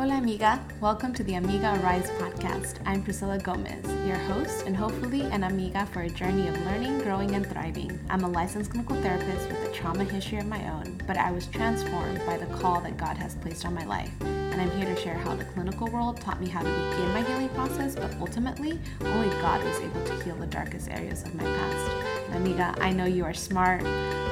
Hola, 0.00 0.16
amiga. 0.16 0.58
Welcome 0.80 1.12
to 1.12 1.22
the 1.22 1.34
Amiga 1.34 1.78
Arise 1.78 2.08
podcast. 2.12 2.78
I'm 2.86 3.02
Priscilla 3.02 3.38
Gomez, 3.38 3.84
your 4.06 4.16
host 4.16 4.64
and 4.64 4.74
hopefully 4.74 5.20
an 5.24 5.44
amiga 5.44 5.84
for 5.84 6.00
a 6.00 6.08
journey 6.08 6.48
of 6.48 6.58
learning, 6.64 7.00
growing, 7.00 7.34
and 7.34 7.46
thriving. 7.46 8.00
I'm 8.08 8.24
a 8.24 8.28
licensed 8.30 8.70
clinical 8.70 8.96
therapist 9.02 9.50
with 9.50 9.68
a 9.68 9.72
trauma 9.74 10.04
history 10.04 10.38
of 10.38 10.46
my 10.46 10.70
own, 10.70 10.98
but 11.06 11.18
I 11.18 11.30
was 11.30 11.48
transformed 11.48 12.22
by 12.24 12.38
the 12.38 12.46
call 12.46 12.80
that 12.80 12.96
God 12.96 13.18
has 13.18 13.34
placed 13.34 13.66
on 13.66 13.74
my 13.74 13.84
life. 13.84 14.10
And 14.22 14.58
I'm 14.58 14.70
here 14.70 14.86
to 14.86 14.98
share 14.98 15.18
how 15.18 15.36
the 15.36 15.44
clinical 15.44 15.86
world 15.88 16.18
taught 16.18 16.40
me 16.40 16.48
how 16.48 16.62
to 16.62 16.90
begin 16.90 17.12
my 17.12 17.22
healing 17.22 17.50
process, 17.50 17.94
but 17.94 18.14
ultimately, 18.20 18.80
only 19.02 19.28
God 19.42 19.62
was 19.62 19.80
able 19.80 20.02
to 20.04 20.24
heal 20.24 20.36
the 20.36 20.46
darkest 20.46 20.88
areas 20.88 21.24
of 21.24 21.34
my 21.34 21.44
past. 21.44 21.90
Amiga, 22.32 22.74
I 22.80 22.90
know 22.90 23.04
you 23.04 23.26
are 23.26 23.34
smart, 23.34 23.82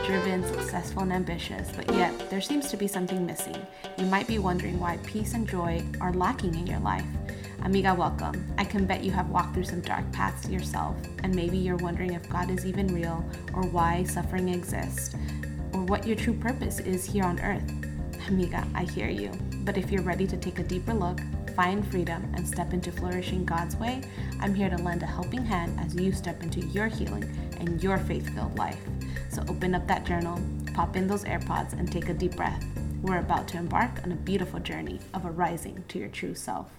driven, 0.05 0.45
successful, 0.45 1.03
and 1.03 1.13
ambitious, 1.13 1.71
but 1.77 1.93
yet 1.95 2.31
there 2.31 2.41
seems 2.41 2.71
to 2.71 2.77
be 2.77 2.87
something 2.87 3.27
missing. 3.27 3.57
You 3.97 4.07
might 4.07 4.27
be 4.27 4.39
wondering 4.39 4.79
why 4.79 4.99
peace 4.99 5.35
and 5.35 5.49
joy 5.49 5.83
are 6.01 6.13
lacking 6.13 6.55
in 6.55 6.67
your 6.67 6.81
life. 6.81 7.05
Amiga, 7.65 7.95
welcome. 7.95 8.47
I 8.57 8.65
can 8.65 8.87
bet 8.87 9.03
you 9.03 9.11
have 9.13 9.31
walked 9.31 9.55
through 9.55 9.65
some 9.65 9.81
dark 9.81 10.11
paths 10.13 10.49
yourself, 10.49 10.97
and 11.23 11.35
maybe 11.35 11.59
you're 11.59 11.77
wondering 11.77 12.15
if 12.15 12.29
God 12.29 12.51
is 12.51 12.65
even 12.65 12.95
real, 12.95 13.25
or 13.55 13.63
why 13.65 14.05
suffering 14.05 14.49
exists, 14.49 15.15
or 15.73 15.83
what 15.83 16.07
your 16.07 16.17
true 16.17 16.35
purpose 16.35 16.81
is 16.81 17.05
here 17.05 17.25
on 17.25 17.41
earth. 17.41 17.71
Amiga, 18.29 18.67
I 18.75 18.85
hear 18.85 19.09
you. 19.09 19.31
But 19.65 19.77
if 19.77 19.91
you're 19.91 20.03
ready 20.03 20.27
to 20.27 20.37
take 20.37 20.59
a 20.59 20.65
deeper 20.65 20.95
look, 20.95 21.21
find 21.57 21.87
freedom, 21.87 22.31
and 22.37 22.47
step 22.47 22.73
into 22.73 22.93
flourishing 22.93 23.45
God's 23.45 23.75
way, 23.77 24.03
I'm 24.41 24.55
here 24.55 24.71
to 24.71 24.77
lend 24.77 25.03
a 25.03 25.07
helping 25.07 25.45
hand 25.45 25.79
as 25.81 25.95
you 25.95 26.13
step 26.13 26.43
into 26.43 26.61
your 26.61 26.87
healing 26.87 27.29
and 27.59 27.83
your 27.83 27.99
faith 27.99 28.33
filled 28.35 28.57
life. 28.59 28.81
So 29.31 29.45
open 29.49 29.75
up 29.75 29.87
that 29.87 30.05
journal, 30.05 30.41
pop 30.75 30.97
in 30.97 31.07
those 31.07 31.25
AirPods, 31.25 31.73
and 31.73 31.91
take 31.91 32.09
a 32.09 32.15
deep 32.15 32.37
breath. 32.37 32.65
We're 33.03 33.19
about 33.19 33.47
to 33.49 33.57
embark 33.57 34.03
on 34.03 34.13
a 34.13 34.17
beautiful 34.17 34.61
journey 34.61 34.99
of 35.15 35.25
arising 35.25 35.85
to 35.89 35.99
your 35.99 36.09
true 36.09 36.35
self. 36.35 36.71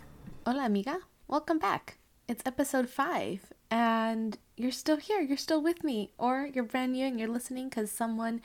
Hola, 0.46 0.66
amiga. 0.66 1.00
Welcome 1.28 1.60
back. 1.60 1.98
It's 2.28 2.44
episode 2.46 2.90
five, 2.90 3.54
and 3.72 4.38
you're 4.58 4.72
still 4.72 4.98
here. 4.98 5.22
You're 5.22 5.38
still 5.38 5.62
with 5.62 5.84
me, 5.84 6.12
or 6.18 6.50
you're 6.54 6.64
brand 6.64 6.94
new 6.94 7.06
and 7.06 7.20
you're 7.20 7.30
listening 7.30 7.70
because 7.70 7.92
someone 7.92 8.42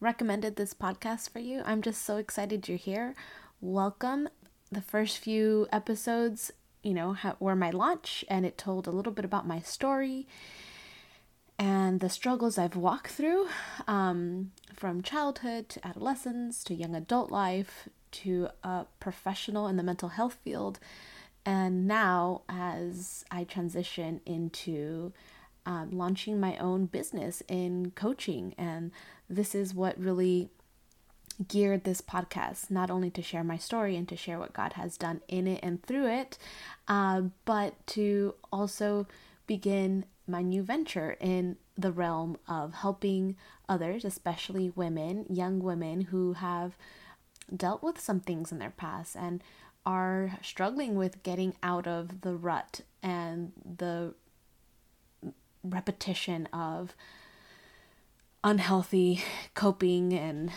recommended 0.00 0.56
this 0.56 0.74
podcast 0.74 1.30
for 1.30 1.40
you. 1.40 1.62
I'm 1.64 1.82
just 1.82 2.04
so 2.04 2.16
excited 2.18 2.68
you're 2.68 2.78
here. 2.78 3.14
Welcome. 3.60 4.28
The 4.70 4.80
first 4.80 5.18
few 5.18 5.66
episodes, 5.72 6.52
you 6.82 6.94
know, 6.94 7.16
were 7.40 7.56
my 7.56 7.70
launch, 7.70 8.24
and 8.28 8.46
it 8.46 8.56
told 8.56 8.86
a 8.86 8.92
little 8.92 9.12
bit 9.12 9.24
about 9.24 9.46
my 9.46 9.60
story 9.60 10.26
and 11.58 12.00
the 12.00 12.08
struggles 12.08 12.56
I've 12.56 12.76
walked 12.76 13.10
through 13.10 13.48
um, 13.88 14.52
from 14.74 15.02
childhood 15.02 15.68
to 15.70 15.86
adolescence 15.86 16.62
to 16.64 16.74
young 16.74 16.94
adult 16.94 17.30
life 17.30 17.88
to 18.10 18.48
a 18.62 18.86
professional 19.00 19.66
in 19.66 19.76
the 19.76 19.82
mental 19.82 20.10
health 20.10 20.38
field. 20.44 20.78
And 21.44 21.86
now, 21.88 22.42
as 22.48 23.24
I 23.30 23.44
transition 23.44 24.20
into 24.24 25.12
um, 25.66 25.90
launching 25.92 26.38
my 26.38 26.56
own 26.58 26.86
business 26.86 27.42
in 27.48 27.92
coaching, 27.94 28.54
and 28.56 28.92
this 29.28 29.54
is 29.54 29.74
what 29.74 29.98
really 29.98 30.50
geared 31.46 31.84
this 31.84 32.00
podcast 32.00 32.70
not 32.70 32.90
only 32.90 33.10
to 33.10 33.22
share 33.22 33.44
my 33.44 33.56
story 33.56 33.96
and 33.96 34.08
to 34.08 34.16
share 34.16 34.38
what 34.38 34.52
God 34.52 34.72
has 34.74 34.96
done 34.96 35.20
in 35.28 35.46
it 35.46 35.60
and 35.62 35.82
through 35.82 36.08
it, 36.08 36.38
uh, 36.86 37.22
but 37.44 37.74
to 37.88 38.34
also 38.52 39.06
begin 39.46 40.04
my 40.28 40.42
new 40.42 40.62
venture 40.62 41.16
in 41.20 41.56
the 41.76 41.92
realm 41.92 42.36
of 42.48 42.74
helping 42.74 43.36
others, 43.68 44.04
especially 44.04 44.70
women, 44.70 45.26
young 45.28 45.60
women 45.60 46.02
who 46.02 46.34
have 46.34 46.76
dealt 47.54 47.82
with 47.82 48.00
some 48.00 48.20
things 48.20 48.52
in 48.52 48.58
their 48.58 48.70
past 48.70 49.16
and 49.16 49.42
are 49.86 50.38
struggling 50.42 50.96
with 50.96 51.22
getting 51.22 51.54
out 51.62 51.86
of 51.86 52.20
the 52.20 52.34
rut 52.34 52.82
and 53.02 53.52
the 53.64 54.14
repetition 55.64 56.46
of 56.52 56.94
unhealthy 58.44 59.22
coping 59.54 60.12
and 60.12 60.50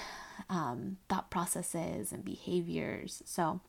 um, 0.49 0.97
thought 1.07 1.31
processes 1.31 2.11
and 2.11 2.25
behaviors. 2.25 3.21
So, 3.25 3.61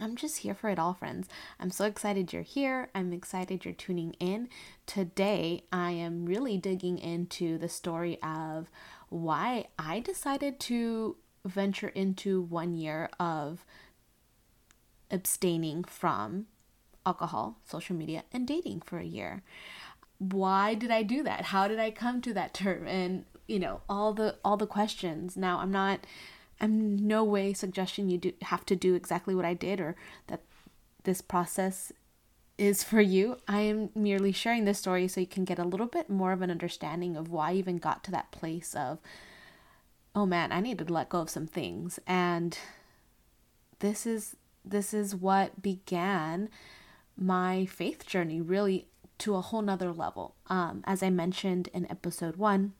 I'm 0.00 0.16
just 0.16 0.38
here 0.38 0.54
for 0.54 0.68
it 0.70 0.78
all, 0.78 0.94
friends. 0.94 1.28
I'm 1.60 1.70
so 1.70 1.84
excited 1.84 2.32
you're 2.32 2.42
here. 2.42 2.88
I'm 2.94 3.12
excited 3.12 3.64
you're 3.64 3.74
tuning 3.74 4.14
in. 4.18 4.48
Today, 4.86 5.64
I 5.72 5.92
am 5.92 6.26
really 6.26 6.58
digging 6.58 6.98
into 6.98 7.58
the 7.58 7.68
story 7.68 8.20
of 8.22 8.70
why 9.08 9.66
I 9.78 10.00
decided 10.00 10.58
to 10.60 11.16
venture 11.44 11.88
into 11.88 12.40
one 12.42 12.74
year 12.74 13.10
of 13.20 13.64
abstaining 15.10 15.84
from 15.84 16.46
alcohol, 17.06 17.58
social 17.64 17.94
media, 17.94 18.24
and 18.32 18.48
dating 18.48 18.80
for 18.80 18.98
a 18.98 19.04
year. 19.04 19.42
Why 20.18 20.74
did 20.74 20.90
I 20.90 21.02
do 21.02 21.22
that? 21.22 21.46
How 21.46 21.68
did 21.68 21.78
I 21.78 21.90
come 21.90 22.20
to 22.22 22.34
that 22.34 22.54
term? 22.54 22.86
And 22.86 23.24
you 23.46 23.58
know, 23.58 23.82
all 23.88 24.14
the 24.14 24.36
all 24.44 24.56
the 24.56 24.66
questions. 24.66 25.36
Now, 25.36 25.58
I'm 25.58 25.70
not 25.70 26.00
I'm 26.64 26.96
no 27.06 27.22
way 27.22 27.52
suggesting 27.52 28.08
you 28.08 28.16
do 28.16 28.32
have 28.40 28.64
to 28.66 28.74
do 28.74 28.94
exactly 28.94 29.34
what 29.34 29.44
I 29.44 29.52
did 29.52 29.80
or 29.80 29.96
that 30.28 30.40
this 31.02 31.20
process 31.20 31.92
is 32.56 32.82
for 32.82 33.02
you. 33.02 33.36
I 33.46 33.60
am 33.60 33.90
merely 33.94 34.32
sharing 34.32 34.64
this 34.64 34.78
story 34.78 35.06
so 35.06 35.20
you 35.20 35.26
can 35.26 35.44
get 35.44 35.58
a 35.58 35.64
little 35.64 35.86
bit 35.86 36.08
more 36.08 36.32
of 36.32 36.40
an 36.40 36.50
understanding 36.50 37.16
of 37.16 37.28
why 37.28 37.50
I 37.50 37.54
even 37.54 37.76
got 37.76 38.02
to 38.04 38.10
that 38.12 38.30
place 38.30 38.74
of 38.74 38.98
oh 40.16 40.24
man, 40.24 40.52
I 40.52 40.60
need 40.60 40.78
to 40.78 40.84
let 40.84 41.10
go 41.10 41.20
of 41.20 41.28
some 41.28 41.46
things 41.46 41.98
and 42.06 42.56
this 43.80 44.06
is 44.06 44.36
this 44.64 44.94
is 44.94 45.14
what 45.14 45.60
began 45.60 46.48
my 47.14 47.66
faith 47.66 48.06
journey 48.06 48.40
really 48.40 48.86
to 49.18 49.34
a 49.34 49.42
whole 49.42 49.60
nother 49.60 49.92
level. 49.92 50.34
Um, 50.46 50.82
as 50.86 51.02
I 51.02 51.10
mentioned 51.10 51.68
in 51.74 51.90
episode 51.90 52.36
one, 52.36 52.72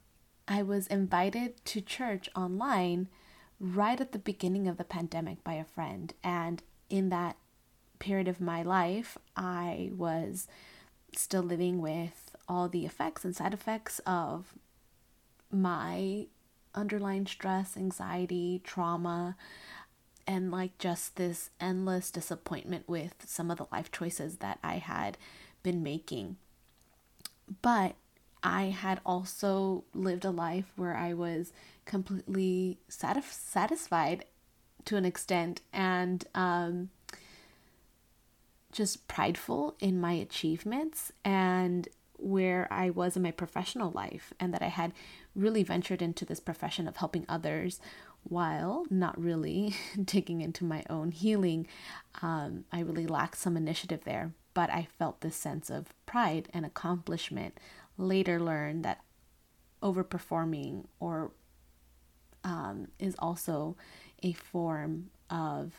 I 0.48 0.62
was 0.62 0.86
invited 0.86 1.62
to 1.66 1.82
church 1.82 2.30
online 2.34 3.08
right 3.60 4.00
at 4.00 4.12
the 4.12 4.18
beginning 4.18 4.68
of 4.68 4.76
the 4.76 4.84
pandemic 4.84 5.42
by 5.44 5.54
a 5.54 5.64
friend. 5.64 6.12
And 6.22 6.62
in 6.90 7.08
that 7.10 7.36
period 7.98 8.28
of 8.28 8.40
my 8.40 8.62
life, 8.62 9.16
I 9.36 9.90
was 9.96 10.46
still 11.16 11.42
living 11.42 11.80
with 11.80 12.34
all 12.48 12.68
the 12.68 12.84
effects 12.84 13.24
and 13.24 13.34
side 13.34 13.54
effects 13.54 14.00
of 14.06 14.54
my 15.50 16.26
underlying 16.74 17.26
stress, 17.26 17.76
anxiety, 17.76 18.60
trauma, 18.64 19.36
and 20.26 20.50
like 20.50 20.76
just 20.78 21.16
this 21.16 21.50
endless 21.60 22.10
disappointment 22.10 22.88
with 22.88 23.14
some 23.26 23.50
of 23.50 23.58
the 23.58 23.66
life 23.70 23.92
choices 23.92 24.38
that 24.38 24.58
I 24.62 24.76
had 24.78 25.16
been 25.62 25.82
making. 25.82 26.36
But 27.62 27.94
I 28.44 28.64
had 28.64 29.00
also 29.06 29.84
lived 29.94 30.24
a 30.24 30.30
life 30.30 30.66
where 30.76 30.94
I 30.94 31.14
was 31.14 31.52
completely 31.86 32.78
satisf- 32.90 33.32
satisfied 33.32 34.26
to 34.84 34.96
an 34.96 35.06
extent 35.06 35.62
and 35.72 36.24
um, 36.34 36.90
just 38.70 39.08
prideful 39.08 39.74
in 39.80 39.98
my 39.98 40.12
achievements 40.12 41.10
and 41.24 41.88
where 42.18 42.68
I 42.70 42.90
was 42.90 43.16
in 43.16 43.22
my 43.22 43.30
professional 43.30 43.90
life, 43.90 44.32
and 44.38 44.54
that 44.54 44.62
I 44.62 44.68
had 44.68 44.92
really 45.34 45.62
ventured 45.62 46.00
into 46.00 46.24
this 46.24 46.40
profession 46.40 46.86
of 46.86 46.96
helping 46.96 47.26
others 47.28 47.80
while 48.22 48.86
not 48.88 49.20
really 49.20 49.74
digging 50.04 50.40
into 50.40 50.64
my 50.64 50.84
own 50.88 51.10
healing. 51.10 51.66
Um, 52.22 52.64
I 52.72 52.80
really 52.80 53.06
lacked 53.06 53.36
some 53.38 53.56
initiative 53.56 54.04
there, 54.04 54.32
but 54.54 54.70
I 54.70 54.88
felt 54.98 55.20
this 55.20 55.36
sense 55.36 55.70
of 55.70 55.92
pride 56.06 56.48
and 56.54 56.64
accomplishment. 56.64 57.58
Later, 57.96 58.40
learn 58.40 58.82
that 58.82 59.00
overperforming 59.82 60.86
or 60.98 61.30
um, 62.42 62.88
is 62.98 63.14
also 63.18 63.76
a 64.22 64.32
form 64.32 65.10
of 65.30 65.74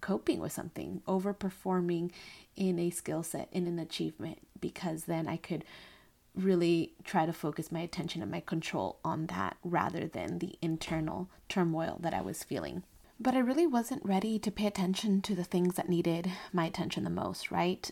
coping 0.00 0.40
with 0.40 0.52
something, 0.52 1.02
overperforming 1.06 2.10
in 2.56 2.78
a 2.78 2.90
skill 2.90 3.22
set, 3.22 3.48
in 3.52 3.66
an 3.66 3.78
achievement, 3.78 4.38
because 4.60 5.04
then 5.04 5.26
I 5.26 5.36
could 5.36 5.64
really 6.34 6.92
try 7.04 7.26
to 7.26 7.32
focus 7.32 7.72
my 7.72 7.80
attention 7.80 8.22
and 8.22 8.30
my 8.30 8.40
control 8.40 9.00
on 9.04 9.26
that 9.26 9.56
rather 9.64 10.06
than 10.06 10.38
the 10.38 10.54
internal 10.62 11.28
turmoil 11.48 11.98
that 12.00 12.14
I 12.14 12.20
was 12.20 12.44
feeling. 12.44 12.84
But 13.18 13.34
I 13.34 13.40
really 13.40 13.66
wasn't 13.66 14.04
ready 14.04 14.38
to 14.38 14.50
pay 14.50 14.66
attention 14.66 15.20
to 15.22 15.34
the 15.34 15.42
things 15.44 15.74
that 15.74 15.88
needed 15.88 16.30
my 16.52 16.66
attention 16.66 17.02
the 17.02 17.10
most, 17.10 17.50
right? 17.50 17.90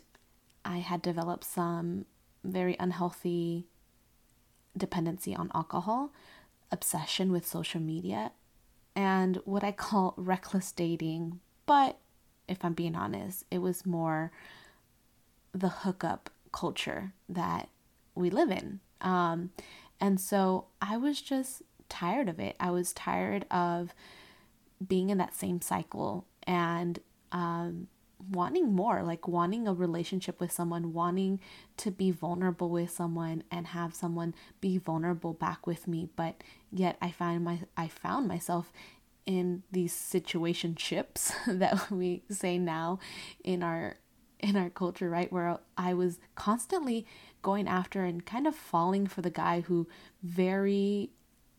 I 0.64 0.78
had 0.78 1.02
developed 1.02 1.44
some 1.44 2.04
very 2.52 2.76
unhealthy 2.78 3.66
dependency 4.76 5.34
on 5.34 5.50
alcohol, 5.54 6.12
obsession 6.70 7.32
with 7.32 7.46
social 7.46 7.80
media 7.80 8.32
and 8.94 9.36
what 9.44 9.62
I 9.62 9.72
call 9.72 10.14
reckless 10.16 10.72
dating. 10.72 11.40
But 11.66 11.98
if 12.48 12.64
I'm 12.64 12.74
being 12.74 12.96
honest, 12.96 13.44
it 13.50 13.58
was 13.58 13.86
more 13.86 14.30
the 15.52 15.68
hookup 15.68 16.30
culture 16.52 17.12
that 17.28 17.68
we 18.14 18.30
live 18.30 18.50
in. 18.50 18.80
Um, 19.00 19.50
and 20.00 20.20
so 20.20 20.66
I 20.80 20.96
was 20.96 21.20
just 21.20 21.62
tired 21.88 22.28
of 22.28 22.38
it. 22.38 22.56
I 22.60 22.70
was 22.70 22.92
tired 22.92 23.46
of 23.50 23.94
being 24.86 25.10
in 25.10 25.18
that 25.18 25.34
same 25.34 25.60
cycle 25.60 26.26
and 26.46 26.98
um, 27.32 27.88
wanting 28.30 28.72
more, 28.72 29.02
like 29.02 29.28
wanting 29.28 29.68
a 29.68 29.74
relationship 29.74 30.40
with 30.40 30.52
someone, 30.52 30.92
wanting 30.92 31.40
to 31.78 31.90
be 31.90 32.10
vulnerable 32.10 32.70
with 32.70 32.90
someone 32.90 33.42
and 33.50 33.68
have 33.68 33.94
someone 33.94 34.34
be 34.60 34.78
vulnerable 34.78 35.32
back 35.32 35.66
with 35.66 35.86
me. 35.86 36.08
But 36.16 36.42
yet 36.72 36.96
I 37.00 37.10
find 37.10 37.44
my 37.44 37.60
I 37.76 37.88
found 37.88 38.28
myself 38.28 38.72
in 39.26 39.64
these 39.72 39.92
situationships 39.92 41.32
that 41.58 41.90
we 41.90 42.22
say 42.30 42.58
now 42.58 42.98
in 43.44 43.62
our 43.62 43.96
in 44.38 44.56
our 44.56 44.70
culture, 44.70 45.08
right? 45.08 45.32
Where 45.32 45.58
I 45.76 45.94
was 45.94 46.18
constantly 46.34 47.06
going 47.42 47.66
after 47.68 48.04
and 48.04 48.24
kind 48.24 48.46
of 48.46 48.54
falling 48.54 49.06
for 49.06 49.22
the 49.22 49.30
guy 49.30 49.62
who 49.62 49.88
very 50.22 51.10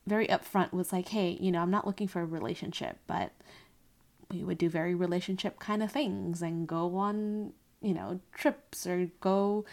very 0.06 0.28
upfront 0.28 0.72
was 0.72 0.94
like, 0.94 1.10
"Hey, 1.10 1.38
you 1.42 1.52
know, 1.52 1.62
I'm 1.62 1.72
not 1.72 1.86
looking 1.86 2.08
for 2.08 2.22
a 2.22 2.26
relationship, 2.26 3.00
but 3.08 3.34
we 4.32 4.44
would 4.44 4.58
do 4.58 4.70
very 4.70 4.94
relationship 4.96 5.60
kind 5.60 5.82
of 5.82 5.92
things 5.92 6.42
and 6.42 6.68
go 6.68 6.98
on, 6.98 7.54
you 7.82 7.94
know, 7.94 8.20
trips 8.34 8.86
or 8.86 9.10
go 9.22 9.66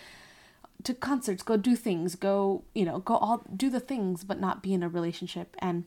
to 0.83 0.95
concerts, 0.95 1.43
go 1.43 1.57
do 1.57 1.77
things, 1.77 2.15
go, 2.15 2.65
you 2.75 2.85
know, 2.85 2.99
go 2.99 3.17
all 3.17 3.43
do 3.57 3.71
the 3.71 3.81
things 3.81 4.25
but 4.25 4.41
not 4.41 4.63
be 4.63 4.75
in 4.75 4.83
a 4.83 4.89
relationship 4.89 5.57
and 5.59 5.85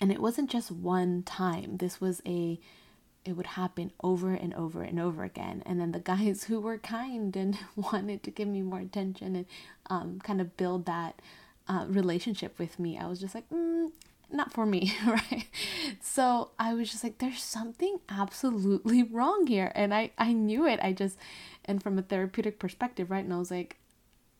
and 0.00 0.10
it 0.10 0.20
wasn't 0.20 0.50
just 0.50 0.70
one 0.70 1.22
time. 1.22 1.76
This 1.76 2.00
was 2.00 2.20
a 2.26 2.58
it 3.24 3.32
would 3.32 3.46
happen 3.46 3.90
over 4.02 4.34
and 4.34 4.52
over 4.54 4.82
and 4.82 5.00
over 5.00 5.24
again. 5.24 5.62
And 5.64 5.80
then 5.80 5.92
the 5.92 6.00
guys 6.00 6.44
who 6.44 6.60
were 6.60 6.78
kind 6.78 7.34
and 7.36 7.58
wanted 7.76 8.22
to 8.24 8.30
give 8.30 8.48
me 8.48 8.62
more 8.62 8.80
attention 8.80 9.36
and 9.36 9.46
um, 9.88 10.20
kind 10.22 10.40
of 10.40 10.56
build 10.56 10.86
that 10.86 11.20
uh, 11.66 11.86
relationship 11.88 12.58
with 12.58 12.78
me, 12.78 12.98
I 12.98 13.06
was 13.06 13.20
just 13.20 13.34
like, 13.34 13.48
mm, 13.48 13.90
not 14.30 14.52
for 14.52 14.66
me, 14.66 14.94
right? 15.06 15.46
So 16.00 16.50
I 16.58 16.74
was 16.74 16.90
just 16.90 17.04
like, 17.04 17.18
there's 17.18 17.42
something 17.42 17.98
absolutely 18.08 19.02
wrong 19.10 19.46
here. 19.46 19.72
And 19.74 19.94
I, 19.94 20.10
I 20.18 20.32
knew 20.32 20.66
it. 20.66 20.80
I 20.82 20.92
just, 20.92 21.18
and 21.64 21.82
from 21.82 21.98
a 21.98 22.02
therapeutic 22.02 22.58
perspective, 22.58 23.10
right? 23.10 23.24
And 23.24 23.32
I 23.32 23.38
was 23.38 23.50
like, 23.50 23.76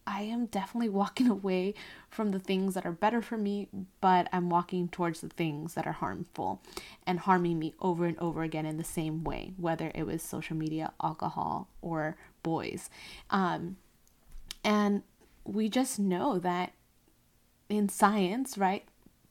I 0.06 0.22
am 0.22 0.46
definitely 0.46 0.90
walking 0.90 1.28
away 1.30 1.74
from 2.10 2.30
the 2.30 2.38
things 2.38 2.74
that 2.74 2.86
are 2.86 2.92
better 2.92 3.22
for 3.22 3.36
me, 3.36 3.68
but 4.00 4.28
I'm 4.32 4.50
walking 4.50 4.88
towards 4.88 5.20
the 5.20 5.28
things 5.28 5.74
that 5.74 5.86
are 5.86 5.92
harmful 5.92 6.62
and 7.06 7.20
harming 7.20 7.58
me 7.58 7.74
over 7.80 8.06
and 8.06 8.18
over 8.18 8.42
again 8.42 8.66
in 8.66 8.76
the 8.76 8.84
same 8.84 9.24
way, 9.24 9.54
whether 9.56 9.90
it 9.94 10.04
was 10.04 10.22
social 10.22 10.56
media, 10.56 10.92
alcohol, 11.02 11.68
or 11.80 12.16
boys. 12.42 12.90
Um, 13.30 13.76
and 14.62 15.02
we 15.44 15.68
just 15.68 15.98
know 15.98 16.38
that 16.38 16.72
in 17.68 17.88
science, 17.88 18.56
right? 18.56 18.86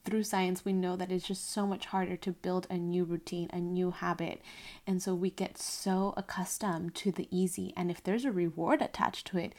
Through 0.05 0.23
science, 0.23 0.65
we 0.65 0.73
know 0.73 0.95
that 0.95 1.11
it's 1.11 1.27
just 1.27 1.51
so 1.51 1.65
much 1.65 1.88
harder 1.88 2.17
to 2.17 2.31
build 2.31 2.67
a 2.69 2.77
new 2.77 3.03
routine, 3.03 3.50
a 3.53 3.59
new 3.59 3.91
habit. 3.91 4.41
And 4.85 5.01
so 5.01 5.15
we 5.15 5.29
get 5.29 5.57
so 5.57 6.13
accustomed 6.17 6.95
to 6.95 7.11
the 7.11 7.27
easy. 7.31 7.73
And 7.77 7.89
if 7.89 8.03
there's 8.03 8.25
a 8.25 8.31
reward 8.31 8.81
attached 8.81 9.27
to 9.27 9.38
it, 9.38 9.53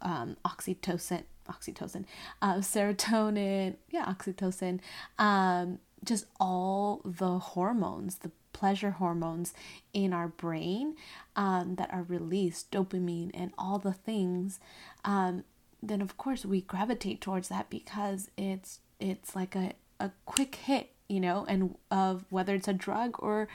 um, 0.00 0.36
oxytocin, 0.44 1.24
oxytocin, 1.48 2.04
uh, 2.42 2.56
serotonin, 2.56 3.76
yeah, 3.90 4.06
oxytocin, 4.06 4.80
um, 5.18 5.78
just 6.04 6.26
all 6.38 7.00
the 7.04 7.38
hormones, 7.38 8.18
the 8.18 8.30
pleasure 8.52 8.92
hormones 8.92 9.52
in 9.92 10.12
our 10.12 10.28
brain 10.28 10.96
um, 11.36 11.76
that 11.76 11.92
are 11.92 12.02
released, 12.02 12.70
dopamine, 12.70 13.30
and 13.34 13.52
all 13.58 13.78
the 13.78 13.92
things, 13.92 14.60
um, 15.04 15.44
then 15.82 16.00
of 16.00 16.16
course 16.16 16.44
we 16.44 16.60
gravitate 16.60 17.20
towards 17.20 17.48
that 17.48 17.70
because 17.70 18.30
it's 18.36 18.80
it's 19.00 19.34
like 19.36 19.54
a, 19.54 19.72
a 20.00 20.10
quick 20.26 20.54
hit 20.54 20.90
you 21.08 21.20
know 21.20 21.46
and 21.48 21.76
of 21.90 22.24
whether 22.30 22.54
it's 22.54 22.68
a 22.68 22.72
drug 22.72 23.16
or 23.18 23.48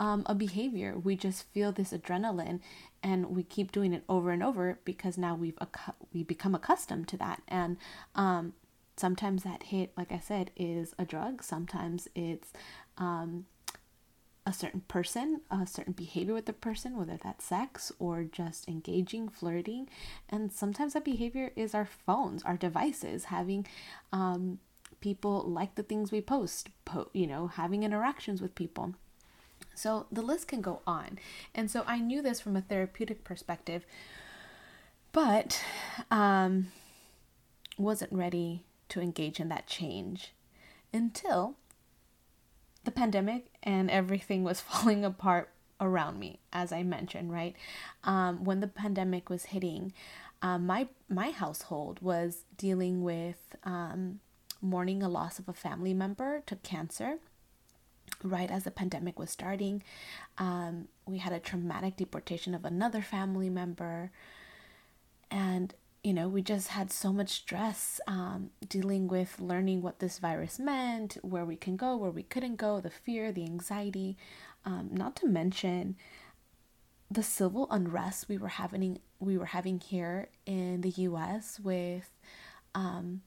um, 0.00 0.22
a 0.26 0.34
behavior. 0.34 0.98
We 0.98 1.14
just 1.14 1.44
feel 1.52 1.70
this 1.70 1.92
adrenaline 1.92 2.60
and 3.02 3.36
we 3.36 3.42
keep 3.42 3.70
doing 3.70 3.92
it 3.92 4.02
over 4.08 4.30
and 4.30 4.42
over 4.42 4.78
because 4.84 5.18
now 5.18 5.34
we've 5.34 5.58
we 6.12 6.24
become 6.24 6.54
accustomed 6.54 7.06
to 7.08 7.16
that. 7.18 7.42
And 7.46 7.76
um, 8.14 8.54
sometimes 8.96 9.44
that 9.44 9.64
hit 9.64 9.92
like 9.96 10.10
i 10.10 10.18
said 10.18 10.50
is 10.56 10.94
a 10.98 11.04
drug. 11.04 11.44
Sometimes 11.44 12.08
it's 12.14 12.52
um, 12.96 13.44
a 14.46 14.54
certain 14.54 14.80
person, 14.88 15.42
a 15.50 15.66
certain 15.66 15.92
behavior 15.92 16.32
with 16.32 16.46
the 16.46 16.54
person, 16.54 16.96
whether 16.96 17.18
that's 17.22 17.44
sex 17.44 17.92
or 17.98 18.24
just 18.24 18.66
engaging, 18.68 19.28
flirting. 19.28 19.86
And 20.30 20.50
sometimes 20.50 20.94
that 20.94 21.04
behavior 21.04 21.52
is 21.56 21.74
our 21.74 21.84
phones, 21.84 22.42
our 22.44 22.56
devices, 22.56 23.24
having 23.24 23.66
um, 24.12 24.60
people 25.00 25.42
like 25.42 25.74
the 25.74 25.82
things 25.82 26.12
we 26.12 26.20
post, 26.20 26.68
po- 26.84 27.10
you 27.12 27.26
know, 27.26 27.48
having 27.48 27.82
interactions 27.82 28.40
with 28.40 28.54
people. 28.54 28.94
So 29.74 30.06
the 30.12 30.22
list 30.22 30.48
can 30.48 30.60
go 30.60 30.80
on. 30.86 31.18
And 31.54 31.70
so 31.70 31.84
I 31.86 31.98
knew 31.98 32.22
this 32.22 32.40
from 32.40 32.56
a 32.56 32.60
therapeutic 32.60 33.24
perspective, 33.24 33.86
but 35.12 35.62
um, 36.10 36.68
wasn't 37.78 38.12
ready 38.12 38.64
to 38.90 39.00
engage 39.00 39.40
in 39.40 39.48
that 39.48 39.66
change 39.66 40.32
until 40.92 41.56
the 42.84 42.90
pandemic 42.90 43.46
and 43.62 43.90
everything 43.90 44.44
was 44.44 44.60
falling 44.60 45.04
apart 45.04 45.50
around 45.80 46.18
me, 46.18 46.40
as 46.52 46.72
I 46.72 46.82
mentioned, 46.82 47.32
right? 47.32 47.56
Um, 48.04 48.44
when 48.44 48.60
the 48.60 48.66
pandemic 48.66 49.30
was 49.30 49.46
hitting, 49.46 49.92
um, 50.42 50.66
my 50.66 50.88
my 51.08 51.30
household 51.30 52.00
was 52.00 52.44
dealing 52.56 53.02
with 53.02 53.56
um, 53.64 54.20
mourning 54.60 55.02
a 55.02 55.08
loss 55.08 55.38
of 55.38 55.48
a 55.48 55.52
family 55.52 55.94
member 55.94 56.42
to 56.46 56.56
cancer 56.56 57.18
right 58.22 58.50
as 58.50 58.64
the 58.64 58.70
pandemic 58.70 59.18
was 59.18 59.30
starting. 59.30 59.82
Um, 60.38 60.88
we 61.06 61.18
had 61.18 61.32
a 61.32 61.40
traumatic 61.40 61.96
deportation 61.96 62.54
of 62.54 62.64
another 62.64 63.02
family 63.02 63.48
member. 63.48 64.10
And, 65.30 65.74
you 66.02 66.12
know, 66.12 66.28
we 66.28 66.42
just 66.42 66.68
had 66.68 66.92
so 66.92 67.12
much 67.12 67.30
stress 67.30 68.00
um, 68.06 68.50
dealing 68.68 69.08
with 69.08 69.40
learning 69.40 69.82
what 69.82 70.00
this 70.00 70.18
virus 70.18 70.58
meant, 70.58 71.18
where 71.22 71.44
we 71.44 71.56
can 71.56 71.76
go, 71.76 71.96
where 71.96 72.10
we 72.10 72.22
couldn't 72.22 72.56
go, 72.56 72.80
the 72.80 72.90
fear, 72.90 73.32
the 73.32 73.44
anxiety, 73.44 74.16
um, 74.64 74.90
not 74.92 75.16
to 75.16 75.26
mention 75.26 75.96
the 77.10 77.22
civil 77.22 77.66
unrest 77.70 78.28
we 78.28 78.38
were 78.38 78.48
having 78.48 79.00
we 79.18 79.36
were 79.36 79.46
having 79.46 79.80
here 79.80 80.28
in 80.46 80.80
the 80.82 80.90
US 80.90 81.58
with 81.58 82.08
um, 82.74 83.22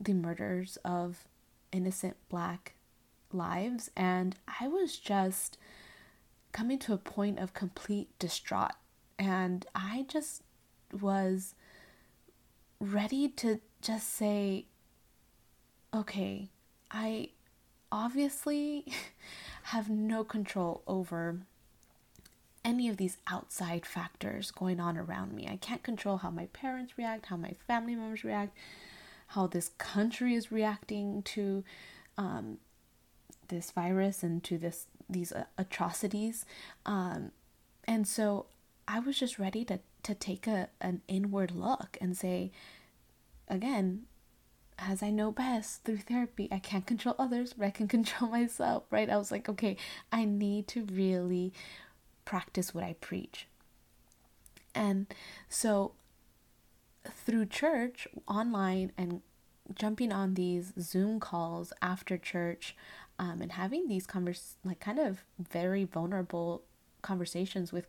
the 0.00 0.14
murders 0.14 0.78
of 0.84 1.26
innocent 1.72 2.16
black 2.28 2.74
lives 3.32 3.90
and 3.96 4.36
I 4.60 4.68
was 4.68 4.96
just 4.96 5.58
coming 6.52 6.78
to 6.80 6.92
a 6.92 6.98
point 6.98 7.38
of 7.38 7.52
complete 7.52 8.16
distraught 8.18 8.72
and 9.18 9.66
I 9.74 10.06
just 10.08 10.42
was 10.92 11.54
ready 12.78 13.28
to 13.28 13.60
just 13.80 14.14
say 14.14 14.66
okay 15.92 16.50
I 16.90 17.30
obviously 17.90 18.86
have 19.64 19.88
no 19.88 20.22
control 20.22 20.82
over 20.86 21.38
any 22.64 22.88
of 22.88 22.96
these 22.96 23.18
outside 23.26 23.84
factors 23.84 24.50
going 24.50 24.80
on 24.80 24.96
around 24.96 25.32
me. 25.32 25.46
I 25.48 25.56
can't 25.56 25.82
control 25.82 26.18
how 26.18 26.30
my 26.30 26.46
parents 26.46 26.96
react, 26.96 27.26
how 27.26 27.36
my 27.36 27.54
family 27.66 27.94
members 27.94 28.24
react, 28.24 28.56
how 29.34 29.46
this 29.46 29.70
country 29.78 30.34
is 30.34 30.50
reacting 30.52 31.22
to 31.22 31.64
um, 32.16 32.58
this 33.48 33.70
virus 33.70 34.22
and 34.22 34.42
to 34.44 34.58
this 34.58 34.86
these 35.08 35.32
uh, 35.32 35.44
atrocities. 35.58 36.44
Um, 36.86 37.30
and 37.86 38.06
so 38.06 38.46
i 38.88 38.98
was 38.98 39.18
just 39.18 39.38
ready 39.38 39.64
to 39.64 39.78
to 40.02 40.14
take 40.14 40.46
a 40.46 40.68
an 40.80 41.02
inward 41.08 41.50
look 41.52 41.96
and 42.00 42.16
say 42.16 42.50
again 43.48 44.02
as 44.78 45.02
i 45.02 45.10
know 45.10 45.30
best 45.30 45.84
through 45.84 45.98
therapy 45.98 46.48
i 46.50 46.58
can't 46.58 46.86
control 46.86 47.14
others 47.18 47.52
but 47.52 47.66
i 47.66 47.70
can 47.70 47.88
control 47.96 48.30
myself 48.30 48.84
right? 48.90 49.10
I 49.10 49.16
was 49.16 49.30
like 49.30 49.48
okay 49.48 49.76
i 50.12 50.24
need 50.24 50.68
to 50.68 50.84
really 50.84 51.52
practice 52.24 52.74
what 52.74 52.84
i 52.84 52.94
preach. 53.00 53.46
And 54.74 55.06
so 55.48 55.92
through 57.10 57.46
church 57.46 58.08
online 58.28 58.92
and 58.96 59.20
jumping 59.74 60.12
on 60.12 60.34
these 60.34 60.72
Zoom 60.78 61.20
calls 61.20 61.72
after 61.80 62.18
church 62.18 62.76
um, 63.18 63.40
and 63.40 63.52
having 63.52 63.88
these 63.88 64.06
convers 64.06 64.56
like 64.64 64.80
kind 64.80 64.98
of 64.98 65.24
very 65.38 65.84
vulnerable 65.84 66.62
conversations 67.02 67.72
with 67.72 67.86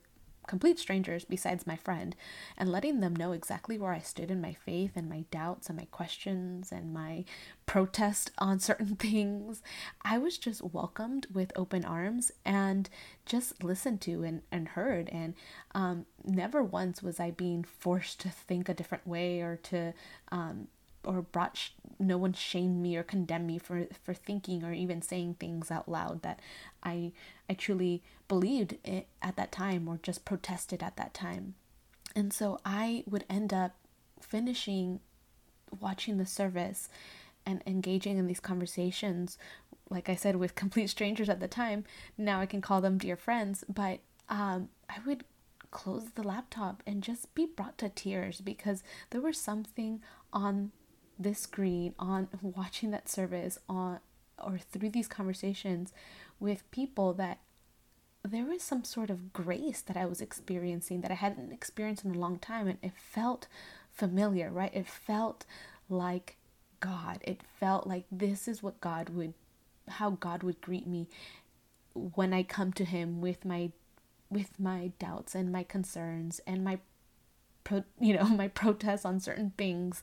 complete 0.47 0.79
strangers 0.79 1.25
besides 1.25 1.67
my 1.67 1.75
friend 1.75 2.15
and 2.57 2.71
letting 2.71 2.99
them 2.99 3.15
know 3.15 3.31
exactly 3.31 3.77
where 3.77 3.93
I 3.93 3.99
stood 3.99 4.31
in 4.31 4.41
my 4.41 4.53
faith 4.53 4.91
and 4.95 5.09
my 5.09 5.25
doubts 5.31 5.69
and 5.69 5.77
my 5.77 5.85
questions 5.91 6.71
and 6.71 6.93
my 6.93 7.25
protest 7.65 8.31
on 8.37 8.59
certain 8.59 8.95
things. 8.95 9.61
I 10.03 10.17
was 10.17 10.37
just 10.37 10.61
welcomed 10.61 11.27
with 11.33 11.51
open 11.55 11.85
arms 11.85 12.31
and 12.43 12.89
just 13.25 13.63
listened 13.63 14.01
to 14.01 14.23
and, 14.23 14.41
and 14.51 14.69
heard. 14.69 15.09
And 15.09 15.33
um, 15.73 16.05
never 16.23 16.63
once 16.63 17.01
was 17.01 17.19
I 17.19 17.31
being 17.31 17.63
forced 17.63 18.19
to 18.21 18.29
think 18.29 18.69
a 18.69 18.73
different 18.73 19.07
way 19.07 19.41
or 19.41 19.57
to 19.63 19.93
um, 20.31 20.67
or 21.05 21.21
brought 21.21 21.57
sh- 21.57 21.69
no 21.99 22.17
one 22.17 22.33
shamed 22.33 22.81
me 22.81 22.97
or 22.97 23.03
condemned 23.03 23.47
me 23.47 23.57
for 23.57 23.87
for 24.03 24.13
thinking 24.13 24.63
or 24.63 24.73
even 24.73 25.01
saying 25.01 25.35
things 25.35 25.71
out 25.71 25.87
loud 25.87 26.21
that 26.21 26.39
I 26.83 27.13
I 27.49 27.53
truly 27.53 28.03
believed 28.27 28.75
at 29.21 29.35
that 29.35 29.51
time 29.51 29.87
or 29.87 29.99
just 30.01 30.25
protested 30.25 30.83
at 30.83 30.97
that 30.97 31.13
time. 31.13 31.55
And 32.15 32.33
so 32.33 32.59
I 32.65 33.03
would 33.07 33.25
end 33.29 33.53
up 33.53 33.75
finishing 34.21 34.99
watching 35.79 36.17
the 36.17 36.25
service 36.25 36.89
and 37.45 37.61
engaging 37.67 38.17
in 38.17 38.27
these 38.27 38.39
conversations 38.39 39.37
like 39.89 40.09
I 40.09 40.15
said 40.15 40.37
with 40.37 40.55
complete 40.63 40.89
strangers 40.89 41.29
at 41.29 41.39
the 41.39 41.47
time. 41.47 41.83
Now 42.17 42.41
I 42.41 42.45
can 42.45 42.61
call 42.61 42.81
them 42.81 42.97
dear 42.97 43.15
friends, 43.15 43.63
but 43.67 43.99
um 44.29 44.69
I 44.89 44.97
would 45.05 45.23
close 45.71 46.05
the 46.15 46.23
laptop 46.23 46.81
and 46.87 47.03
just 47.03 47.33
be 47.35 47.45
brought 47.45 47.77
to 47.77 47.89
tears 47.89 48.39
because 48.39 48.81
there 49.09 49.19
was 49.19 49.37
something 49.37 50.01
on 50.31 50.71
this 51.17 51.39
screen 51.39 51.93
on 51.97 52.27
watching 52.41 52.91
that 52.91 53.09
service 53.09 53.59
on 53.69 53.99
or 54.43 54.57
through 54.57 54.89
these 54.89 55.07
conversations 55.07 55.93
with 56.39 56.69
people 56.71 57.13
that 57.13 57.39
there 58.23 58.45
was 58.45 58.61
some 58.61 58.83
sort 58.83 59.09
of 59.09 59.31
grace 59.31 59.81
that 59.81 59.95
I 59.95 60.05
was 60.05 60.19
experiencing 60.19 61.01
that 61.01 61.11
I 61.11 61.15
hadn't 61.15 61.53
experienced 61.53 62.03
in 62.03 62.15
a 62.15 62.19
long 62.19 62.39
time 62.39 62.67
and 62.67 62.79
it 62.81 62.93
felt 62.97 63.47
familiar, 63.93 64.49
right? 64.49 64.73
It 64.73 64.87
felt 64.87 65.45
like 65.89 66.37
God. 66.79 67.19
It 67.21 67.41
felt 67.59 67.87
like 67.87 68.05
this 68.11 68.47
is 68.47 68.61
what 68.61 68.81
God 68.81 69.09
would 69.09 69.33
how 69.87 70.11
God 70.11 70.41
would 70.41 70.61
greet 70.61 70.87
me 70.87 71.07
when 71.93 72.33
I 72.33 72.43
come 72.43 72.73
to 72.73 72.85
him 72.85 73.21
with 73.21 73.45
my 73.45 73.71
with 74.29 74.59
my 74.59 74.91
doubts 74.99 75.35
and 75.35 75.51
my 75.51 75.63
concerns 75.63 76.41
and 76.47 76.63
my 76.63 76.79
pro, 77.63 77.83
you 77.99 78.15
know 78.15 78.25
my 78.25 78.47
protests 78.47 79.05
on 79.05 79.19
certain 79.19 79.53
things 79.57 80.01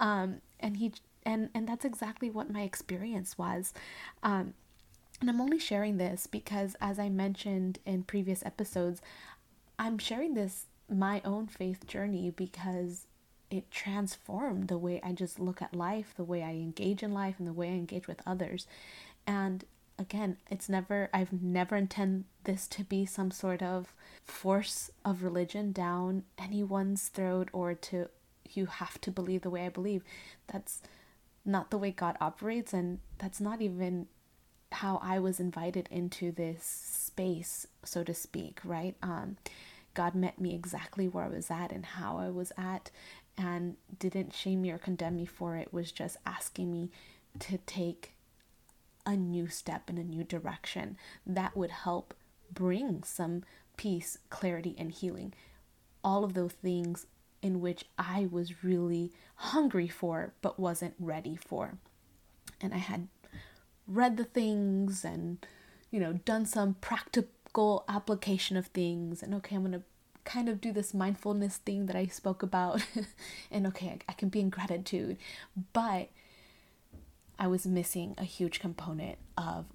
um 0.00 0.40
and 0.60 0.76
he 0.78 0.92
and 1.24 1.50
and 1.54 1.68
that's 1.68 1.84
exactly 1.84 2.30
what 2.30 2.50
my 2.50 2.62
experience 2.62 3.36
was 3.36 3.72
um 4.22 4.54
and 5.20 5.30
I'm 5.30 5.40
only 5.40 5.58
sharing 5.58 5.96
this 5.96 6.26
because 6.26 6.76
as 6.80 6.98
I 6.98 7.08
mentioned 7.08 7.78
in 7.86 8.02
previous 8.02 8.44
episodes 8.44 9.00
I'm 9.78 9.98
sharing 9.98 10.34
this 10.34 10.66
my 10.88 11.20
own 11.24 11.46
faith 11.46 11.86
journey 11.86 12.30
because 12.30 13.06
it 13.50 13.70
transformed 13.70 14.68
the 14.68 14.78
way 14.78 15.00
I 15.02 15.12
just 15.12 15.38
look 15.38 15.62
at 15.62 15.74
life, 15.74 16.14
the 16.16 16.24
way 16.24 16.42
I 16.42 16.50
engage 16.50 17.02
in 17.02 17.12
life, 17.12 17.36
and 17.38 17.46
the 17.46 17.52
way 17.52 17.68
I 17.68 17.74
engage 17.74 18.08
with 18.08 18.20
others. 18.26 18.66
And 19.26 19.64
again, 19.98 20.36
it's 20.50 20.68
never, 20.68 21.08
I've 21.12 21.32
never 21.32 21.76
intended 21.76 22.24
this 22.44 22.66
to 22.68 22.84
be 22.84 23.06
some 23.06 23.30
sort 23.30 23.62
of 23.62 23.94
force 24.24 24.90
of 25.04 25.22
religion 25.22 25.72
down 25.72 26.24
anyone's 26.38 27.08
throat 27.08 27.48
or 27.52 27.74
to, 27.74 28.08
you 28.54 28.66
have 28.66 29.00
to 29.02 29.10
believe 29.10 29.42
the 29.42 29.50
way 29.50 29.66
I 29.66 29.70
believe. 29.70 30.04
That's 30.46 30.82
not 31.44 31.70
the 31.70 31.78
way 31.78 31.90
God 31.90 32.16
operates, 32.20 32.72
and 32.72 32.98
that's 33.18 33.40
not 33.40 33.62
even 33.62 34.06
how 34.72 34.98
I 35.02 35.18
was 35.18 35.40
invited 35.40 35.88
into 35.90 36.32
this 36.32 36.64
space, 36.64 37.66
so 37.84 38.02
to 38.04 38.12
speak, 38.12 38.60
right? 38.64 38.96
Um, 39.02 39.36
God 39.94 40.14
met 40.14 40.40
me 40.40 40.54
exactly 40.54 41.08
where 41.08 41.24
I 41.24 41.28
was 41.28 41.50
at 41.50 41.72
and 41.72 41.86
how 41.86 42.18
I 42.18 42.28
was 42.30 42.52
at, 42.58 42.90
and 43.38 43.76
didn't 43.98 44.34
shame 44.34 44.62
me 44.62 44.70
or 44.70 44.78
condemn 44.78 45.16
me 45.16 45.24
for 45.24 45.56
it, 45.56 45.72
was 45.72 45.92
just 45.92 46.16
asking 46.26 46.72
me 46.72 46.90
to 47.38 47.58
take 47.58 48.12
a 49.04 49.16
new 49.16 49.46
step 49.46 49.88
in 49.88 49.98
a 49.98 50.04
new 50.04 50.24
direction 50.24 50.96
that 51.24 51.56
would 51.56 51.70
help 51.70 52.12
bring 52.52 53.02
some 53.04 53.44
peace, 53.76 54.18
clarity, 54.30 54.74
and 54.78 54.90
healing. 54.90 55.32
All 56.02 56.24
of 56.24 56.34
those 56.34 56.52
things 56.52 57.06
in 57.46 57.60
which 57.60 57.84
I 57.96 58.28
was 58.28 58.64
really 58.64 59.12
hungry 59.36 59.86
for 59.86 60.32
but 60.42 60.58
wasn't 60.58 60.94
ready 60.98 61.36
for. 61.36 61.78
And 62.60 62.74
I 62.74 62.78
had 62.78 63.06
read 63.86 64.16
the 64.16 64.24
things 64.24 65.04
and, 65.04 65.38
you 65.92 66.00
know, 66.00 66.14
done 66.14 66.44
some 66.44 66.74
practical 66.80 67.84
application 67.88 68.56
of 68.56 68.66
things. 68.66 69.22
And 69.22 69.32
okay, 69.34 69.54
I'm 69.54 69.62
going 69.62 69.72
to 69.72 69.82
kind 70.24 70.48
of 70.48 70.60
do 70.60 70.72
this 70.72 70.92
mindfulness 70.92 71.58
thing 71.58 71.86
that 71.86 71.94
I 71.94 72.06
spoke 72.06 72.42
about. 72.42 72.84
and 73.50 73.64
okay, 73.68 73.90
I, 73.90 73.98
I 74.08 74.12
can 74.14 74.28
be 74.28 74.40
in 74.40 74.50
gratitude. 74.50 75.16
But 75.72 76.08
I 77.38 77.46
was 77.46 77.64
missing 77.64 78.16
a 78.18 78.24
huge 78.24 78.58
component 78.58 79.18
of 79.38 79.66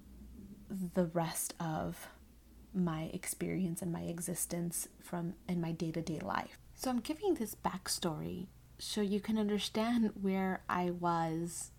the 0.68 1.06
rest 1.06 1.54
of 1.58 2.08
my 2.74 3.10
experience 3.14 3.80
and 3.80 3.92
my 3.92 4.02
existence 4.02 4.88
from 5.00 5.34
in 5.48 5.60
my 5.60 5.72
day-to-day 5.72 6.20
life. 6.20 6.58
So 6.82 6.90
I'm 6.90 6.98
giving 6.98 7.34
this 7.34 7.54
backstory 7.54 8.48
so 8.80 9.02
you 9.02 9.20
can 9.20 9.38
understand 9.38 10.10
where 10.20 10.62
I 10.68 10.90
was 10.90 11.70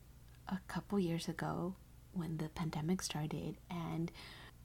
a 0.47 0.59
couple 0.69 0.97
years 0.97 1.27
ago 1.27 1.75
when 2.13 2.37
the 2.37 2.47
pandemic 2.47 3.01
started 3.01 3.57
and 3.69 4.13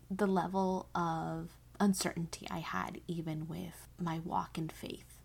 the 0.09 0.29
level 0.29 0.91
of 0.95 1.57
uncertainty 1.81 2.47
I 2.53 2.61
had 2.61 3.01
even 3.09 3.49
with 3.49 3.89
my 3.99 4.21
walk 4.21 4.57
in 4.57 4.69
faith 4.69 5.19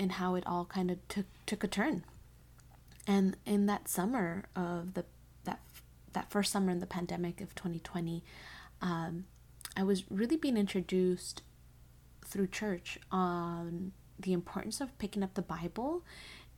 and 0.00 0.10
how 0.10 0.34
it 0.34 0.42
all 0.48 0.64
kind 0.64 0.90
of 0.90 0.98
took 1.06 1.26
took 1.46 1.62
a 1.62 1.68
turn. 1.68 2.02
And 3.06 3.36
in 3.46 3.66
that 3.66 3.86
summer 3.86 4.46
of 4.56 4.94
the 4.94 5.04
that 5.44 5.60
that 6.12 6.28
first 6.28 6.50
summer 6.50 6.72
in 6.72 6.80
the 6.80 6.86
pandemic 6.86 7.40
of 7.40 7.54
2020, 7.54 8.24
um, 8.82 9.26
I 9.76 9.84
was 9.84 10.10
really 10.10 10.36
being 10.36 10.56
introduced 10.56 11.42
through 12.24 12.48
church 12.48 12.98
on 13.12 13.92
the 14.18 14.32
importance 14.32 14.80
of 14.80 14.96
picking 14.98 15.22
up 15.22 15.34
the 15.34 15.42
Bible 15.42 16.02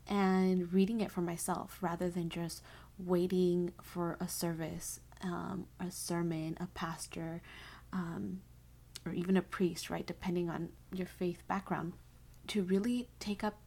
and 0.06 0.72
reading 0.72 1.00
it 1.00 1.10
for 1.10 1.20
myself 1.20 1.78
rather 1.80 2.08
than 2.08 2.28
just 2.28 2.62
waiting 2.98 3.72
for 3.82 4.16
a 4.20 4.28
service, 4.28 5.00
um, 5.22 5.66
a 5.78 5.90
sermon, 5.90 6.56
a 6.60 6.66
pastor, 6.68 7.42
um, 7.92 8.40
or 9.04 9.12
even 9.12 9.36
a 9.36 9.42
priest, 9.42 9.90
right? 9.90 10.06
Depending 10.06 10.48
on 10.50 10.70
your 10.92 11.06
faith 11.06 11.42
background, 11.46 11.92
to 12.48 12.62
really 12.62 13.08
take 13.20 13.44
up 13.44 13.58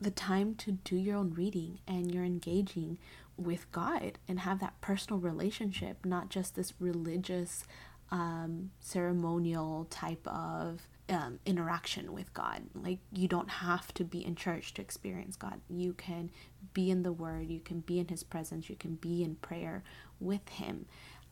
the 0.00 0.10
time 0.10 0.54
to 0.56 0.72
do 0.72 0.96
your 0.96 1.16
own 1.16 1.34
reading 1.34 1.78
and 1.86 2.12
you're 2.12 2.24
engaging 2.24 2.98
with 3.36 3.70
God 3.72 4.18
and 4.28 4.40
have 4.40 4.60
that 4.60 4.80
personal 4.80 5.18
relationship, 5.18 6.04
not 6.04 6.28
just 6.28 6.56
this 6.56 6.74
religious, 6.78 7.64
um, 8.10 8.70
ceremonial 8.80 9.86
type 9.90 10.26
of 10.26 10.88
um, 11.08 11.38
interaction 11.44 12.12
with 12.12 12.32
God. 12.34 12.62
Like, 12.74 12.98
you 13.12 13.28
don't 13.28 13.50
have 13.50 13.92
to 13.94 14.04
be 14.04 14.24
in 14.24 14.36
church 14.36 14.74
to 14.74 14.82
experience 14.82 15.36
God. 15.36 15.60
You 15.68 15.92
can 15.92 16.30
be 16.72 16.90
in 16.90 17.02
the 17.02 17.12
Word, 17.12 17.48
you 17.48 17.60
can 17.60 17.80
be 17.80 17.98
in 17.98 18.08
His 18.08 18.22
presence, 18.22 18.68
you 18.68 18.76
can 18.76 18.94
be 18.94 19.22
in 19.22 19.36
prayer 19.36 19.82
with 20.18 20.48
Him 20.48 20.86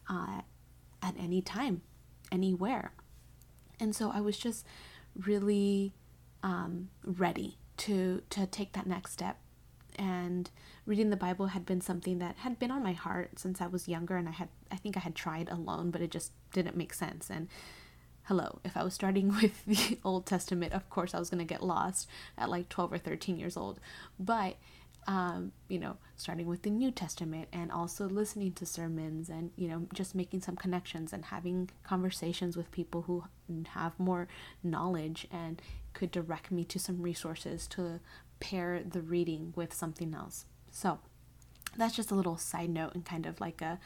uh, 0.08 0.42
at 1.02 1.14
any 1.18 1.42
time, 1.42 1.82
anywhere. 2.32 2.92
And 3.80 3.94
so 3.94 4.10
I 4.10 4.20
was 4.20 4.36
just 4.36 4.66
really 5.16 5.94
um, 6.42 6.88
ready 7.04 7.58
to 7.78 8.22
to 8.30 8.46
take 8.46 8.72
that 8.72 8.86
next 8.86 9.12
step 9.12 9.38
and 9.96 10.50
reading 10.84 11.10
the 11.10 11.16
bible 11.16 11.46
had 11.48 11.64
been 11.64 11.80
something 11.80 12.18
that 12.18 12.36
had 12.38 12.58
been 12.58 12.70
on 12.70 12.82
my 12.82 12.92
heart 12.92 13.38
since 13.38 13.60
i 13.60 13.66
was 13.66 13.88
younger 13.88 14.16
and 14.16 14.28
i 14.28 14.32
had 14.32 14.48
i 14.70 14.76
think 14.76 14.96
i 14.96 15.00
had 15.00 15.14
tried 15.14 15.48
alone 15.48 15.90
but 15.90 16.00
it 16.00 16.10
just 16.10 16.32
didn't 16.52 16.76
make 16.76 16.94
sense 16.94 17.30
and 17.30 17.48
hello 18.24 18.58
if 18.64 18.76
i 18.76 18.82
was 18.82 18.94
starting 18.94 19.28
with 19.42 19.64
the 19.66 19.98
old 20.04 20.26
testament 20.26 20.72
of 20.72 20.88
course 20.90 21.14
i 21.14 21.18
was 21.18 21.30
going 21.30 21.38
to 21.38 21.44
get 21.44 21.62
lost 21.62 22.08
at 22.36 22.50
like 22.50 22.68
12 22.68 22.92
or 22.92 22.98
13 22.98 23.38
years 23.38 23.56
old 23.56 23.80
but 24.18 24.56
um, 25.06 25.52
you 25.68 25.78
know 25.78 25.96
starting 26.16 26.46
with 26.46 26.62
the 26.62 26.70
new 26.70 26.90
testament 26.90 27.48
and 27.50 27.72
also 27.72 28.06
listening 28.06 28.52
to 28.52 28.66
sermons 28.66 29.30
and 29.30 29.50
you 29.56 29.66
know 29.66 29.86
just 29.94 30.14
making 30.14 30.42
some 30.42 30.54
connections 30.54 31.14
and 31.14 31.24
having 31.26 31.70
conversations 31.82 32.58
with 32.58 32.70
people 32.70 33.02
who 33.02 33.24
have 33.68 33.98
more 33.98 34.28
knowledge 34.62 35.26
and 35.32 35.62
could 35.94 36.10
direct 36.10 36.50
me 36.50 36.62
to 36.64 36.78
some 36.78 37.00
resources 37.00 37.66
to 37.66 38.00
pair 38.40 38.82
the 38.88 39.00
reading 39.00 39.52
with 39.56 39.74
something 39.74 40.14
else. 40.14 40.44
So 40.70 40.98
that's 41.76 41.96
just 41.96 42.10
a 42.10 42.14
little 42.14 42.36
side 42.36 42.70
note 42.70 42.94
and 42.94 43.04
kind 43.04 43.26
of 43.26 43.40
like 43.40 43.62
a, 43.62 43.78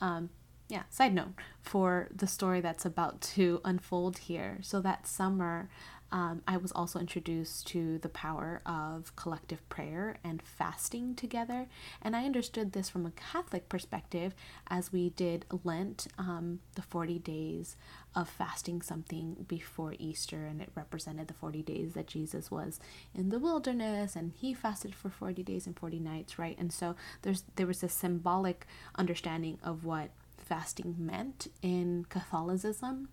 um, 0.00 0.30
yeah, 0.74 0.82
side 0.90 1.14
note 1.14 1.34
for 1.62 2.08
the 2.12 2.26
story 2.26 2.60
that's 2.60 2.84
about 2.84 3.20
to 3.20 3.60
unfold 3.64 4.18
here. 4.18 4.58
So 4.60 4.80
that 4.80 5.06
summer, 5.06 5.68
um, 6.10 6.42
I 6.48 6.56
was 6.56 6.72
also 6.72 6.98
introduced 6.98 7.68
to 7.68 7.98
the 7.98 8.08
power 8.08 8.60
of 8.66 9.14
collective 9.14 9.68
prayer 9.68 10.16
and 10.24 10.42
fasting 10.42 11.14
together. 11.14 11.68
And 12.02 12.16
I 12.16 12.24
understood 12.24 12.72
this 12.72 12.88
from 12.88 13.06
a 13.06 13.12
Catholic 13.12 13.68
perspective 13.68 14.34
as 14.66 14.92
we 14.92 15.10
did 15.10 15.44
Lent, 15.62 16.08
um, 16.18 16.58
the 16.74 16.82
40 16.82 17.20
days 17.20 17.76
of 18.16 18.28
fasting 18.28 18.82
something 18.82 19.44
before 19.46 19.94
Easter. 20.00 20.44
And 20.44 20.60
it 20.60 20.70
represented 20.74 21.28
the 21.28 21.34
40 21.34 21.62
days 21.62 21.92
that 21.92 22.08
Jesus 22.08 22.50
was 22.50 22.80
in 23.14 23.28
the 23.28 23.38
wilderness 23.38 24.16
and 24.16 24.32
he 24.34 24.54
fasted 24.54 24.92
for 24.92 25.08
40 25.08 25.44
days 25.44 25.68
and 25.68 25.78
40 25.78 26.00
nights, 26.00 26.36
right? 26.36 26.56
And 26.58 26.72
so 26.72 26.96
there's 27.22 27.44
there 27.54 27.68
was 27.68 27.84
a 27.84 27.88
symbolic 27.88 28.66
understanding 28.98 29.58
of 29.62 29.84
what 29.84 30.10
fasting 30.44 30.94
meant 30.98 31.48
in 31.62 32.06
Catholicism 32.08 33.08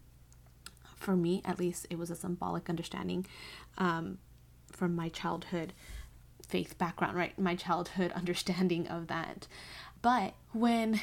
for 1.01 1.15
me 1.15 1.41
at 1.43 1.59
least, 1.59 1.87
it 1.89 1.97
was 1.97 2.09
a 2.09 2.15
symbolic 2.15 2.69
understanding 2.69 3.25
um, 3.77 4.19
from 4.71 4.95
my 4.95 5.09
childhood 5.09 5.73
faith 6.47 6.77
background, 6.77 7.17
right? 7.17 7.37
My 7.37 7.55
childhood 7.55 8.11
understanding 8.15 8.87
of 8.87 9.07
that. 9.07 9.47
But 10.01 10.35
when 10.51 11.01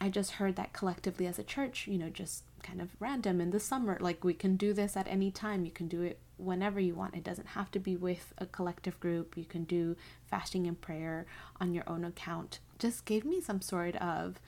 I 0.00 0.08
just 0.08 0.32
heard 0.32 0.56
that 0.56 0.72
collectively 0.72 1.26
as 1.26 1.38
a 1.38 1.44
church, 1.44 1.86
you 1.86 1.98
know, 1.98 2.08
just 2.08 2.44
kind 2.62 2.80
of 2.80 2.96
random 2.98 3.40
in 3.40 3.50
the 3.50 3.60
summer, 3.60 3.98
like 4.00 4.24
we 4.24 4.34
can 4.34 4.56
do 4.56 4.72
this 4.72 4.96
at 4.96 5.06
any 5.08 5.30
time. 5.30 5.64
You 5.64 5.70
can 5.70 5.86
do 5.86 6.02
it 6.02 6.18
whenever 6.36 6.80
you 6.80 6.94
want. 6.94 7.14
It 7.14 7.24
doesn't 7.24 7.48
have 7.48 7.70
to 7.72 7.78
be 7.78 7.96
with 7.96 8.32
a 8.38 8.46
collective 8.46 8.98
group. 9.00 9.36
You 9.36 9.44
can 9.44 9.64
do 9.64 9.96
fasting 10.26 10.66
and 10.66 10.80
prayer 10.80 11.26
on 11.60 11.74
your 11.74 11.84
own 11.86 12.04
account. 12.04 12.58
Just 12.78 13.04
gave 13.04 13.24
me 13.24 13.40
some 13.40 13.60
sort 13.60 13.96
of 13.96 14.40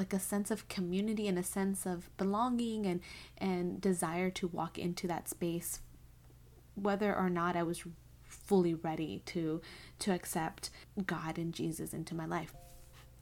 like 0.00 0.14
a 0.14 0.18
sense 0.18 0.50
of 0.50 0.66
community 0.68 1.28
and 1.28 1.38
a 1.38 1.42
sense 1.42 1.84
of 1.84 2.08
belonging 2.16 2.86
and 2.86 3.02
and 3.36 3.82
desire 3.82 4.30
to 4.30 4.48
walk 4.48 4.78
into 4.78 5.06
that 5.06 5.28
space 5.28 5.80
whether 6.74 7.14
or 7.14 7.28
not 7.28 7.54
I 7.54 7.62
was 7.64 7.84
fully 8.24 8.72
ready 8.72 9.22
to 9.26 9.60
to 9.98 10.12
accept 10.12 10.70
God 11.06 11.36
and 11.36 11.52
Jesus 11.52 11.92
into 11.92 12.14
my 12.14 12.24
life. 12.24 12.54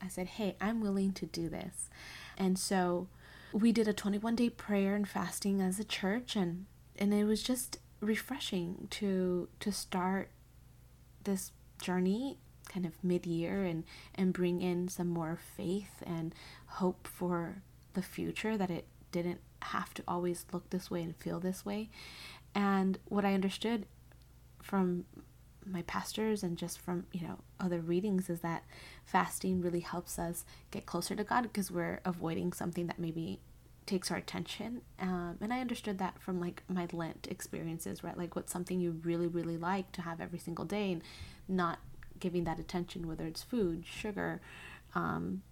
I 0.00 0.06
said, 0.06 0.28
"Hey, 0.28 0.56
I'm 0.60 0.80
willing 0.80 1.12
to 1.14 1.26
do 1.26 1.48
this." 1.48 1.90
And 2.36 2.56
so 2.56 3.08
we 3.52 3.72
did 3.72 3.88
a 3.88 3.92
21 3.92 4.36
day 4.36 4.50
prayer 4.50 4.94
and 4.94 5.08
fasting 5.08 5.60
as 5.60 5.80
a 5.80 5.84
church 5.84 6.36
and 6.36 6.66
and 6.96 7.12
it 7.12 7.24
was 7.24 7.42
just 7.42 7.78
refreshing 8.00 8.86
to 8.90 9.48
to 9.58 9.72
start 9.72 10.30
this 11.24 11.50
journey 11.80 12.38
kind 12.68 12.86
of 12.86 12.92
mid-year 13.02 13.64
and 13.64 13.84
and 14.14 14.32
bring 14.32 14.60
in 14.60 14.88
some 14.88 15.08
more 15.08 15.38
faith 15.56 16.02
and 16.06 16.34
hope 16.66 17.06
for 17.06 17.62
the 17.94 18.02
future 18.02 18.56
that 18.56 18.70
it 18.70 18.86
didn't 19.10 19.40
have 19.62 19.92
to 19.94 20.02
always 20.06 20.46
look 20.52 20.70
this 20.70 20.90
way 20.90 21.02
and 21.02 21.16
feel 21.16 21.40
this 21.40 21.64
way. 21.64 21.88
And 22.54 22.98
what 23.06 23.24
i 23.24 23.34
understood 23.34 23.86
from 24.62 25.04
my 25.64 25.82
pastors 25.82 26.42
and 26.42 26.56
just 26.56 26.80
from 26.80 27.06
you 27.12 27.20
know 27.20 27.38
other 27.60 27.80
readings 27.80 28.30
is 28.30 28.40
that 28.40 28.64
fasting 29.04 29.60
really 29.60 29.80
helps 29.80 30.18
us 30.18 30.44
get 30.70 30.86
closer 30.86 31.14
to 31.14 31.24
god 31.24 31.42
because 31.42 31.70
we're 31.70 32.00
avoiding 32.04 32.52
something 32.52 32.86
that 32.86 32.98
maybe 32.98 33.38
takes 33.88 34.10
our 34.10 34.18
attention. 34.18 34.82
Um, 35.00 35.38
and 35.40 35.52
i 35.52 35.60
understood 35.60 35.98
that 35.98 36.20
from 36.20 36.40
like 36.40 36.62
my 36.68 36.86
lent 36.92 37.26
experiences 37.30 38.04
right? 38.04 38.16
Like 38.16 38.36
what's 38.36 38.52
something 38.52 38.80
you 38.80 39.00
really 39.02 39.26
really 39.26 39.56
like 39.56 39.90
to 39.92 40.02
have 40.02 40.20
every 40.20 40.38
single 40.38 40.64
day 40.66 40.92
and 40.92 41.02
not 41.48 41.78
giving 42.20 42.44
that 42.44 42.58
attention, 42.58 43.06
whether 43.06 43.26
it's 43.26 43.42
food, 43.42 43.84
sugar, 43.86 44.40
um, 44.94 45.42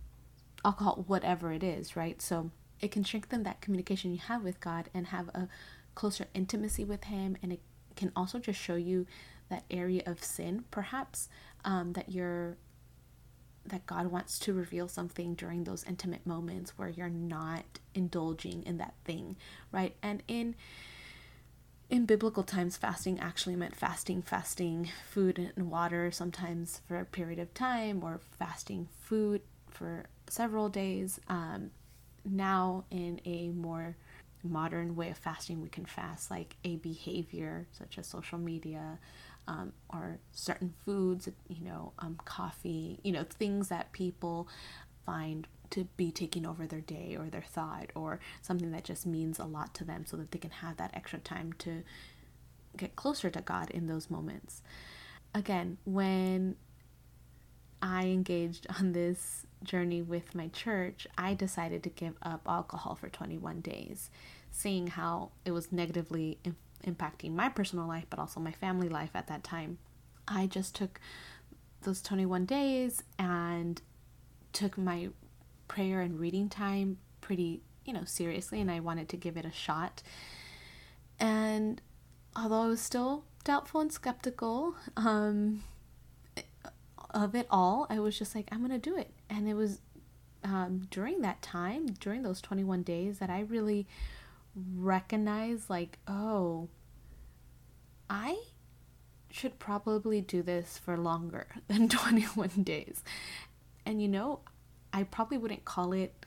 alcohol, 0.65 1.05
whatever 1.07 1.53
it 1.53 1.63
is, 1.63 1.97
right? 1.97 2.21
So 2.21 2.51
it 2.81 2.91
can 2.91 3.05
strengthen 3.05 3.43
that 3.45 3.61
communication 3.61 4.13
you 4.13 4.19
have 4.19 4.43
with 4.43 4.61
God 4.61 4.91
and 4.93 5.09
have 5.09 5.29
a 5.29 5.49
closer 5.95 6.27
intimacy 6.35 6.85
with 6.85 7.05
Him. 7.05 7.37
And 7.43 7.53
it 7.53 7.61
can 7.95 8.13
also 8.15 8.39
just 8.39 8.61
show 8.61 8.77
you 8.77 9.07
that 9.49 9.65
area 9.71 10.03
of 10.07 10.23
sin, 10.23 10.65
perhaps, 10.71 11.29
um, 11.65 11.93
that 11.95 12.11
you're 12.11 12.57
that 13.69 13.85
God 13.87 14.07
wants 14.13 14.39
to 14.41 14.53
reveal 14.53 14.87
something 14.87 15.35
during 15.35 15.65
those 15.65 15.83
intimate 15.85 16.25
moments 16.25 16.75
where 16.77 16.89
you're 16.89 17.09
not 17.09 17.65
indulging 17.95 18.63
in 18.63 18.79
that 18.79 18.95
thing, 19.05 19.35
right? 19.73 19.97
And 20.05 20.23
in 20.29 20.55
in 21.89 22.07
biblical 22.07 22.43
times, 22.43 22.77
fasting 22.77 23.21
actually 23.21 23.57
meant 23.57 23.77
fasting, 23.77 24.23
fasting 24.23 24.91
food 25.09 25.53
and 25.57 25.71
water, 25.71 26.11
sometimes 26.11 26.81
for 26.89 26.99
a 26.99 27.05
period 27.05 27.39
of 27.39 27.53
time, 27.55 28.03
or 28.03 28.21
fasting 28.39 28.89
food 29.01 29.41
for 29.71 30.07
several 30.29 30.69
days. 30.69 31.21
Um, 31.29 31.71
now, 32.25 32.85
in 32.91 33.21
a 33.25 33.51
more 33.51 33.97
modern 34.43 34.97
way 34.97 35.11
of 35.11 35.19
fasting, 35.19 35.63
we 35.63 35.69
can 35.69 35.87
fast 35.87 36.31
like 36.31 36.57
a 36.65 36.77
behavior 36.77 37.67
such 37.73 37.99
as 37.99 38.07
social 38.07 38.39
media 38.39 38.99
um, 39.49 39.73
or 39.91 40.19
certain 40.33 40.75
foods, 40.85 41.29
you 41.49 41.65
know, 41.65 41.93
um, 42.01 42.19
coffee, 42.25 42.99
you 43.05 43.13
know, 43.13 43.25
things 43.25 43.69
that 43.69 43.93
people 43.93 44.49
find 45.05 45.47
to 45.71 45.85
be 45.97 46.11
taking 46.11 46.47
over 46.47 46.67
their 46.67 46.81
day 46.81 47.17
or 47.19 47.27
their 47.27 47.43
thought 47.43 47.91
or 47.95 48.21
something 48.43 48.71
that 48.73 48.85
just 48.85 49.07
means 49.07 49.39
a 49.39 49.45
lot 49.45 49.75
to 49.75 49.85
them 49.85 50.05
so 50.07 50.17
that 50.17 50.31
they 50.31 50.39
can 50.39 50.51
have 50.51 50.77
that 50.77 50.91
extra 50.95 51.19
time 51.19 51.53
to 51.59 51.83
get 52.77 52.97
closer 52.97 53.31
to 53.31 53.41
God 53.41 53.71
in 53.71 53.87
those 53.87 54.11
moments. 54.11 54.63
Again, 55.35 55.79
when 55.85 56.57
I 57.83 58.05
engaged 58.05 58.67
on 58.79 58.93
this 58.93 59.47
journey 59.63 60.03
with 60.03 60.35
my 60.35 60.49
church, 60.49 61.07
I 61.17 61.35
decided 61.35 61.83
to 61.85 61.91
give 61.91 62.15
up 62.23 62.43
alcohol 62.47 62.95
for 62.95 63.09
21 63.09 63.61
days, 63.61 64.11
seeing 64.51 64.89
how 64.89 65.31
it 65.45 65.53
was 65.53 65.73
negatively 65.73 66.39
in- 66.45 66.57
impacting 66.87 67.33
my 67.33 67.49
personal 67.49 67.87
life, 67.87 68.07
but 68.11 68.19
also 68.19 68.41
my 68.41 68.53
family 68.53 68.89
life 68.89 69.11
at 69.15 69.27
that 69.29 69.43
time. 69.43 69.79
I 70.29 70.47
just 70.47 70.75
took 70.75 71.01
those 71.83 72.03
21 72.03 72.47
days 72.47 73.03
and 73.19 73.81
took 74.53 74.77
my 74.77 75.11
prayer 75.69 76.01
and 76.01 76.19
reading 76.19 76.49
time 76.49 76.99
pretty, 77.21 77.63
you 77.85 77.93
know, 77.93 78.05
seriously, 78.05 78.61
and 78.61 78.71
I 78.71 78.81
wanted 78.81 79.09
to 79.11 79.17
give 79.17 79.37
it 79.37 79.45
a 79.45 79.53
shot. 79.53 80.03
And 81.19 81.81
although 82.35 82.63
I 82.63 82.67
was 82.67 82.81
still 82.81 83.25
doubtful 83.45 83.81
and 83.81 83.93
skeptical 83.93 84.75
um, 84.97 85.65
of 87.11 87.35
it 87.35 87.47
all, 87.51 87.87
I 87.89 87.99
was 87.99 88.19
just 88.19 88.35
like, 88.35 88.49
I'm 88.53 88.61
gonna 88.61 88.79
do 88.79 88.97
it. 88.97 89.11
And 89.31 89.49
it 89.49 89.55
was 89.55 89.81
um, 90.45 90.87
during 90.91 91.23
that 91.23 91.43
time, 91.43 91.87
during 91.87 92.23
those 92.23 92.41
21 92.41 92.83
days, 92.83 93.19
that 93.19 93.31
I 93.31 93.41
really 93.41 93.87
recognized, 94.77 95.69
like, 95.69 95.99
oh, 96.07 96.69
I 98.09 98.39
should 99.31 99.59
probably 99.59 100.21
do 100.21 100.43
this 100.43 100.79
for 100.79 100.97
longer 100.97 101.47
than 101.69 101.89
21 101.89 102.63
days. 102.63 103.03
And 103.85 104.03
you 104.03 104.09
know, 104.09 104.41
I 104.97 105.03
probably 105.03 105.37
wouldn't 105.37 105.67
call 105.67 105.93
it 105.93 106.25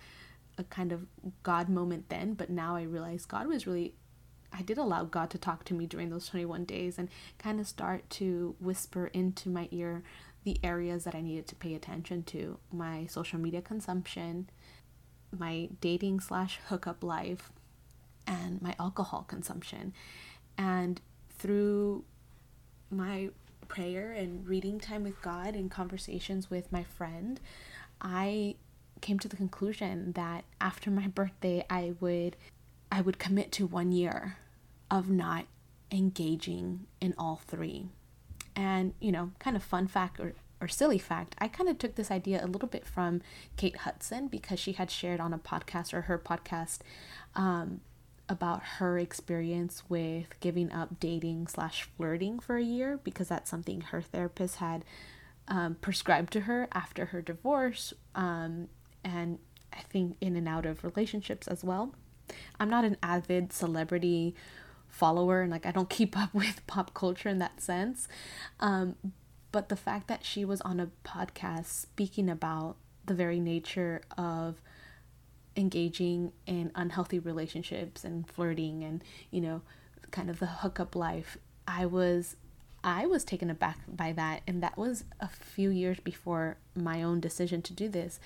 a 0.60 0.63
kind 0.63 0.91
of 0.91 1.08
God 1.41 1.69
moment 1.69 2.10
then, 2.10 2.36
but 2.36 2.51
now 2.51 2.75
I 2.75 2.84
realize 2.84 3.25
God 3.25 3.47
was 3.47 3.65
really 3.65 3.95
I 4.51 4.62
did 4.63 4.77
allow 4.77 5.03
God 5.03 5.29
to 5.32 5.38
talk 5.38 5.63
to 5.65 5.73
me 5.73 5.86
during 5.86 6.10
those 6.10 6.27
21 6.27 6.65
days 6.65 6.97
and 6.97 7.10
kind 7.38 7.60
of 7.60 7.67
start 7.67 8.10
to 8.12 8.55
whisper 8.60 9.08
into 9.08 9.49
my 9.49 9.67
ear 9.71 10.03
the 10.43 10.60
areas 10.63 11.03
that 11.03 11.13
I 11.13 11.21
needed 11.21 11.47
to 11.47 11.55
pay 11.55 11.75
attention 11.75 12.23
to 12.23 12.58
my 12.71 13.05
social 13.08 13.39
media 13.39 13.62
consumption, 13.62 14.49
my 15.38 15.69
dating 15.82 16.21
slash 16.21 16.60
hookup 16.67 17.03
life, 17.03 17.51
and 18.25 18.62
my 18.62 18.75
alcohol 18.79 19.23
consumption. 19.27 19.93
And 20.58 21.01
through 21.38 22.05
my 22.89 23.29
prayer 23.67 24.12
and 24.12 24.47
reading 24.47 24.79
time 24.79 25.03
with 25.03 25.21
God 25.21 25.55
and 25.55 25.69
conversations 25.69 26.49
with 26.49 26.71
my 26.71 26.84
friend, 26.84 27.39
I 28.01 28.55
came 29.01 29.19
to 29.19 29.27
the 29.27 29.35
conclusion 29.35 30.12
that 30.13 30.43
after 30.59 30.89
my 30.91 31.07
birthday 31.07 31.65
I 31.69 31.93
would 31.99 32.35
I 32.91 33.01
would 33.01 33.19
commit 33.19 33.51
to 33.53 33.67
1 33.67 33.91
year 33.91 34.38
of 34.89 35.09
not 35.09 35.45
engaging 35.91 36.88
in 36.99 37.13
all 37.17 37.41
three. 37.45 37.89
And, 38.55 38.93
you 38.99 39.12
know, 39.12 39.31
kind 39.39 39.55
of 39.55 39.63
fun 39.63 39.88
fact 39.88 40.19
or, 40.19 40.33
or 40.59 40.67
silly 40.67 40.97
fact, 40.97 41.35
I 41.38 41.47
kind 41.47 41.69
of 41.69 41.77
took 41.77 41.95
this 41.95 42.12
idea 42.12 42.43
a 42.43 42.47
little 42.47 42.67
bit 42.67 42.85
from 42.85 43.21
Kate 43.57 43.77
Hudson 43.77 44.27
because 44.27 44.59
she 44.59 44.73
had 44.73 44.91
shared 44.91 45.19
on 45.19 45.33
a 45.33 45.38
podcast 45.38 45.93
or 45.93 46.01
her 46.01 46.17
podcast 46.17 46.79
um, 47.35 47.81
about 48.27 48.63
her 48.77 48.97
experience 48.97 49.83
with 49.88 50.39
giving 50.39 50.71
up 50.71 50.99
dating 50.99 51.47
slash 51.47 51.88
flirting 51.95 52.39
for 52.39 52.57
a 52.57 52.63
year 52.63 52.99
because 53.03 53.27
that's 53.27 53.49
something 53.49 53.81
her 53.81 54.01
therapist 54.01 54.57
had 54.57 54.83
um, 55.49 55.75
prescribed 55.81 56.31
to 56.33 56.41
her 56.41 56.67
after 56.73 57.05
her 57.05 57.21
divorce, 57.21 57.93
um, 58.15 58.69
and 59.03 59.39
I 59.73 59.81
think 59.81 60.17
in 60.21 60.35
and 60.35 60.47
out 60.47 60.65
of 60.65 60.83
relationships 60.83 61.47
as 61.47 61.63
well. 61.63 61.93
I'm 62.59 62.69
not 62.69 62.85
an 62.85 62.97
avid 63.01 63.51
celebrity 63.51 64.35
follower, 64.88 65.41
and 65.41 65.51
like 65.51 65.65
I 65.65 65.71
don't 65.71 65.89
keep 65.99 66.17
up 66.17 66.33
with 66.33 66.65
pop 66.67 66.93
culture 66.93 67.29
in 67.29 67.39
that 67.39 67.62
sense. 67.62 68.07
Um, 68.59 68.95
but 69.51 69.69
the 69.69 69.75
fact 69.75 70.07
that 70.07 70.23
she 70.23 70.45
was 70.45 70.62
on 70.62 70.79
a 70.79 70.89
podcast 71.03 71.65
speaking 71.65 72.29
about 72.29 72.77
the 73.05 73.13
very 73.15 73.39
nature 73.39 74.01
of 74.17 74.62
engaging 75.55 76.31
in 76.45 76.71
unhealthy 76.75 77.19
relationships 77.19 78.03
and 78.03 78.29
flirting 78.29 78.83
and 78.83 79.03
you 79.31 79.41
know 79.41 79.62
kind 80.12 80.29
of 80.29 80.39
the 80.39 80.45
hookup 80.45 80.95
life 80.95 81.38
i 81.67 81.85
was 81.85 82.38
I 82.84 83.06
was 83.06 83.24
taken 83.24 83.50
aback 83.50 83.80
by 83.88 84.13
that, 84.13 84.42
and 84.48 84.63
that 84.63 84.78
was 84.78 85.04
a 85.20 85.28
few 85.28 85.70
years 85.70 86.00
before 86.00 86.58
my 86.76 87.04
own 87.04 87.20
decision 87.20 87.62
to 87.63 87.74
do 87.74 87.89
this. 87.89 88.20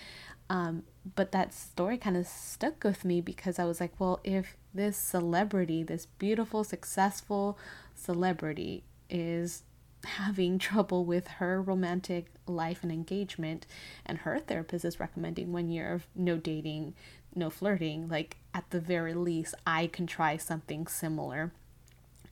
Um, 0.50 0.84
but 1.16 1.32
that 1.32 1.54
story 1.54 1.98
kind 1.98 2.18
of 2.18 2.28
stuck 2.28 2.84
with 2.84 3.04
me 3.06 3.22
because 3.22 3.58
I 3.58 3.66
was 3.66 3.80
like, 3.80 4.00
well, 4.00 4.20
if 4.24 4.56
this 4.74 4.98
celebrity, 4.98 5.84
this 5.84 6.06
beautiful, 6.06 6.64
successful 6.64 7.58
celebrity, 7.96 8.84
is 9.10 9.64
having 10.06 10.60
trouble 10.60 11.06
with 11.06 11.28
her 11.28 11.62
romantic 11.62 12.28
life 12.46 12.84
and 12.84 12.92
engagement, 12.92 13.66
and 14.06 14.20
her 14.20 14.40
therapist 14.40 14.86
is 14.86 15.00
recommending 15.00 15.52
one 15.52 15.70
year 15.70 15.92
of 15.92 16.08
no 16.16 16.38
dating, 16.38 16.94
no 17.34 17.50
flirting, 17.50 18.08
like 18.08 18.38
at 18.54 18.70
the 18.70 18.80
very 18.80 19.14
least, 19.14 19.56
I 19.66 19.88
can 19.88 20.06
try 20.06 20.38
something 20.38 20.86
similar 20.86 21.52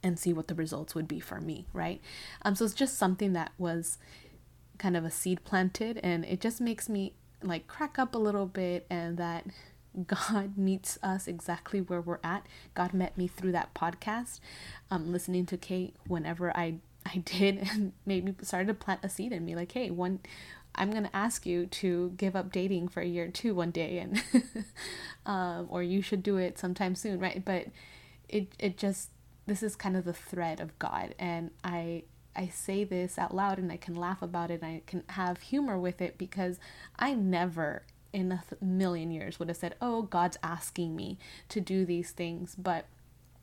and 0.04 0.18
see 0.18 0.34
what 0.34 0.48
the 0.48 0.56
results 0.56 0.96
would 0.96 1.08
be 1.08 1.20
for 1.20 1.40
me, 1.40 1.66
right? 1.74 2.02
Um, 2.44 2.56
so 2.56 2.66
it's 2.66 2.74
just 2.74 2.98
something 2.98 3.34
that 3.34 3.52
was 3.58 3.98
kind 4.78 4.98
of 4.98 5.06
a 5.06 5.12
seed 5.12 5.44
planted, 5.44 6.00
and 6.04 6.26
it 6.26 6.42
just 6.42 6.60
makes 6.60 6.90
me 6.90 7.14
like 7.44 7.68
crack 7.68 8.00
up 8.00 8.16
a 8.16 8.18
little 8.20 8.46
bit, 8.46 8.86
and 8.90 9.18
that 9.18 9.46
God 10.08 10.58
meets 10.58 10.98
us 11.04 11.28
exactly 11.28 11.82
where 11.82 12.02
we're 12.02 12.20
at. 12.24 12.46
God 12.74 12.94
met 12.94 13.18
me 13.18 13.28
through 13.28 13.52
that 13.54 13.74
podcast, 13.74 14.40
um, 14.90 15.12
listening 15.12 15.46
to 15.48 15.58
Kate 15.58 15.96
whenever 16.08 16.56
I 16.56 16.76
I 17.06 17.18
did, 17.26 17.68
and 17.72 17.94
maybe 18.06 18.36
started 18.42 18.68
to 18.68 18.74
plant 18.74 19.02
a 19.04 19.10
seed 19.10 19.32
in 19.32 19.46
me, 19.46 19.56
like, 19.56 19.72
hey, 19.72 19.90
one. 19.90 20.20
I'm 20.74 20.90
gonna 20.90 21.10
ask 21.14 21.46
you 21.46 21.66
to 21.66 22.14
give 22.16 22.34
up 22.34 22.50
dating 22.50 22.88
for 22.88 23.02
a 23.02 23.06
year 23.06 23.26
or 23.26 23.28
two 23.28 23.54
one 23.54 23.72
day, 23.72 23.98
and 23.98 24.24
um, 25.26 25.68
or 25.70 25.84
you 25.84 26.02
should 26.02 26.24
do 26.24 26.38
it 26.38 26.58
sometime 26.58 26.96
soon, 26.96 27.20
right? 27.20 27.44
But 27.44 27.68
it 28.30 28.54
it 28.58 28.78
just 28.78 29.10
this 29.52 29.62
is 29.62 29.76
kind 29.76 29.98
of 29.98 30.06
the 30.06 30.14
thread 30.14 30.62
of 30.62 30.80
God 30.80 31.14
and 31.20 31.52
I 31.62 32.04
I 32.34 32.48
say 32.48 32.86
this 32.86 33.20
out 33.20 33.36
loud 33.36 33.58
and 33.58 33.70
I 33.70 33.76
can 33.76 33.96
laugh 33.96 34.22
about 34.22 34.50
it 34.50 34.62
and 34.62 34.78
I 34.78 34.82
can 34.88 35.04
have 35.10 35.42
humor 35.42 35.78
with 35.78 36.02
it 36.02 36.18
because 36.18 36.58
I 36.98 37.14
never 37.14 37.84
in 38.14 38.32
a 38.32 38.42
th- 38.50 38.62
million 38.62 39.12
years 39.12 39.40
would 39.40 39.50
have 39.50 39.58
said, 39.58 39.76
"Oh, 39.82 40.04
God's 40.04 40.38
asking 40.42 40.96
me 40.96 41.18
to 41.50 41.60
do 41.60 41.84
these 41.84 42.12
things." 42.12 42.56
But 42.56 42.86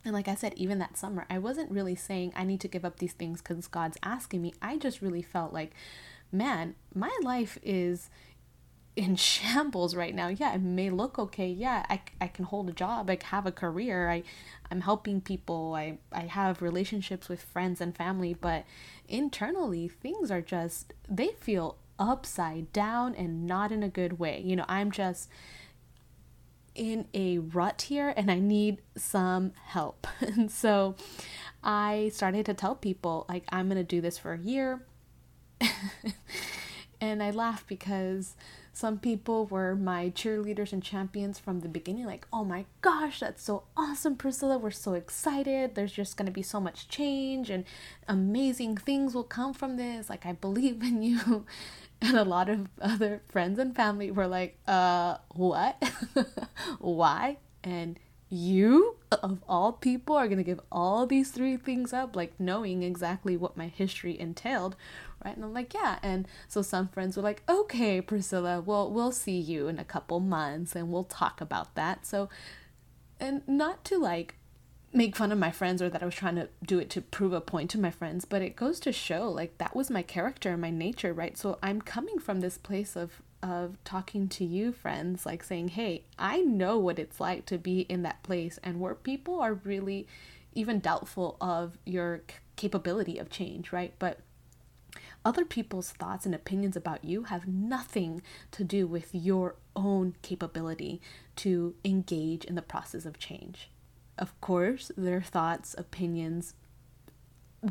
and 0.03 0.15
like 0.15 0.29
I 0.29 0.35
said, 0.35 0.55
even 0.57 0.79
that 0.79 0.97
summer, 0.97 1.27
I 1.29 1.37
wasn't 1.37 1.71
really 1.71 1.95
saying 1.95 2.33
I 2.35 2.45
need 2.45 2.63
to 2.63 2.69
give 2.69 2.87
up 2.87 2.99
these 2.99 3.13
things 3.13 3.43
cuz 3.43 3.67
God's 3.67 3.99
asking 4.03 4.41
me. 4.41 4.55
I 4.63 4.79
just 4.79 5.03
really 5.03 5.21
felt 5.21 5.53
like, 5.53 5.75
man, 6.33 6.75
my 6.95 7.15
life 7.23 7.59
is 7.63 8.09
in 8.99 9.15
shambles 9.15 9.95
right 9.95 10.15
now. 10.15 10.27
Yeah, 10.27 10.55
it 10.55 10.61
may 10.61 10.91
look 10.91 11.19
okay. 11.19 11.49
Yeah, 11.49 11.87
I, 11.89 12.01
I 12.21 12.27
can 12.27 12.45
hold 12.45 12.69
a 12.69 12.73
job. 12.73 13.09
I 13.09 13.19
have 13.25 13.47
a 13.47 13.53
career. 13.53 14.11
I 14.11 14.25
I'm 14.71 14.81
helping 14.81 15.21
people. 15.21 15.75
I 15.75 15.99
I 16.13 16.23
have 16.23 16.61
relationships 16.61 17.29
with 17.29 17.41
friends 17.41 17.81
and 17.81 17.97
family, 17.97 18.35
but 18.35 18.65
internally 19.09 19.89
things 19.89 20.31
are 20.31 20.43
just 20.43 20.93
they 21.09 21.29
feel 21.29 21.77
upside 21.99 22.73
down 22.73 23.15
and 23.15 23.47
not 23.47 23.71
in 23.71 23.85
a 23.85 23.89
good 23.89 24.19
way. 24.19 24.43
You 24.45 24.57
know, 24.57 24.65
I'm 24.69 24.91
just 24.91 25.29
in 26.75 27.07
a 27.15 27.39
rut 27.39 27.83
here 27.83 28.13
and 28.17 28.31
I 28.31 28.41
need 28.41 28.83
some 28.97 29.53
help. 29.67 30.09
and 30.21 30.51
so 30.51 30.97
I 31.63 32.11
started 32.13 32.47
to 32.47 32.55
tell 32.55 32.75
people 32.75 33.27
like 33.29 33.45
I'm 33.51 33.69
going 33.69 33.79
to 33.79 33.85
do 33.85 34.01
this 34.01 34.19
for 34.19 34.33
a 34.33 34.39
year. 34.39 34.85
and 37.01 37.23
I 37.23 37.31
laugh 37.31 37.65
because 37.67 38.37
some 38.79 39.01
people 39.01 39.45
were 39.47 39.75
my 39.75 40.11
cheerleaders 40.11 40.73
and 40.73 40.81
champions 40.81 41.37
from 41.37 41.63
the 41.63 41.69
beginning, 41.69 42.07
like, 42.07 42.29
oh 42.33 42.45
my 42.45 42.65
gosh, 42.81 43.19
that's 43.19 43.43
so 43.43 43.65
awesome, 43.77 44.15
Priscilla. 44.15 44.57
We're 44.57 44.71
so 44.71 44.95
excited. 44.95 45.75
There's 45.75 45.91
just 45.91 46.17
going 46.17 46.27
to 46.27 46.33
be 46.33 46.45
so 46.45 46.61
much 46.61 46.87
change 46.89 47.51
and 47.51 47.65
amazing 48.07 48.77
things 48.77 49.17
will 49.17 49.25
come 49.25 49.53
from 49.53 49.79
this. 49.79 50.09
Like, 50.09 50.25
I 50.25 50.33
believe 50.33 50.83
in 50.83 51.03
you. 51.03 51.45
And 52.01 52.17
a 52.17 52.23
lot 52.23 52.49
of 52.49 52.69
other 52.81 53.23
friends 53.27 53.59
and 53.59 53.75
family 53.75 54.13
were 54.13 54.29
like, 54.29 54.57
uh, 54.69 55.17
what? 55.31 55.83
Why? 56.79 57.39
And 57.65 57.99
you 58.31 58.97
of 59.11 59.43
all 59.49 59.73
people 59.73 60.15
are 60.15 60.27
going 60.27 60.39
to 60.39 60.45
give 60.45 60.61
all 60.71 61.07
these 61.07 61.31
three 61.31 61.57
things 61.57 61.93
up 61.93 62.15
like 62.15 62.39
knowing 62.39 62.83
exactly 62.83 63.37
what 63.37 63.57
my 63.57 63.69
history 63.69 64.19
entailed 64.19 64.77
right? 65.25 65.35
And 65.35 65.45
i'm 65.45 65.55
like 65.55 65.75
yeah. 65.75 65.99
And 66.03 66.29
so 66.47 66.63
some 66.63 66.89
friends 66.89 67.17
were 67.17 67.23
like 67.23 67.43
okay 67.49 68.01
priscilla 68.01 68.61
well 68.61 68.91
we'll 68.91 69.13
see 69.13 69.39
you 69.39 69.69
in 69.69 69.79
a 69.79 69.85
couple 69.85 70.21
months 70.21 70.77
and 70.77 70.93
we'll 70.93 71.05
talk 71.05 71.41
about 71.41 71.75
that. 71.75 72.07
So 72.07 72.29
and 73.21 73.43
not 73.49 73.85
to 73.87 73.99
like 73.99 74.35
make 74.93 75.17
fun 75.17 75.33
of 75.33 75.39
my 75.39 75.51
friends 75.51 75.83
or 75.83 75.91
that 75.91 76.03
I 76.03 76.07
was 76.07 76.15
trying 76.15 76.37
to 76.37 76.49
do 76.65 76.79
it 76.79 76.89
to 76.91 77.03
prove 77.03 77.33
a 77.33 77.41
point 77.41 77.71
to 77.71 77.81
my 77.81 77.91
friends, 77.91 78.25
but 78.25 78.41
it 78.41 78.57
goes 78.57 78.81
to 78.81 78.93
show 78.93 79.29
like 79.31 79.59
that 79.59 79.77
was 79.77 79.91
my 79.91 80.03
character 80.03 80.53
and 80.53 80.63
my 80.63 80.71
nature, 80.71 81.13
right? 81.13 81.37
So 81.37 81.59
I'm 81.63 81.81
coming 81.83 82.19
from 82.19 82.41
this 82.41 82.57
place 82.57 82.97
of 82.97 83.23
of 83.43 83.77
talking 83.85 84.29
to 84.29 84.45
you 84.45 84.73
friends 84.73 85.25
like 85.25 85.45
saying 85.45 85.69
hey 85.69 86.03
i 86.19 86.41
know 86.41 86.77
what 86.77 86.99
it's 86.99 87.21
like 87.21 87.47
to 87.47 87.57
be 87.57 87.81
in 87.83 88.03
that 88.03 88.23
place 88.23 88.59
and 88.65 88.81
where 88.81 88.95
people 88.95 89.41
are 89.41 89.55
really 89.55 90.07
even 90.59 90.81
doubtful 90.81 91.37
of 91.41 91.79
your 91.85 92.23
capability 92.57 93.19
of 93.19 93.31
change 93.31 93.73
right? 93.73 93.95
But 93.99 94.19
other 95.25 95.45
people's 95.45 95.91
thoughts 95.91 96.27
and 96.27 96.35
opinions 96.35 96.77
about 96.77 97.05
you 97.05 97.25
have 97.25 97.47
nothing 97.47 98.23
to 98.53 98.65
do 98.65 98.87
with 98.87 99.15
your 99.15 99.57
own 99.77 100.15
capability 100.23 101.01
to 101.37 101.75
engage 101.85 102.45
in 102.45 102.55
the 102.55 102.63
process 102.63 103.05
of 103.05 103.19
change. 103.19 103.71
Of 104.17 104.39
course 104.41 104.91
their 104.97 105.23
thoughts 105.23 105.75
opinions 105.79 106.55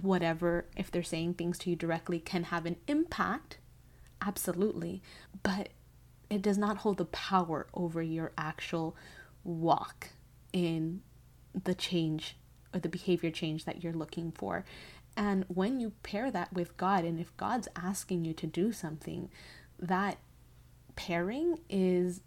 whatever 0.02 0.66
if 0.76 0.92
they're 0.92 1.04
saying 1.04 1.34
things 1.34 1.58
to 1.60 1.70
you 1.70 1.76
directly 1.76 2.20
can 2.20 2.44
have 2.44 2.66
an 2.66 2.76
impact 2.88 3.58
absolutely, 4.22 5.02
but 5.44 5.70
it 6.30 6.42
does 6.42 6.58
not 6.58 6.78
hold 6.78 6.98
the 6.98 7.06
power 7.06 7.68
over 7.74 8.02
your 8.02 8.32
actual 8.38 8.96
walk 9.44 10.10
in 10.52 11.02
the 11.64 11.74
change 11.74 12.38
or 12.74 12.80
the 12.80 12.90
behavior 12.90 13.32
change 13.32 13.66
that 13.66 13.84
you're 13.84 13.94
looking 13.94 14.32
for. 14.32 14.66
And 15.16 15.46
when 15.48 15.80
you 15.80 15.94
pair 16.04 16.30
that 16.30 16.54
with 16.54 16.78
God, 16.78 17.04
and 17.04 17.20
if 17.20 17.36
God's 17.38 17.68
asking 17.76 18.26
you 18.26 18.34
to 18.34 18.46
do 18.46 18.72
something, 18.72 19.30
that 19.80 20.18
pairing 20.96 21.60
is 21.70 22.22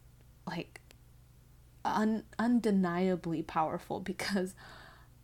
like 0.46 0.80
un- 1.84 2.24
undeniably 2.38 3.42
powerful 3.42 4.00
because 4.00 4.54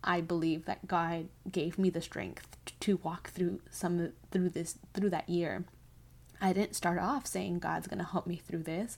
I 0.03 0.21
believe 0.21 0.65
that 0.65 0.87
God 0.87 1.27
gave 1.51 1.77
me 1.77 1.89
the 1.89 2.01
strength 2.01 2.57
to 2.79 2.97
walk 2.97 3.29
through 3.31 3.61
some 3.69 4.11
through 4.31 4.49
this 4.49 4.77
through 4.93 5.09
that 5.09 5.27
year 5.27 5.65
I 6.41 6.53
didn't 6.53 6.75
start 6.75 6.99
off 6.99 7.25
saying 7.25 7.59
God's 7.59 7.87
going 7.87 7.99
to 7.99 8.05
help 8.05 8.27
me 8.27 8.35
through 8.35 8.63
this. 8.63 8.97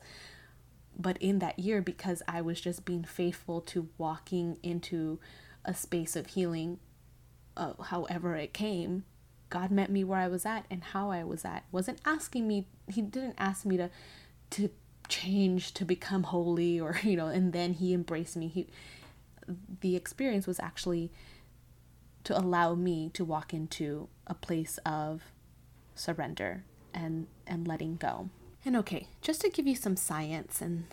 But 0.97 1.17
in 1.17 1.39
that 1.39 1.59
year, 1.59 1.81
because 1.81 2.21
I 2.27 2.41
was 2.41 2.59
just 2.59 2.83
being 2.85 3.03
faithful 3.03 3.61
to 3.61 3.87
walking 3.97 4.57
into 4.61 5.19
a 5.63 5.73
space 5.73 6.15
of 6.15 6.27
healing, 6.27 6.79
uh, 7.55 7.73
however 7.83 8.35
it 8.35 8.53
came, 8.53 9.05
God 9.49 9.71
met 9.71 9.89
me 9.89 10.03
where 10.03 10.19
I 10.19 10.27
was 10.27 10.45
at 10.45 10.65
and 10.69 10.83
how 10.83 11.11
I 11.11 11.23
was 11.23 11.45
at. 11.45 11.63
Wasn't 11.71 11.99
asking 12.05 12.47
me, 12.47 12.67
He 12.87 13.01
didn't 13.01 13.35
ask 13.37 13.65
me 13.65 13.77
to, 13.77 13.89
to 14.51 14.69
change 15.07 15.73
to 15.75 15.85
become 15.85 16.23
holy 16.23 16.79
or, 16.79 16.99
you 17.03 17.15
know, 17.15 17.27
and 17.27 17.53
then 17.53 17.73
He 17.73 17.93
embraced 17.93 18.35
me. 18.35 18.47
He, 18.47 18.67
the 19.81 19.95
experience 19.95 20.45
was 20.45 20.59
actually 20.59 21.11
to 22.25 22.37
allow 22.37 22.75
me 22.75 23.09
to 23.13 23.23
walk 23.23 23.53
into 23.53 24.09
a 24.27 24.33
place 24.33 24.77
of 24.85 25.23
surrender 25.95 26.63
and 26.93 27.27
and 27.47 27.67
letting 27.67 27.95
go. 27.95 28.29
And 28.65 28.75
okay, 28.77 29.07
just 29.21 29.41
to 29.41 29.49
give 29.49 29.67
you 29.67 29.75
some 29.75 29.95
science 29.95 30.61
and 30.61 30.85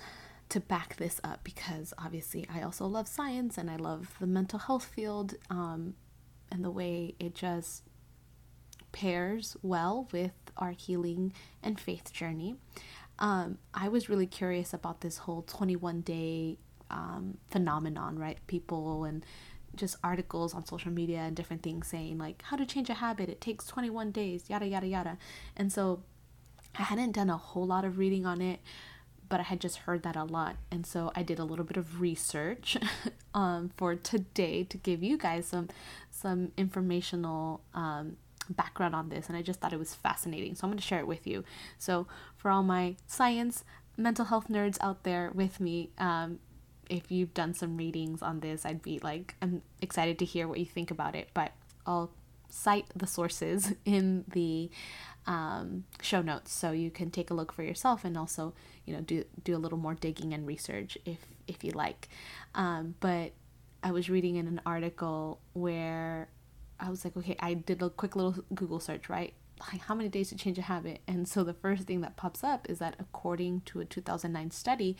to 0.48 0.60
back 0.60 0.96
this 0.96 1.20
up 1.24 1.42
because 1.42 1.92
obviously 1.98 2.46
I 2.52 2.62
also 2.62 2.86
love 2.86 3.08
science 3.08 3.58
and 3.58 3.68
I 3.70 3.76
love 3.76 4.14
the 4.20 4.26
mental 4.26 4.60
health 4.60 4.84
field 4.84 5.34
um, 5.50 5.94
and 6.52 6.64
the 6.64 6.70
way 6.70 7.14
it 7.18 7.34
just 7.34 7.82
pairs 8.92 9.56
well 9.62 10.08
with 10.12 10.32
our 10.56 10.70
healing 10.70 11.32
and 11.62 11.78
faith 11.78 12.12
journey. 12.12 12.56
Um, 13.18 13.58
I 13.74 13.88
was 13.88 14.08
really 14.08 14.26
curious 14.26 14.72
about 14.72 15.00
this 15.00 15.18
whole 15.18 15.42
21 15.42 16.02
day 16.02 16.58
um, 16.90 17.38
phenomenon, 17.50 18.18
right? 18.18 18.38
People 18.46 19.04
and 19.04 19.24
just 19.76 19.96
articles 20.02 20.54
on 20.54 20.64
social 20.64 20.90
media 20.90 21.18
and 21.18 21.36
different 21.36 21.62
things 21.62 21.86
saying 21.86 22.18
like 22.18 22.42
how 22.42 22.56
to 22.56 22.66
change 22.66 22.90
a 22.90 22.94
habit 22.94 23.28
it 23.28 23.40
takes 23.40 23.66
21 23.66 24.10
days 24.10 24.44
yada 24.48 24.66
yada 24.66 24.86
yada. 24.86 25.18
And 25.56 25.72
so 25.72 26.02
i 26.78 26.82
hadn't 26.82 27.12
done 27.12 27.30
a 27.30 27.36
whole 27.36 27.66
lot 27.66 27.84
of 27.84 27.98
reading 27.98 28.26
on 28.26 28.40
it 28.40 28.60
but 29.28 29.40
i 29.40 29.42
had 29.42 29.60
just 29.60 29.78
heard 29.78 30.02
that 30.02 30.16
a 30.16 30.24
lot. 30.24 30.56
And 30.70 30.86
so 30.86 31.12
i 31.14 31.22
did 31.22 31.38
a 31.38 31.44
little 31.44 31.64
bit 31.64 31.76
of 31.76 32.00
research 32.00 32.76
um, 33.34 33.70
for 33.76 33.94
today 33.94 34.64
to 34.64 34.76
give 34.76 35.02
you 35.02 35.16
guys 35.18 35.46
some 35.46 35.68
some 36.10 36.52
informational 36.56 37.62
um, 37.74 38.16
background 38.48 38.94
on 38.94 39.08
this 39.08 39.28
and 39.28 39.36
i 39.36 39.42
just 39.42 39.60
thought 39.60 39.72
it 39.72 39.78
was 39.78 39.94
fascinating. 39.94 40.54
So 40.54 40.64
i'm 40.64 40.70
going 40.70 40.78
to 40.78 40.84
share 40.84 41.00
it 41.00 41.06
with 41.06 41.26
you. 41.26 41.44
So 41.78 42.06
for 42.36 42.50
all 42.50 42.62
my 42.62 42.96
science 43.06 43.64
mental 43.96 44.26
health 44.26 44.48
nerds 44.48 44.76
out 44.80 45.02
there 45.04 45.30
with 45.34 45.58
me 45.60 45.90
um, 45.98 46.38
if 46.88 47.10
you've 47.10 47.34
done 47.34 47.54
some 47.54 47.76
readings 47.76 48.22
on 48.22 48.40
this, 48.40 48.64
I'd 48.64 48.82
be 48.82 48.98
like, 49.02 49.34
I'm 49.42 49.62
excited 49.80 50.18
to 50.20 50.24
hear 50.24 50.48
what 50.48 50.58
you 50.58 50.66
think 50.66 50.90
about 50.90 51.14
it. 51.14 51.28
But 51.34 51.52
I'll 51.86 52.10
cite 52.48 52.86
the 52.94 53.06
sources 53.06 53.74
in 53.84 54.24
the 54.28 54.70
um, 55.26 55.84
show 56.00 56.22
notes 56.22 56.52
so 56.52 56.70
you 56.70 56.90
can 56.90 57.10
take 57.10 57.30
a 57.30 57.34
look 57.34 57.52
for 57.52 57.62
yourself 57.62 58.04
and 58.04 58.16
also, 58.16 58.54
you 58.84 58.94
know, 58.94 59.00
do 59.00 59.24
do 59.42 59.56
a 59.56 59.58
little 59.58 59.78
more 59.78 59.94
digging 59.94 60.32
and 60.32 60.46
research 60.46 60.96
if 61.04 61.18
if 61.46 61.64
you 61.64 61.72
like. 61.72 62.08
Um, 62.54 62.94
but 63.00 63.32
I 63.82 63.90
was 63.92 64.08
reading 64.08 64.36
in 64.36 64.46
an 64.46 64.60
article 64.64 65.40
where 65.52 66.28
I 66.78 66.90
was 66.90 67.04
like, 67.04 67.16
okay, 67.16 67.36
I 67.40 67.54
did 67.54 67.82
a 67.82 67.90
quick 67.90 68.16
little 68.16 68.34
Google 68.54 68.80
search, 68.80 69.08
right? 69.08 69.34
Like 69.72 69.80
how 69.82 69.94
many 69.94 70.08
days 70.08 70.28
to 70.28 70.36
change 70.36 70.58
a 70.58 70.62
habit? 70.62 71.00
And 71.08 71.26
so 71.26 71.42
the 71.42 71.54
first 71.54 71.84
thing 71.84 72.02
that 72.02 72.16
pops 72.16 72.44
up 72.44 72.68
is 72.68 72.78
that 72.78 72.94
according 72.98 73.62
to 73.62 73.80
a 73.80 73.84
2009 73.84 74.50
study, 74.50 74.96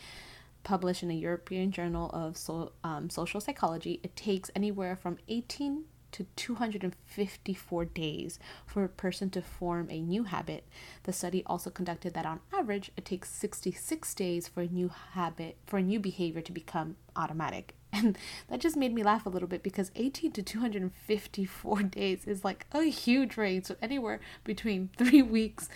published 0.67 1.01
in 1.01 1.09
a 1.09 1.13
European 1.13 1.71
Journal 1.71 2.09
of 2.09 2.35
so, 2.35 2.73
um, 2.83 3.09
Social 3.09 3.39
Psychology, 3.39 4.01
it 4.03 4.17
takes 4.17 4.51
anywhere 4.53 4.97
from 4.97 5.17
18 5.29 5.85
to 6.11 6.25
254 6.35 7.85
days 7.85 8.37
for 8.65 8.83
a 8.83 8.89
person 8.89 9.29
to 9.29 9.41
form 9.41 9.87
a 9.89 10.01
new 10.01 10.23
habit. 10.23 10.67
The 11.03 11.13
study 11.13 11.41
also 11.45 11.69
conducted 11.69 12.13
that 12.15 12.25
on 12.25 12.41
average 12.53 12.91
it 12.97 13.05
takes 13.05 13.29
66 13.31 14.13
days 14.13 14.49
for 14.49 14.59
a 14.59 14.67
new 14.67 14.91
habit, 15.13 15.55
for 15.65 15.77
a 15.77 15.81
new 15.81 16.01
behavior 16.01 16.41
to 16.41 16.51
become 16.51 16.97
automatic. 17.15 17.73
And 17.93 18.17
that 18.49 18.59
just 18.59 18.75
made 18.75 18.93
me 18.93 19.03
laugh 19.03 19.25
a 19.25 19.29
little 19.29 19.47
bit 19.47 19.63
because 19.63 19.91
18 19.95 20.33
to 20.33 20.43
254 20.43 21.83
days 21.83 22.25
is 22.25 22.43
like 22.43 22.65
a 22.73 22.83
huge 22.83 23.37
range. 23.37 23.67
So 23.67 23.77
anywhere 23.81 24.19
between 24.43 24.89
3 24.97 25.21
weeks 25.21 25.69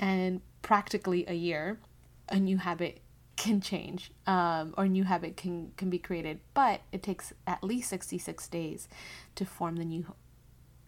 and 0.00 0.40
practically 0.62 1.24
a 1.28 1.34
year, 1.34 1.78
a 2.28 2.40
new 2.40 2.56
habit 2.56 3.01
can 3.42 3.60
change 3.60 4.12
um, 4.26 4.74
or 4.78 4.86
new 4.86 5.04
habit 5.04 5.36
can 5.36 5.72
can 5.76 5.90
be 5.90 5.98
created 5.98 6.38
but 6.54 6.82
it 6.92 7.02
takes 7.02 7.32
at 7.46 7.62
least 7.64 7.90
66 7.90 8.46
days 8.48 8.88
to 9.34 9.44
form 9.44 9.76
the 9.76 9.84
new 9.84 10.14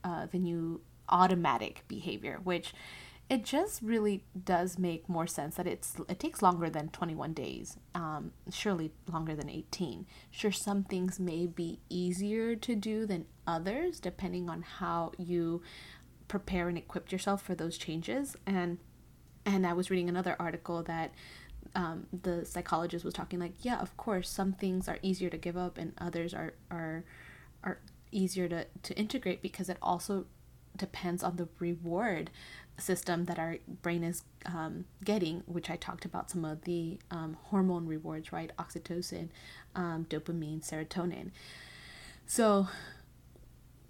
uh, 0.05 0.27
the 0.31 0.39
new 0.39 0.81
automatic 1.09 1.83
behavior 1.89 2.39
which 2.45 2.73
it 3.31 3.43
just 3.43 3.81
really 3.81 4.23
does 4.45 4.79
make 4.79 5.09
more 5.09 5.27
sense 5.27 5.57
that 5.57 5.67
it's 5.67 5.97
it 6.09 6.21
takes 6.21 6.43
longer 6.43 6.71
than 6.71 6.89
21 6.91 7.33
days 7.33 7.79
um, 7.95 8.33
surely 8.51 8.93
longer 9.11 9.35
than 9.35 9.51
18 9.51 10.07
sure 10.31 10.53
some 10.53 10.85
things 10.85 11.19
may 11.19 11.47
be 11.47 11.81
easier 11.89 12.55
to 12.55 12.77
do 12.77 13.05
than 13.07 13.25
others 13.47 13.99
depending 13.99 14.49
on 14.49 14.63
how 14.63 15.11
you 15.19 15.61
prepare 16.29 16.69
and 16.69 16.79
equip 16.79 17.13
yourself 17.13 17.43
for 17.43 17.55
those 17.55 17.79
changes. 17.79 18.37
And 18.47 18.79
and 19.47 19.67
i 19.67 19.75
was 19.75 19.91
reading 19.91 20.09
another 20.09 20.37
article 20.39 20.83
that 20.83 21.13
um, 21.75 22.07
the 22.23 22.45
psychologist 22.45 23.05
was 23.05 23.15
talking 23.15 23.41
like 23.41 23.55
yeah 23.63 23.79
of 23.79 23.97
course 23.97 24.29
some 24.29 24.53
things 24.53 24.89
are 24.89 24.99
easier 25.03 25.31
to 25.31 25.37
give 25.37 25.57
up 25.57 25.79
and 25.79 25.93
others 25.99 26.33
are 26.33 26.55
are 26.71 27.05
are 27.63 27.79
easier 28.13 28.49
to, 28.49 28.67
to 28.83 28.95
integrate 28.95 29.43
because 29.43 29.69
it 29.69 29.77
also 29.83 30.27
depends 30.77 31.23
on 31.23 31.37
the 31.37 31.49
reward 31.59 32.31
system 32.79 33.25
that 33.27 33.39
our 33.39 33.59
brain 33.83 34.03
is 34.03 34.23
um, 34.47 34.85
getting 35.05 35.43
which 35.47 35.71
i 35.71 35.77
talked 35.77 36.05
about 36.05 36.31
some 36.31 36.45
of 36.45 36.63
the 36.63 36.99
um, 37.11 37.37
hormone 37.45 37.87
rewards 37.87 38.33
right? 38.33 38.51
Oxytocin 38.59 39.29
um, 39.75 40.07
dopamine 40.09 40.61
serotonin. 40.65 41.31
So 42.27 42.69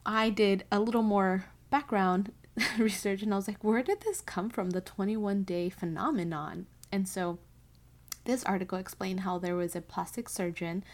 i 0.06 0.30
did 0.30 0.64
a 0.70 0.80
little 0.80 1.02
more 1.02 1.46
background 1.70 2.32
research 2.78 3.22
and 3.22 3.32
i 3.32 3.36
was 3.36 3.48
like 3.48 3.62
where 3.64 3.82
did 3.82 4.00
this 4.02 4.20
come 4.20 4.48
from? 4.48 4.70
The 4.70 4.80
21 4.80 5.42
day 5.42 5.68
phenomenon. 5.70 6.66
And 6.92 7.08
so 7.08 7.38
this 8.24 8.44
article 8.44 8.78
explained 8.78 9.20
how 9.20 9.38
there 9.38 9.56
was 9.56 9.76
a 9.76 9.80
plastic 9.80 10.28
surgeon, 10.28 10.84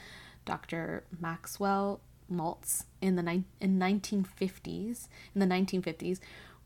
Dr. 0.44 1.04
Maxwell 1.20 2.00
Maltz, 2.30 2.84
in 3.00 3.16
the 3.16 3.22
ni- 3.22 3.44
in 3.60 3.78
1950s, 3.78 5.08
in 5.34 5.40
the 5.40 5.46
1950s, 5.46 6.20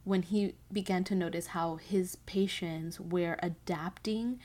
when 0.04 0.22
he 0.22 0.54
began 0.70 1.04
to 1.04 1.14
notice 1.14 1.48
how 1.48 1.76
his 1.76 2.16
patients 2.26 3.00
were 3.00 3.36
adapting 3.42 4.38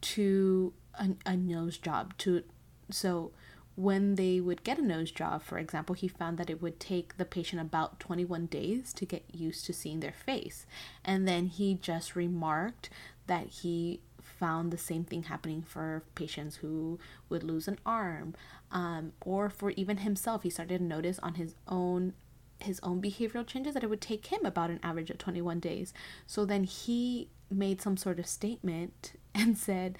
to 0.00 0.72
a, 0.98 1.10
a 1.24 1.36
nose 1.36 1.78
job. 1.78 2.16
To 2.18 2.42
so 2.90 3.32
when 3.76 4.14
they 4.14 4.40
would 4.40 4.62
get 4.62 4.78
a 4.78 4.82
nose 4.82 5.10
job, 5.10 5.42
for 5.42 5.58
example, 5.58 5.94
he 5.94 6.06
found 6.06 6.38
that 6.38 6.50
it 6.50 6.62
would 6.62 6.78
take 6.78 7.16
the 7.16 7.24
patient 7.24 7.60
about 7.60 7.98
21 7.98 8.46
days 8.46 8.92
to 8.92 9.04
get 9.04 9.24
used 9.32 9.64
to 9.66 9.72
seeing 9.72 10.00
their 10.00 10.12
face. 10.12 10.66
And 11.04 11.26
then 11.26 11.46
he 11.46 11.74
just 11.74 12.14
remarked 12.14 12.90
that 13.26 13.48
he 13.48 14.00
found 14.38 14.70
the 14.70 14.78
same 14.78 15.04
thing 15.04 15.24
happening 15.24 15.62
for 15.62 16.02
patients 16.14 16.56
who 16.56 16.98
would 17.28 17.42
lose 17.42 17.68
an 17.68 17.78
arm 17.84 18.34
um, 18.70 19.12
or 19.20 19.48
for 19.48 19.70
even 19.70 19.98
himself. 19.98 20.42
He 20.42 20.50
started 20.50 20.78
to 20.78 20.84
notice 20.84 21.18
on 21.20 21.34
his 21.34 21.54
own 21.68 22.14
his 22.60 22.80
own 22.82 23.02
behavioral 23.02 23.46
changes 23.46 23.74
that 23.74 23.82
it 23.82 23.90
would 23.90 24.00
take 24.00 24.26
him 24.26 24.44
about 24.44 24.70
an 24.70 24.80
average 24.82 25.10
of 25.10 25.18
21 25.18 25.60
days. 25.60 25.92
So 26.26 26.44
then 26.44 26.64
he 26.64 27.28
made 27.50 27.82
some 27.82 27.96
sort 27.96 28.18
of 28.18 28.26
statement 28.26 29.12
and 29.34 29.58
said 29.58 29.98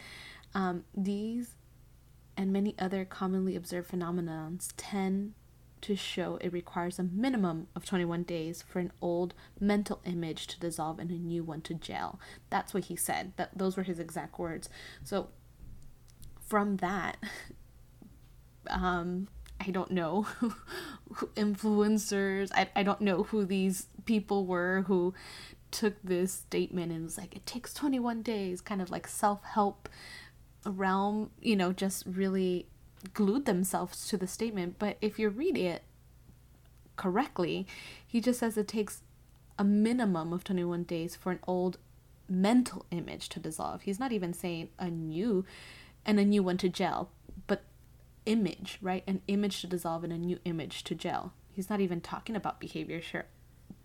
um, 0.54 0.84
these 0.96 1.56
and 2.36 2.52
many 2.52 2.74
other 2.78 3.04
commonly 3.04 3.54
observed 3.54 3.88
phenomena 3.88 4.50
tend 4.76 5.34
to 5.84 5.94
show 5.94 6.38
it 6.40 6.50
requires 6.50 6.98
a 6.98 7.02
minimum 7.02 7.68
of 7.76 7.84
21 7.84 8.22
days 8.22 8.62
for 8.66 8.78
an 8.78 8.90
old 9.02 9.34
mental 9.60 10.00
image 10.06 10.46
to 10.46 10.58
dissolve 10.58 10.98
and 10.98 11.10
a 11.10 11.14
new 11.14 11.44
one 11.44 11.60
to 11.60 11.74
gel. 11.74 12.18
That's 12.48 12.72
what 12.72 12.84
he 12.84 12.96
said. 12.96 13.34
That 13.36 13.58
those 13.58 13.76
were 13.76 13.82
his 13.82 13.98
exact 13.98 14.38
words. 14.38 14.70
So 15.02 15.28
from 16.40 16.78
that 16.78 17.18
um 18.70 19.28
I 19.60 19.70
don't 19.70 19.90
know 19.90 20.26
influencers. 21.36 22.50
I, 22.54 22.70
I 22.74 22.82
don't 22.82 23.02
know 23.02 23.24
who 23.24 23.44
these 23.44 23.86
people 24.06 24.46
were 24.46 24.84
who 24.86 25.12
took 25.70 25.94
this 26.02 26.32
statement 26.32 26.92
and 26.92 27.04
was 27.04 27.18
like, 27.18 27.36
it 27.36 27.44
takes 27.44 27.74
21 27.74 28.22
days, 28.22 28.62
kind 28.62 28.80
of 28.80 28.90
like 28.90 29.06
self 29.06 29.44
help 29.44 29.88
realm, 30.64 31.30
you 31.42 31.56
know, 31.56 31.72
just 31.72 32.04
really 32.06 32.68
glued 33.12 33.44
themselves 33.44 34.06
to 34.08 34.16
the 34.16 34.26
statement. 34.26 34.76
But 34.78 34.96
if 35.00 35.18
you 35.18 35.28
read 35.28 35.58
it 35.58 35.82
correctly, 36.96 37.66
he 38.06 38.20
just 38.20 38.40
says 38.40 38.56
it 38.56 38.68
takes 38.68 39.02
a 39.58 39.64
minimum 39.64 40.32
of 40.32 40.44
21 40.44 40.84
days 40.84 41.14
for 41.16 41.32
an 41.32 41.40
old 41.46 41.78
mental 42.28 42.86
image 42.90 43.28
to 43.30 43.40
dissolve. 43.40 43.82
He's 43.82 44.00
not 44.00 44.12
even 44.12 44.32
saying 44.32 44.68
a 44.78 44.88
new 44.88 45.44
and 46.06 46.18
a 46.18 46.24
new 46.24 46.42
one 46.42 46.56
to 46.58 46.68
gel, 46.68 47.10
but 47.46 47.62
image, 48.26 48.78
right? 48.80 49.04
An 49.06 49.22
image 49.28 49.60
to 49.60 49.66
dissolve 49.66 50.04
and 50.04 50.12
a 50.12 50.18
new 50.18 50.38
image 50.44 50.84
to 50.84 50.94
gel. 50.94 51.32
He's 51.52 51.70
not 51.70 51.80
even 51.80 52.00
talking 52.00 52.34
about 52.34 52.60
behavior, 52.60 53.00
sure, 53.00 53.26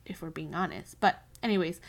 if 0.06 0.22
we're 0.22 0.30
being 0.30 0.56
honest. 0.56 1.00
But, 1.00 1.22
anyways, 1.44 1.80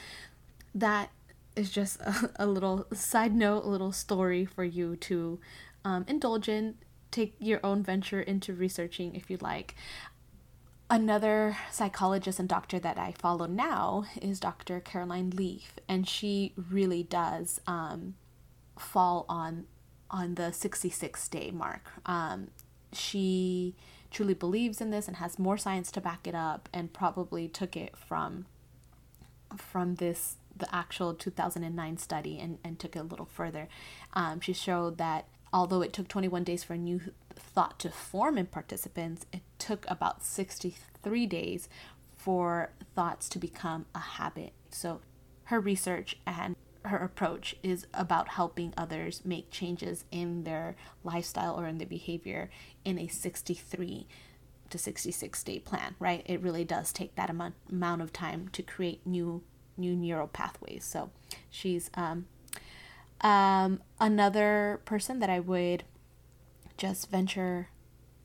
that 0.75 1.11
is 1.57 1.71
just 1.71 2.01
a, 2.01 2.31
a 2.37 2.47
little 2.47 2.87
side 2.93 3.35
note, 3.35 3.65
a 3.65 3.69
little 3.69 3.93
story 3.93 4.45
for 4.45 4.65
you 4.65 4.97
to 4.97 5.41
um, 5.85 6.05
indulge 6.07 6.49
in 6.49 6.75
take 7.11 7.35
your 7.39 7.61
own 7.65 7.83
venture 7.83 8.21
into 8.21 8.55
researching 8.55 9.15
if 9.15 9.31
you'd 9.31 9.43
like. 9.43 9.75
Another 10.89 11.57
psychologist 11.71 12.41
and 12.41 12.49
doctor 12.49 12.81
that 12.81 12.99
I 12.99 13.13
follow 13.13 13.47
now 13.47 14.07
is 14.21 14.41
Dr. 14.41 14.81
Caroline 14.81 15.31
Leaf, 15.31 15.75
and 15.89 16.09
she 16.09 16.53
really 16.57 17.05
does 17.05 17.61
um, 17.67 18.15
fall 18.77 19.25
on 19.29 19.67
on 20.11 20.35
the 20.35 20.53
66 20.53 21.29
day 21.29 21.53
mark. 21.53 21.93
Um, 22.05 22.49
she 22.93 23.77
truly 24.11 24.35
believes 24.35 24.81
in 24.81 24.91
this 24.91 25.07
and 25.07 25.19
has 25.19 25.39
more 25.39 25.57
science 25.57 25.93
to 25.93 26.01
back 26.01 26.27
it 26.27 26.35
up, 26.35 26.69
and 26.73 26.93
probably 26.93 27.47
took 27.47 27.77
it 27.77 27.97
from 27.97 28.47
from 29.57 29.95
this 29.97 30.37
the 30.57 30.73
actual 30.75 31.15
2009 31.15 31.99
study 31.99 32.39
and, 32.39 32.59
and 32.63 32.79
took 32.79 32.97
it 32.97 32.99
a 32.99 33.05
little 33.05 33.27
further. 33.27 33.69
Um, 34.13 34.41
she 34.41 34.53
showed 34.53 34.99
that 34.99 35.27
Although 35.53 35.83
it 35.83 35.93
took 35.93 36.09
21 36.09 36.45
days 36.45 36.63
for 36.63 36.75
a 36.75 36.79
new 36.79 37.01
thought 37.35 37.79
to 37.81 37.91
form 37.91 38.39
in 38.39 38.47
participants, 38.47 39.27
it 39.33 39.43
took 39.59 39.85
about 39.89 40.25
63 40.25 41.27
days 41.27 41.69
for 42.17 42.71
thoughts 42.95 43.29
to 43.31 43.39
become 43.39 43.87
a 43.95 43.99
habit. 43.99 44.53
So 44.71 45.01
her 45.45 45.59
research 45.59 46.17
and 46.27 46.55
her 46.85 46.99
approach 46.99 47.57
is 47.63 47.87
about 47.93 48.29
helping 48.29 48.73
others 48.77 49.23
make 49.25 49.51
changes 49.51 50.05
in 50.11 50.45
their 50.45 50.77
lifestyle 51.05 51.59
or 51.59 51.67
in 51.67 51.79
their 51.79 51.87
behavior 51.87 52.51
in 52.85 52.99
a 52.99 53.09
63 53.09 54.07
to 54.71 54.79
66 54.79 55.43
day 55.43 55.59
plan, 55.59 55.97
right? 55.99 56.23
It 56.27 56.41
really 56.41 56.65
does 56.65 56.93
take 56.93 57.17
that 57.17 57.29
amount, 57.29 57.55
amount 57.71 58.03
of 58.03 58.13
time 58.13 58.49
to 58.53 58.63
create 58.63 59.07
new 59.07 59.43
new 59.77 59.97
neural 59.97 60.29
pathways. 60.29 60.85
So 60.85 61.11
she's 61.49 61.91
um, 61.95 62.27
um, 63.23 63.83
another 63.99 64.81
person 64.85 65.19
that 65.21 65.31
I 65.31 65.41
would 65.41 65.85
just 66.77 67.11
venture 67.11 67.69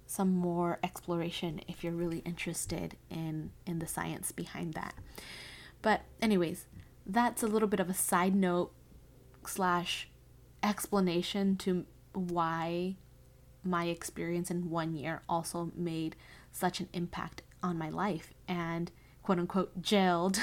some 0.08 0.34
more 0.34 0.80
exploration 0.84 1.60
if 1.68 1.84
you're 1.84 1.94
really 1.94 2.20
interested 2.20 2.96
in 3.10 3.52
in 3.66 3.80
the 3.80 3.88
science 3.88 4.32
behind 4.32 4.74
that. 4.74 4.94
But 5.82 6.02
anyways, 6.22 6.66
that's 7.06 7.44
a 7.44 7.48
little 7.48 7.68
bit 7.68 7.80
of 7.80 7.90
a 7.90 7.94
side 7.94 8.36
note 8.36 8.72
slash 9.46 10.10
explanation 10.64 11.58
to 11.58 11.86
why 12.14 12.96
my 13.64 13.86
experience 13.86 14.50
in 14.50 14.70
one 14.70 14.96
year 14.96 15.22
also 15.28 15.72
made 15.76 16.16
such 16.52 16.80
an 16.80 16.88
impact 16.94 17.42
on 17.62 17.78
my 17.78 17.90
life 17.90 18.34
and 18.48 18.92
quote 19.24 19.40
unquote 19.40 19.82
gelled 19.82 20.40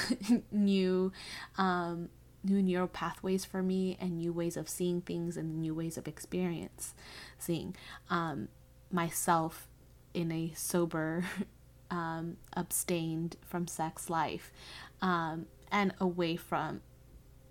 new 0.53 1.13
um, 1.57 2.09
new 2.45 2.63
neural 2.63 2.89
pathways 2.89 3.45
for 3.45 3.63
me 3.63 3.97
and 4.01 4.19
new 4.19 4.33
ways 4.33 4.57
of 4.57 4.69
seeing 4.69 5.01
things 5.01 5.37
and 5.37 5.61
new 5.61 5.75
ways 5.75 5.97
of 5.97 6.09
experience 6.09 6.95
seeing 7.39 7.75
um, 8.11 8.49
myself 8.91 9.69
in 10.15 10.31
a 10.33 10.53
sober 10.55 11.25
um, 11.91 12.37
abstained 12.55 13.37
from 13.43 13.67
sex 13.67 14.09
life 14.11 14.53
um, 15.01 15.47
and 15.71 15.95
away 16.01 16.37
from 16.37 16.81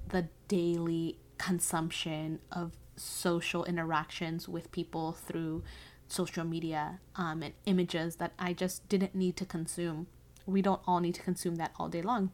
the 0.09 0.27
daily 0.47 1.17
consumption 1.37 2.39
of 2.51 2.73
social 2.95 3.63
interactions 3.65 4.47
with 4.47 4.71
people 4.71 5.11
through 5.11 5.63
social 6.07 6.43
media 6.43 6.99
um, 7.15 7.41
and 7.41 7.53
images 7.65 8.17
that 8.17 8.33
I 8.37 8.53
just 8.53 8.87
didn't 8.89 9.15
need 9.15 9.37
to 9.37 9.45
consume. 9.45 10.07
We 10.45 10.61
don't 10.61 10.81
all 10.85 10.99
need 10.99 11.15
to 11.15 11.21
consume 11.21 11.55
that 11.55 11.71
all 11.79 11.87
day 11.87 12.01
long, 12.01 12.31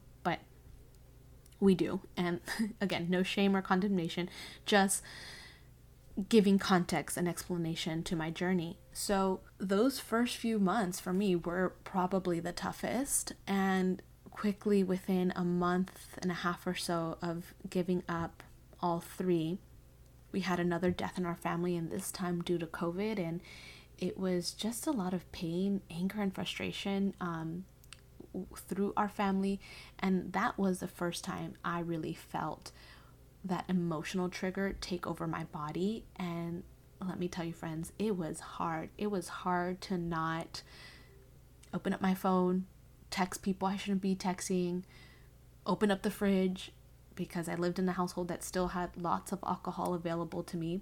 we 1.60 1.76
do. 1.76 2.02
And 2.16 2.40
again, 2.82 3.08
no 3.10 3.24
shame 3.24 3.56
or 3.56 3.62
condemnation, 3.62 4.30
just 4.66 5.02
giving 6.30 6.58
context 6.58 7.16
and 7.16 7.28
explanation 7.28 8.04
to 8.04 8.16
my 8.16 8.32
journey. 8.32 8.78
So, 8.92 9.42
those 9.60 10.00
first 10.00 10.38
few 10.38 10.60
months 10.60 11.00
for 11.00 11.14
me 11.14 11.36
were 11.36 11.76
probably 11.84 12.40
the 12.40 12.52
toughest. 12.52 13.34
And 13.46 14.02
quickly, 14.32 14.84
within 14.84 15.32
a 15.36 15.44
month 15.44 16.18
and 16.22 16.32
a 16.32 16.36
half 16.36 16.66
or 16.66 16.76
so 16.76 17.18
of 17.22 17.54
giving 17.70 18.04
up 18.10 18.44
all 18.82 19.00
three, 19.00 19.60
we 20.32 20.42
had 20.42 20.60
another 20.60 20.92
death 20.92 21.18
in 21.18 21.26
our 21.26 21.36
family, 21.36 21.76
and 21.76 21.92
this 21.92 22.12
time 22.12 22.42
due 22.42 22.58
to 22.58 22.66
COVID. 22.66 23.20
And 23.20 23.42
it 24.00 24.18
was 24.18 24.52
just 24.52 24.88
a 24.88 24.92
lot 24.92 25.14
of 25.14 25.32
pain, 25.32 25.82
anger, 25.90 26.22
and 26.22 26.34
frustration 26.34 27.16
um, 27.22 27.66
through 28.56 28.94
our 28.96 29.10
family. 29.10 29.60
And 30.00 30.34
that 30.34 30.58
was 30.58 30.80
the 30.80 30.88
first 30.88 31.24
time 31.24 31.54
I 31.64 31.80
really 31.80 32.14
felt 32.14 32.72
that 33.44 33.66
emotional 33.68 34.30
trigger 34.30 34.76
take 34.80 35.08
over 35.08 35.28
my 35.28 35.46
body. 35.46 36.04
And 36.18 36.64
let 37.06 37.20
me 37.20 37.28
tell 37.28 37.46
you, 37.46 37.54
friends, 37.54 37.92
it 37.98 38.18
was 38.18 38.40
hard. 38.40 38.90
It 38.98 39.08
was 39.08 39.28
hard 39.28 39.82
to 39.82 39.98
not 39.98 40.62
open 41.74 41.94
up 41.94 42.02
my 42.02 42.14
phone, 42.14 42.66
text 43.10 43.42
people 43.42 43.68
I 43.68 43.78
shouldn't 43.78 44.02
be 44.02 44.16
texting, 44.16 44.84
open 45.66 45.92
up 45.92 46.02
the 46.02 46.12
fridge 46.12 46.72
because 47.16 47.50
I 47.50 47.56
lived 47.56 47.80
in 47.80 47.90
a 47.90 47.94
household 47.94 48.28
that 48.30 48.44
still 48.44 48.70
had 48.70 48.96
lots 48.96 49.32
of 49.32 49.40
alcohol 49.46 49.94
available 49.94 50.44
to 50.44 50.58
me. 50.58 50.82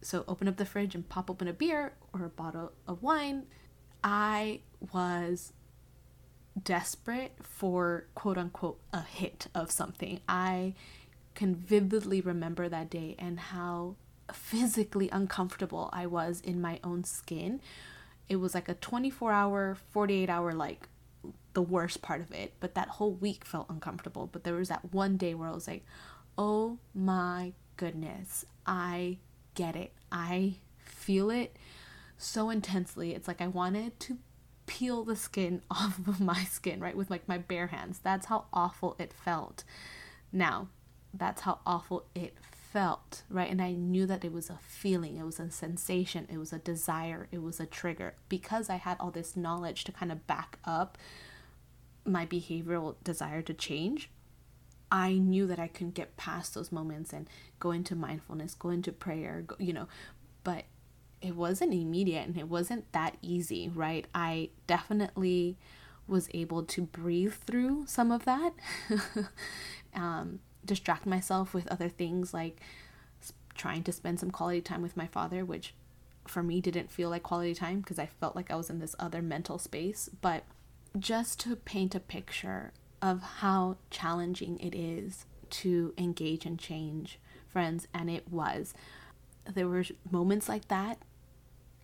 So, 0.00 0.24
open 0.28 0.46
up 0.46 0.56
the 0.56 0.64
fridge 0.64 0.94
and 0.94 1.08
pop 1.08 1.28
open 1.28 1.48
a 1.48 1.52
beer 1.52 1.94
or 2.12 2.24
a 2.24 2.28
bottle 2.28 2.72
of 2.86 3.02
wine. 3.02 3.46
I 4.02 4.60
was 4.92 5.52
desperate 6.64 7.32
for 7.42 8.06
quote 8.14 8.38
unquote 8.38 8.80
a 8.92 9.02
hit 9.02 9.48
of 9.54 9.70
something. 9.70 10.20
I 10.28 10.74
can 11.34 11.54
vividly 11.54 12.20
remember 12.20 12.68
that 12.68 12.90
day 12.90 13.14
and 13.18 13.38
how 13.38 13.96
physically 14.32 15.08
uncomfortable 15.10 15.88
I 15.92 16.06
was 16.06 16.40
in 16.40 16.60
my 16.60 16.80
own 16.82 17.04
skin. 17.04 17.60
It 18.28 18.36
was 18.36 18.54
like 18.54 18.68
a 18.68 18.74
24 18.74 19.32
hour, 19.32 19.76
48 19.92 20.28
hour, 20.28 20.52
like 20.52 20.88
the 21.54 21.62
worst 21.62 22.02
part 22.02 22.20
of 22.20 22.32
it. 22.32 22.54
But 22.60 22.74
that 22.74 22.88
whole 22.88 23.12
week 23.12 23.44
felt 23.44 23.70
uncomfortable. 23.70 24.28
But 24.30 24.44
there 24.44 24.54
was 24.54 24.68
that 24.68 24.92
one 24.92 25.16
day 25.16 25.34
where 25.34 25.48
I 25.48 25.52
was 25.52 25.68
like, 25.68 25.84
oh 26.36 26.78
my 26.94 27.52
goodness, 27.76 28.44
I 28.66 29.18
get 29.54 29.76
it. 29.76 29.92
I 30.12 30.56
feel 30.78 31.30
it 31.30 31.56
so 32.16 32.50
intensely. 32.50 33.14
It's 33.14 33.28
like 33.28 33.40
I 33.40 33.46
wanted 33.46 33.98
to 34.00 34.18
peel 34.68 35.02
the 35.02 35.16
skin 35.16 35.62
off 35.70 35.98
of 36.06 36.20
my 36.20 36.44
skin, 36.44 36.78
right? 36.78 36.96
With 36.96 37.10
like 37.10 37.26
my 37.26 37.38
bare 37.38 37.66
hands. 37.68 37.98
That's 37.98 38.26
how 38.26 38.44
awful 38.52 38.94
it 39.00 39.12
felt. 39.12 39.64
Now, 40.32 40.68
that's 41.12 41.42
how 41.42 41.58
awful 41.66 42.04
it 42.14 42.36
felt, 42.72 43.22
right? 43.30 43.50
And 43.50 43.60
I 43.60 43.72
knew 43.72 44.06
that 44.06 44.24
it 44.24 44.32
was 44.32 44.50
a 44.50 44.58
feeling, 44.62 45.16
it 45.16 45.24
was 45.24 45.40
a 45.40 45.50
sensation, 45.50 46.28
it 46.30 46.38
was 46.38 46.52
a 46.52 46.58
desire, 46.58 47.26
it 47.32 47.42
was 47.42 47.58
a 47.58 47.66
trigger. 47.66 48.14
Because 48.28 48.68
I 48.68 48.76
had 48.76 48.98
all 49.00 49.10
this 49.10 49.36
knowledge 49.36 49.84
to 49.84 49.92
kind 49.92 50.12
of 50.12 50.26
back 50.26 50.58
up 50.64 50.98
my 52.04 52.26
behavioral 52.26 52.96
desire 53.02 53.42
to 53.42 53.54
change, 53.54 54.10
I 54.90 55.14
knew 55.14 55.46
that 55.46 55.58
I 55.58 55.68
couldn't 55.68 55.94
get 55.94 56.16
past 56.16 56.54
those 56.54 56.72
moments 56.72 57.12
and 57.12 57.28
go 57.58 57.70
into 57.70 57.94
mindfulness, 57.94 58.54
go 58.54 58.70
into 58.70 58.92
prayer, 58.92 59.44
go, 59.46 59.56
you 59.58 59.72
know, 59.72 59.88
but 60.44 60.64
it 61.20 61.34
wasn't 61.34 61.72
immediate 61.74 62.26
and 62.26 62.38
it 62.38 62.48
wasn't 62.48 62.90
that 62.92 63.16
easy, 63.22 63.68
right? 63.68 64.06
I 64.14 64.50
definitely 64.66 65.56
was 66.06 66.28
able 66.32 66.62
to 66.64 66.82
breathe 66.82 67.34
through 67.34 67.84
some 67.86 68.10
of 68.10 68.24
that. 68.24 68.52
um, 69.94 70.40
distract 70.64 71.06
myself 71.06 71.54
with 71.54 71.66
other 71.68 71.88
things 71.88 72.34
like 72.34 72.60
trying 73.54 73.82
to 73.82 73.92
spend 73.92 74.20
some 74.20 74.30
quality 74.30 74.60
time 74.60 74.82
with 74.82 74.96
my 74.96 75.06
father, 75.06 75.44
which 75.44 75.74
for 76.26 76.42
me 76.42 76.60
didn't 76.60 76.90
feel 76.90 77.10
like 77.10 77.22
quality 77.22 77.54
time 77.54 77.80
because 77.80 77.98
I 77.98 78.06
felt 78.06 78.36
like 78.36 78.50
I 78.50 78.56
was 78.56 78.70
in 78.70 78.78
this 78.78 78.94
other 78.98 79.20
mental 79.20 79.58
space. 79.58 80.08
But 80.20 80.44
just 80.98 81.40
to 81.40 81.56
paint 81.56 81.94
a 81.94 82.00
picture 82.00 82.72
of 83.02 83.22
how 83.22 83.76
challenging 83.90 84.58
it 84.60 84.74
is 84.74 85.26
to 85.50 85.94
engage 85.96 86.44
and 86.44 86.58
change, 86.58 87.18
friends, 87.48 87.88
and 87.94 88.08
it 88.10 88.30
was. 88.30 88.74
There 89.52 89.68
were 89.68 89.84
moments 90.10 90.48
like 90.48 90.68
that 90.68 90.98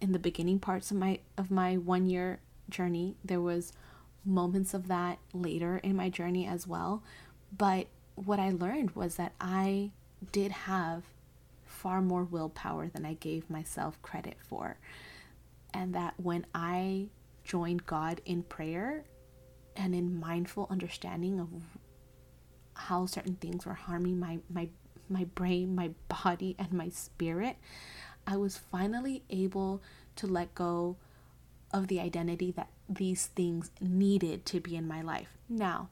in 0.05 0.13
the 0.13 0.19
beginning 0.19 0.59
parts 0.59 0.91
of 0.91 0.99
my 0.99 1.19
of 1.39 1.51
my 1.51 1.79
one 1.79 2.07
year 2.07 2.39
journey. 2.69 3.17
There 3.25 3.41
was 3.41 3.73
moments 4.23 4.75
of 4.75 4.87
that 4.89 5.19
later 5.33 5.79
in 5.79 5.97
my 5.97 6.11
journey 6.11 6.47
as 6.47 6.67
well. 6.67 7.03
But 7.57 7.87
what 8.15 8.39
I 8.39 8.51
learned 8.51 8.91
was 8.91 9.17
that 9.17 9.33
I 9.41 9.93
did 10.31 10.53
have 10.53 11.05
far 11.65 12.03
more 12.03 12.23
willpower 12.23 12.89
than 12.89 13.07
I 13.07 13.15
gave 13.15 13.49
myself 13.49 14.01
credit 14.03 14.37
for. 14.47 14.77
And 15.73 15.95
that 15.95 16.15
when 16.19 16.45
I 16.55 17.09
joined 17.43 17.87
God 17.87 18.21
in 18.27 18.43
prayer 18.43 19.05
and 19.75 19.95
in 19.95 20.21
mindful 20.21 20.67
understanding 20.71 21.41
of 21.41 21.49
how 22.75 23.07
certain 23.07 23.37
things 23.37 23.65
were 23.65 23.73
harming 23.73 24.21
my, 24.21 24.39
my, 24.51 24.69
my 25.09 25.25
brain, 25.35 25.75
my 25.75 25.91
body, 26.09 26.57
and 26.59 26.73
my 26.73 26.91
spirit, 26.91 27.57
I 28.27 28.37
was 28.37 28.57
finally 28.57 29.23
able 29.31 29.83
to 30.17 30.27
let 30.27 30.55
go 30.55 30.97
of 31.73 31.89
the 31.89 32.01
identity 32.01 32.53
that 32.53 32.69
these 32.89 33.27
things 33.27 33.71
needed 33.81 34.47
to 34.47 34.61
be 34.61 34.77
in 34.77 34.87
my 34.87 35.03
life. 35.03 35.29
Now, 35.49 35.89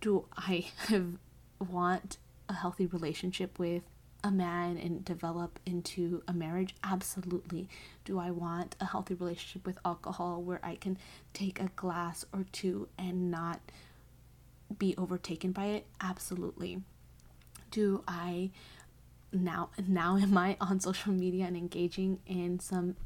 do 0.00 0.26
I 0.36 0.66
have 0.88 1.18
want 1.58 2.18
a 2.48 2.54
healthy 2.54 2.86
relationship 2.86 3.58
with 3.58 3.82
a 4.24 4.30
man 4.30 4.76
and 4.76 5.04
develop 5.04 5.58
into 5.66 6.22
a 6.28 6.32
marriage? 6.32 6.74
Absolutely. 6.84 7.68
Do 8.04 8.18
I 8.18 8.30
want 8.30 8.76
a 8.80 8.86
healthy 8.86 9.14
relationship 9.14 9.66
with 9.66 9.78
alcohol 9.84 10.42
where 10.42 10.60
I 10.62 10.76
can 10.76 10.98
take 11.32 11.60
a 11.60 11.70
glass 11.74 12.24
or 12.32 12.44
two 12.52 12.88
and 12.98 13.30
not 13.30 13.60
be 14.78 14.94
overtaken 14.96 15.52
by 15.52 15.66
it? 15.66 15.86
Absolutely. 16.00 16.82
Do 17.70 18.04
I 18.06 18.50
now 19.32 19.70
now 19.88 20.16
am 20.16 20.36
I 20.36 20.56
on 20.60 20.80
social 20.80 21.12
media 21.12 21.46
and 21.46 21.56
engaging 21.56 22.20
in 22.26 22.60
some 22.60 22.96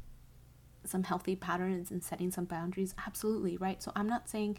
some 0.85 1.03
healthy 1.03 1.35
patterns 1.35 1.91
and 1.91 2.03
setting 2.03 2.31
some 2.31 2.45
boundaries? 2.45 2.95
Absolutely, 3.05 3.57
right? 3.57 3.81
So 3.83 3.91
I'm 3.95 4.07
not 4.07 4.29
saying 4.29 4.57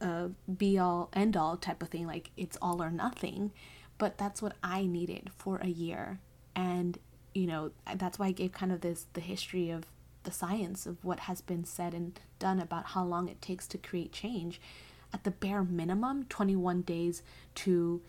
a 0.00 0.30
be 0.58 0.78
all 0.78 1.08
end 1.12 1.36
all 1.36 1.56
type 1.56 1.82
of 1.82 1.88
thing 1.88 2.06
like 2.06 2.30
it's 2.36 2.58
all 2.60 2.82
or 2.82 2.90
nothing 2.90 3.50
but 3.98 4.18
that's 4.18 4.42
what 4.42 4.54
i 4.62 4.84
needed 4.84 5.30
for 5.36 5.56
a 5.58 5.68
year 5.68 6.20
and 6.54 6.98
you 7.34 7.46
know 7.46 7.70
that's 7.96 8.18
why 8.18 8.26
i 8.26 8.32
gave 8.32 8.52
kind 8.52 8.72
of 8.72 8.82
this 8.82 9.06
the 9.14 9.20
history 9.20 9.70
of 9.70 9.84
the 10.24 10.30
science 10.30 10.86
of 10.86 11.02
what 11.04 11.20
has 11.20 11.40
been 11.40 11.64
said 11.64 11.94
and 11.94 12.20
done 12.38 12.60
about 12.60 12.86
how 12.86 13.04
long 13.04 13.28
it 13.28 13.40
takes 13.40 13.66
to 13.66 13.78
create 13.78 14.12
change 14.12 14.60
at 15.14 15.24
the 15.24 15.30
bare 15.30 15.62
minimum 15.62 16.24
21 16.24 16.82
days 16.82 17.22
to 17.54 18.02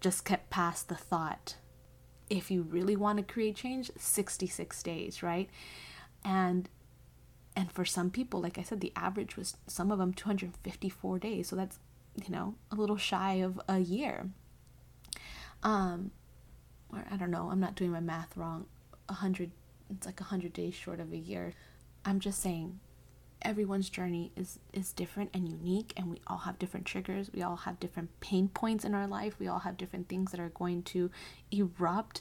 just 0.00 0.24
get 0.24 0.48
past 0.48 0.88
the 0.88 0.94
thought 0.94 1.56
if 2.30 2.50
you 2.50 2.62
really 2.62 2.96
want 2.96 3.18
to 3.18 3.24
create 3.24 3.56
change 3.56 3.90
66 3.96 4.82
days 4.82 5.22
right? 5.22 5.48
And 6.24 6.68
and 7.56 7.72
for 7.72 7.84
some 7.84 8.10
people 8.10 8.40
like 8.40 8.56
i 8.56 8.62
said 8.62 8.80
the 8.80 8.92
average 8.94 9.36
was 9.36 9.56
some 9.66 9.90
of 9.90 9.98
them 9.98 10.12
254 10.12 11.18
days. 11.18 11.48
So 11.48 11.56
that's 11.56 11.78
you 12.24 12.30
know 12.30 12.54
a 12.70 12.74
little 12.74 12.96
shy 12.96 13.34
of 13.34 13.60
a 13.68 13.78
year. 13.78 14.30
Um 15.62 16.10
or 16.92 17.04
i 17.10 17.16
don't 17.16 17.30
know 17.30 17.50
i'm 17.50 17.60
not 17.60 17.74
doing 17.74 17.90
my 17.90 18.00
math 18.00 18.36
wrong. 18.36 18.66
100 19.06 19.50
it's 19.90 20.06
like 20.06 20.20
100 20.20 20.52
days 20.52 20.74
short 20.74 21.00
of 21.00 21.12
a 21.12 21.16
year. 21.16 21.54
I'm 22.04 22.20
just 22.20 22.40
saying 22.40 22.78
everyone's 23.42 23.88
journey 23.88 24.32
is 24.36 24.58
is 24.72 24.92
different 24.92 25.30
and 25.32 25.48
unique 25.48 25.92
and 25.96 26.10
we 26.10 26.20
all 26.26 26.38
have 26.38 26.58
different 26.58 26.86
triggers. 26.86 27.30
We 27.32 27.42
all 27.42 27.56
have 27.56 27.80
different 27.80 28.18
pain 28.20 28.48
points 28.48 28.84
in 28.84 28.94
our 28.94 29.06
life. 29.06 29.34
We 29.38 29.48
all 29.48 29.60
have 29.60 29.76
different 29.76 30.08
things 30.08 30.30
that 30.32 30.40
are 30.40 30.50
going 30.50 30.82
to 30.84 31.10
erupt 31.50 32.20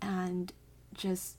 and 0.00 0.52
just 0.94 1.36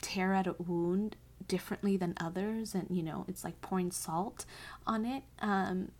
tear 0.00 0.34
at 0.34 0.46
a 0.46 0.54
wound 0.58 1.16
differently 1.46 1.96
than 1.96 2.14
others 2.20 2.74
and 2.74 2.86
you 2.90 3.02
know 3.02 3.24
it's 3.26 3.42
like 3.44 3.60
pouring 3.60 3.90
salt 3.90 4.44
on 4.86 5.04
it. 5.04 5.22
Um 5.40 5.90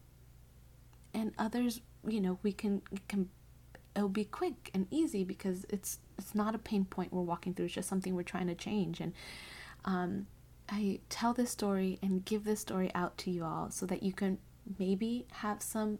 and 1.14 1.32
others 1.38 1.80
you 2.06 2.20
know 2.20 2.38
we 2.42 2.52
can 2.52 2.82
can 3.08 3.30
it'll 3.96 4.08
be 4.08 4.24
quick 4.24 4.70
and 4.74 4.86
easy 4.90 5.24
because 5.24 5.64
it's 5.70 5.98
it's 6.18 6.34
not 6.34 6.54
a 6.54 6.58
pain 6.58 6.84
point 6.84 7.12
we're 7.12 7.22
walking 7.22 7.54
through. 7.54 7.66
It's 7.66 7.74
just 7.74 7.88
something 7.88 8.14
we're 8.14 8.22
trying 8.22 8.46
to 8.48 8.54
change. 8.54 9.00
And 9.00 9.12
um 9.84 10.26
i 10.68 11.00
tell 11.08 11.32
this 11.32 11.50
story 11.50 11.98
and 12.02 12.24
give 12.24 12.44
this 12.44 12.60
story 12.60 12.90
out 12.94 13.16
to 13.18 13.30
you 13.30 13.44
all 13.44 13.70
so 13.70 13.86
that 13.86 14.02
you 14.02 14.12
can 14.12 14.38
maybe 14.78 15.26
have 15.32 15.62
some 15.62 15.98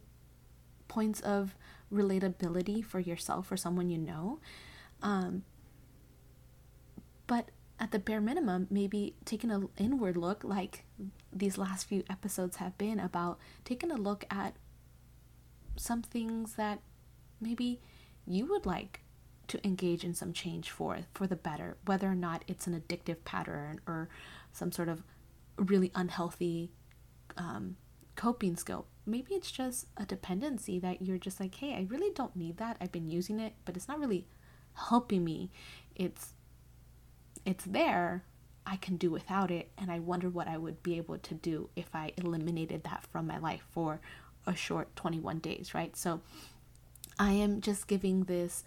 points 0.89 1.21
of 1.21 1.55
relatability 1.93 2.85
for 2.85 2.99
yourself 2.99 3.53
or 3.53 3.57
someone 3.57 3.89
you 3.91 3.99
know. 3.99 4.41
Um 5.03 5.45
but 7.27 7.51
at 7.79 7.93
the 7.93 7.99
bare 7.99 8.21
minimum, 8.21 8.67
maybe 8.71 9.15
taking 9.25 9.51
an 9.51 9.69
inward 9.77 10.17
look, 10.17 10.43
like 10.43 10.85
these 11.33 11.59
last 11.59 11.85
few 11.87 12.03
episodes 12.11 12.57
have 12.57 12.77
been 12.79 12.99
about 12.99 13.39
taking 13.65 13.91
a 13.93 13.97
look 13.97 14.25
at 14.31 14.57
some 15.77 16.03
things 16.03 16.55
that 16.55 16.81
maybe 17.41 17.81
you 18.27 18.47
would 18.47 18.67
like 18.67 19.03
to 19.47 19.65
engage 19.65 20.05
in 20.05 20.13
some 20.13 20.33
change 20.33 20.71
for 20.71 20.99
for 21.15 21.27
the 21.27 21.37
better 21.37 21.79
whether 21.87 22.07
or 22.07 22.15
not 22.15 22.45
it's 22.47 22.67
an 22.67 22.79
addictive 22.79 23.17
pattern 23.25 23.81
or 23.87 24.09
some 24.53 24.73
sort 24.73 24.89
of 24.89 25.03
really 25.57 25.91
unhealthy 25.95 26.71
um, 27.37 27.77
coping 28.17 28.57
skill 28.57 28.87
maybe 29.07 29.35
it's 29.35 29.51
just 29.51 29.87
a 29.97 30.05
dependency 30.05 30.79
that 30.79 31.03
you're 31.03 31.19
just 31.19 31.41
like 31.41 31.55
hey 31.57 31.75
i 31.75 31.87
really 31.89 32.13
don't 32.15 32.37
need 32.37 32.59
that. 32.59 32.77
I've 32.81 32.93
been 32.93 33.09
using 33.09 33.41
it 33.41 33.55
but 33.65 33.77
it's 33.77 33.89
not 33.89 33.99
really 33.99 34.27
helping 34.75 35.25
me. 35.25 35.51
It's 35.97 36.35
it's 37.45 37.65
there. 37.65 38.25
I 38.67 38.77
can 38.77 38.97
do 38.97 39.11
without 39.11 39.51
it 39.51 39.71
and 39.79 39.91
i 39.91 39.99
wonder 39.99 40.29
what 40.29 40.47
i 40.47 40.59
would 40.59 40.83
be 40.83 40.99
able 40.99 41.17
to 41.17 41.35
do 41.35 41.71
if 41.75 41.95
i 41.95 42.13
eliminated 42.19 42.85
that 42.85 43.07
from 43.11 43.27
my 43.27 43.39
life 43.39 43.65
for 43.71 43.99
a 44.47 44.55
short 44.55 44.95
21 44.95 45.39
days 45.39 45.75
right? 45.75 45.97
So 45.97 46.21
i 47.19 47.33
am 47.33 47.61
just 47.63 47.87
giving 47.87 48.25
this 48.25 48.65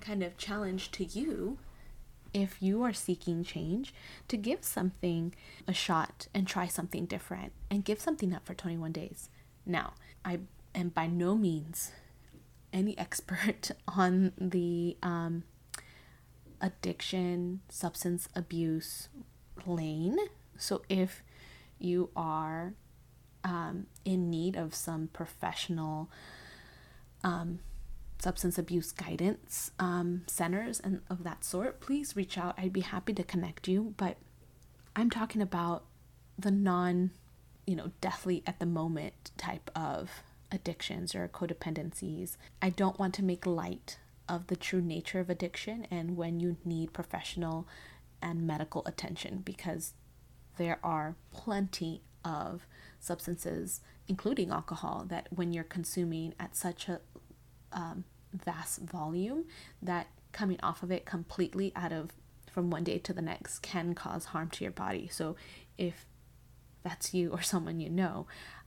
kind 0.00 0.22
of 0.22 0.36
challenge 0.36 0.90
to 0.92 1.04
you 1.04 1.58
if 2.32 2.62
you 2.62 2.82
are 2.82 2.92
seeking 2.92 3.44
change 3.44 3.94
to 4.28 4.36
give 4.36 4.64
something 4.64 5.34
a 5.66 5.72
shot 5.72 6.28
and 6.34 6.46
try 6.46 6.66
something 6.66 7.06
different 7.06 7.52
and 7.70 7.84
give 7.84 8.00
something 8.00 8.34
up 8.34 8.46
for 8.46 8.54
21 8.54 8.92
days. 8.92 9.28
Now, 9.64 9.94
I 10.24 10.40
am 10.74 10.88
by 10.90 11.06
no 11.06 11.34
means 11.34 11.92
any 12.72 12.96
expert 12.98 13.70
on 13.86 14.32
the 14.38 14.96
um, 15.02 15.44
addiction, 16.60 17.60
substance 17.68 18.28
abuse 18.34 19.08
lane. 19.66 20.18
So 20.56 20.82
if 20.88 21.22
you 21.78 22.10
are 22.16 22.74
um, 23.44 23.86
in 24.04 24.30
need 24.30 24.56
of 24.56 24.74
some 24.74 25.08
professional 25.12 26.10
um, 27.22 27.60
substance 28.18 28.58
abuse 28.58 28.92
guidance 28.92 29.70
um, 29.78 30.22
centers 30.26 30.80
and 30.80 31.00
of 31.08 31.24
that 31.24 31.44
sort, 31.44 31.80
please 31.80 32.16
reach 32.16 32.36
out. 32.36 32.54
I'd 32.58 32.72
be 32.72 32.80
happy 32.80 33.12
to 33.14 33.22
connect 33.22 33.68
you. 33.68 33.94
But 33.96 34.16
I'm 34.96 35.10
talking 35.10 35.40
about 35.40 35.84
the 36.38 36.50
non, 36.50 37.10
you 37.66 37.76
know, 37.76 37.92
deathly 38.00 38.42
at 38.46 38.58
the 38.58 38.66
moment 38.66 39.30
type 39.36 39.70
of 39.74 40.10
addictions 40.50 41.14
or 41.14 41.28
codependencies. 41.28 42.36
I 42.60 42.70
don't 42.70 42.98
want 42.98 43.14
to 43.14 43.24
make 43.24 43.46
light 43.46 43.98
of 44.28 44.48
the 44.48 44.56
true 44.56 44.82
nature 44.82 45.20
of 45.20 45.30
addiction 45.30 45.86
and 45.90 46.16
when 46.16 46.38
you 46.40 46.56
need 46.64 46.92
professional 46.92 47.66
and 48.20 48.46
medical 48.46 48.82
attention 48.86 49.42
because 49.44 49.94
there 50.58 50.78
are 50.82 51.14
plenty 51.32 52.02
of 52.24 52.66
substances, 52.98 53.80
including 54.08 54.50
alcohol, 54.50 55.06
that 55.08 55.28
when 55.30 55.52
you're 55.52 55.64
consuming 55.64 56.34
at 56.38 56.56
such 56.56 56.88
a 56.88 57.00
um, 57.72 58.04
vast 58.32 58.80
volume 58.80 59.44
that 59.82 60.08
coming 60.32 60.58
off 60.62 60.82
of 60.82 60.90
it 60.90 61.04
completely 61.06 61.72
out 61.74 61.92
of 61.92 62.12
from 62.50 62.70
one 62.70 62.84
day 62.84 62.98
to 62.98 63.12
the 63.12 63.22
next 63.22 63.60
can 63.60 63.94
cause 63.94 64.26
harm 64.26 64.50
to 64.50 64.64
your 64.64 64.72
body. 64.72 65.08
So 65.10 65.36
if 65.76 66.06
that's 66.82 67.14
you 67.14 67.30
or 67.30 67.42
someone 67.42 67.80
you 67.80 67.90
know, 67.90 68.26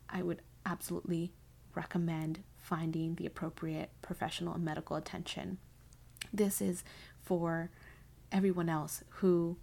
I 0.09 0.21
would 0.21 0.41
absolutely 0.65 1.33
recommend 1.75 2.43
finding 2.57 3.15
the 3.15 3.25
appropriate 3.25 3.91
professional 4.01 4.53
and 4.53 4.63
medical 4.63 4.95
attention. 4.95 5.57
This 6.31 6.61
is 6.61 6.83
for 7.21 7.71
everyone 8.31 8.69
else 8.69 9.03
who 9.09 9.57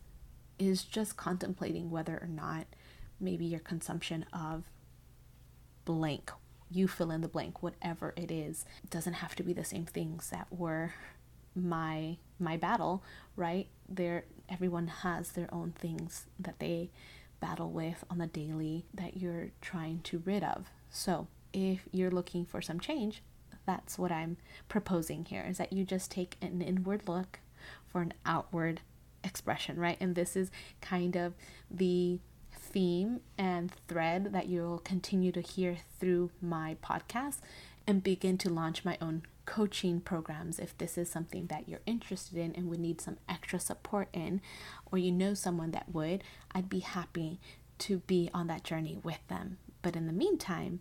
is 0.59 0.83
just 0.83 1.17
contemplating 1.17 1.91
whether 1.91 2.19
or 2.19 2.29
not 2.29 2.67
maybe 3.21 3.45
your 3.45 3.61
consumption 3.61 4.25
of 4.33 4.65
blank 5.85 6.33
you 6.71 6.89
fill 6.89 7.11
in 7.11 7.21
the 7.21 7.29
blank 7.29 7.63
whatever 7.63 8.13
it 8.17 8.31
is 8.31 8.65
it 8.83 8.91
doesn't 8.91 9.15
have 9.15 9.35
to 9.35 9.43
be 9.43 9.53
the 9.53 9.65
same 9.65 9.85
things 9.87 10.31
that 10.31 10.47
were 10.51 10.93
my 11.55 12.17
my 12.39 12.57
battle 12.57 13.03
right? 13.37 13.69
There 13.89 14.25
everyone 14.49 14.89
has 14.89 15.33
their 15.33 15.53
own 15.53 15.73
things 15.79 16.27
that 16.39 16.59
they 16.59 16.91
battle 17.41 17.71
with 17.71 18.05
on 18.11 18.19
the 18.19 18.27
daily 18.27 18.87
that 18.95 19.17
you're 19.17 19.51
trying 19.61 20.01
to 20.03 20.23
rid 20.25 20.43
of. 20.43 20.67
So 20.91 21.29
if 21.53 21.81
you're 21.93 22.11
looking 22.11 22.45
for 22.45 22.61
some 22.61 22.79
change 22.81 23.23
that's 23.65 23.99
what 23.99 24.11
i'm 24.11 24.37
proposing 24.69 25.25
here 25.27 25.45
is 25.49 25.59
that 25.59 25.73
you 25.73 25.85
just 25.85 26.11
take 26.11 26.37
an 26.41 26.63
inward 26.63 27.03
look 27.07 27.41
for 27.87 28.01
an 28.01 28.13
outward 28.25 28.81
expression 29.25 29.79
right? 29.79 29.97
And 30.01 30.15
this 30.15 30.37
is 30.37 30.51
kind 30.81 31.17
of 31.17 31.35
the 31.71 32.19
theme 32.73 33.21
and 33.37 33.73
thread 33.89 34.33
that 34.33 34.47
you'll 34.47 34.79
continue 34.79 35.33
to 35.33 35.41
hear 35.41 35.79
through 35.99 36.31
my 36.41 36.77
podcast 36.83 37.39
and 37.87 38.03
begin 38.03 38.37
to 38.39 38.51
launch 38.51 38.85
my 38.85 38.99
own 39.01 39.23
coaching 39.47 40.01
programs 40.01 40.59
if 40.59 40.77
this 40.77 40.99
is 40.99 41.11
something 41.11 41.47
that 41.47 41.69
you're 41.69 41.81
interested 41.87 42.37
in 42.37 42.55
and 42.55 42.69
would 42.69 42.79
need 42.79 43.01
some 43.01 43.17
extra 43.29 43.59
support 43.59 44.09
in, 44.13 44.43
or 44.93 44.99
you 44.99 45.11
know 45.11 45.33
someone 45.33 45.71
that 45.71 45.93
would, 45.93 46.23
I'd 46.53 46.69
be 46.69 46.81
happy 46.81 47.41
to 47.79 47.99
be 48.01 48.29
on 48.35 48.47
that 48.49 48.65
journey 48.65 48.99
with 49.03 49.27
them. 49.29 49.57
But 49.81 49.97
in 49.97 50.07
the 50.07 50.13
meantime, 50.13 50.81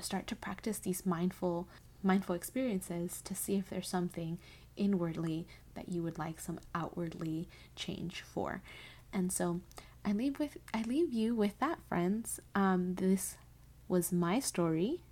start 0.00 0.26
to 0.28 0.36
practice 0.36 0.78
these 0.78 1.06
mindful 1.06 1.68
mindful 2.02 2.34
experiences 2.34 3.20
to 3.24 3.34
see 3.34 3.56
if 3.56 3.68
there's 3.68 3.88
something 3.88 4.38
inwardly 4.76 5.46
that 5.74 5.88
you 5.88 6.02
would 6.02 6.16
like 6.18 6.40
some 6.40 6.60
outwardly 6.74 7.48
change 7.74 8.22
for. 8.22 8.62
And 9.12 9.32
so 9.32 9.60
I 10.04 10.12
leave 10.12 10.38
with 10.38 10.56
I 10.72 10.82
leave 10.82 11.12
you 11.12 11.34
with 11.34 11.58
that, 11.58 11.78
friends. 11.88 12.40
Um, 12.54 12.94
this 12.94 13.36
was 13.88 14.12
my 14.12 14.40
story 14.40 15.02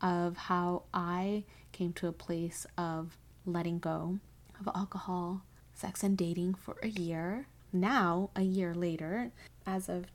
of 0.00 0.36
how 0.36 0.84
I 0.92 1.44
came 1.72 1.92
to 1.94 2.08
a 2.08 2.12
place 2.12 2.66
of 2.76 3.16
letting 3.46 3.78
go 3.78 4.18
of 4.60 4.68
alcohol, 4.74 5.42
sex, 5.74 6.02
and 6.02 6.16
dating 6.16 6.54
for 6.54 6.76
a 6.82 6.88
year. 6.88 7.48
Now, 7.72 8.30
a 8.36 8.42
year 8.42 8.74
later, 8.74 9.32
as 9.66 9.88
of 9.88 10.06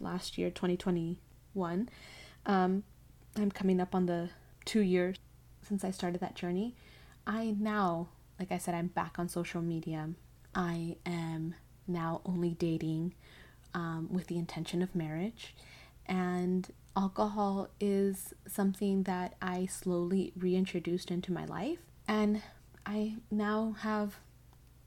last 0.00 0.38
year, 0.38 0.50
2021, 0.50 1.88
um, 2.46 2.82
I'm 3.36 3.50
coming 3.50 3.80
up 3.80 3.94
on 3.94 4.06
the 4.06 4.30
two 4.64 4.80
years 4.80 5.16
since 5.62 5.84
I 5.84 5.90
started 5.90 6.20
that 6.20 6.34
journey. 6.34 6.74
I 7.26 7.54
now, 7.58 8.08
like 8.38 8.52
I 8.52 8.58
said, 8.58 8.74
I'm 8.74 8.88
back 8.88 9.18
on 9.18 9.28
social 9.28 9.62
media. 9.62 10.10
I 10.54 10.96
am 11.04 11.54
now 11.86 12.20
only 12.24 12.50
dating 12.50 13.14
um, 13.74 14.08
with 14.10 14.28
the 14.28 14.38
intention 14.38 14.82
of 14.82 14.94
marriage. 14.94 15.54
And 16.06 16.70
alcohol 16.96 17.68
is 17.80 18.34
something 18.46 19.02
that 19.04 19.34
I 19.42 19.66
slowly 19.66 20.32
reintroduced 20.36 21.10
into 21.10 21.32
my 21.32 21.44
life. 21.44 21.78
And 22.06 22.42
I 22.86 23.16
now 23.30 23.76
have 23.80 24.16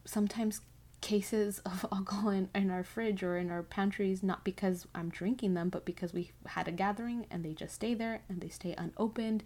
sometimes 0.05 0.61
cases 1.01 1.59
of 1.65 1.85
alcohol 1.91 2.29
in, 2.29 2.49
in 2.55 2.69
our 2.69 2.83
fridge 2.83 3.23
or 3.23 3.37
in 3.37 3.51
our 3.51 3.63
pantries, 3.63 4.23
not 4.23 4.43
because 4.43 4.87
I'm 4.95 5.09
drinking 5.09 5.53
them, 5.53 5.69
but 5.69 5.85
because 5.85 6.13
we 6.13 6.31
had 6.45 6.67
a 6.67 6.71
gathering 6.71 7.25
and 7.29 7.43
they 7.43 7.53
just 7.53 7.75
stay 7.75 7.93
there 7.93 8.21
and 8.29 8.41
they 8.41 8.49
stay 8.49 8.73
unopened. 8.77 9.43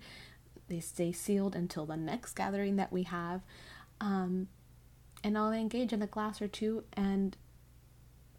They 0.67 0.79
stay 0.79 1.11
sealed 1.11 1.55
until 1.55 1.85
the 1.85 1.97
next 1.97 2.33
gathering 2.35 2.77
that 2.77 2.93
we 2.93 3.03
have. 3.03 3.41
Um, 3.99 4.47
and 5.23 5.37
I'll 5.37 5.51
engage 5.51 5.93
in 5.93 6.01
a 6.01 6.07
glass 6.07 6.41
or 6.41 6.47
two 6.47 6.83
and 6.93 7.35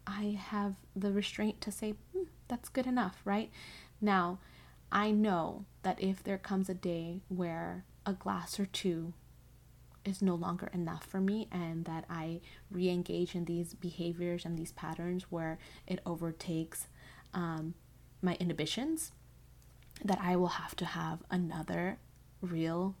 I 0.05 0.39
have 0.39 0.75
the 0.95 1.11
restraint 1.11 1.61
to 1.61 1.71
say, 1.71 1.95
hmm, 2.13 2.23
that's 2.47 2.69
good 2.69 2.87
enough, 2.87 3.21
right? 3.25 3.51
Now, 4.01 4.39
I 4.91 5.11
know 5.11 5.65
that 5.83 6.01
if 6.01 6.23
there 6.23 6.37
comes 6.37 6.69
a 6.69 6.73
day 6.73 7.21
where 7.29 7.85
a 8.05 8.13
glass 8.13 8.59
or 8.59 8.65
two 8.65 9.13
is 10.05 10.21
no 10.21 10.35
longer 10.35 10.69
enough 10.73 11.05
for 11.05 11.21
me 11.21 11.47
and 11.51 11.85
that 11.85 12.05
I 12.09 12.41
re 12.69 12.89
engage 12.89 13.35
in 13.35 13.45
these 13.45 13.73
behaviors 13.73 14.45
and 14.45 14.57
these 14.57 14.73
patterns 14.73 15.23
where 15.29 15.57
it 15.87 15.99
overtakes 16.05 16.87
um, 17.33 17.73
my 18.21 18.35
inhibitions, 18.35 19.13
that 20.03 20.19
I 20.21 20.35
will 20.35 20.47
have 20.47 20.75
to 20.77 20.85
have 20.85 21.23
another 21.29 21.97
real 22.41 22.95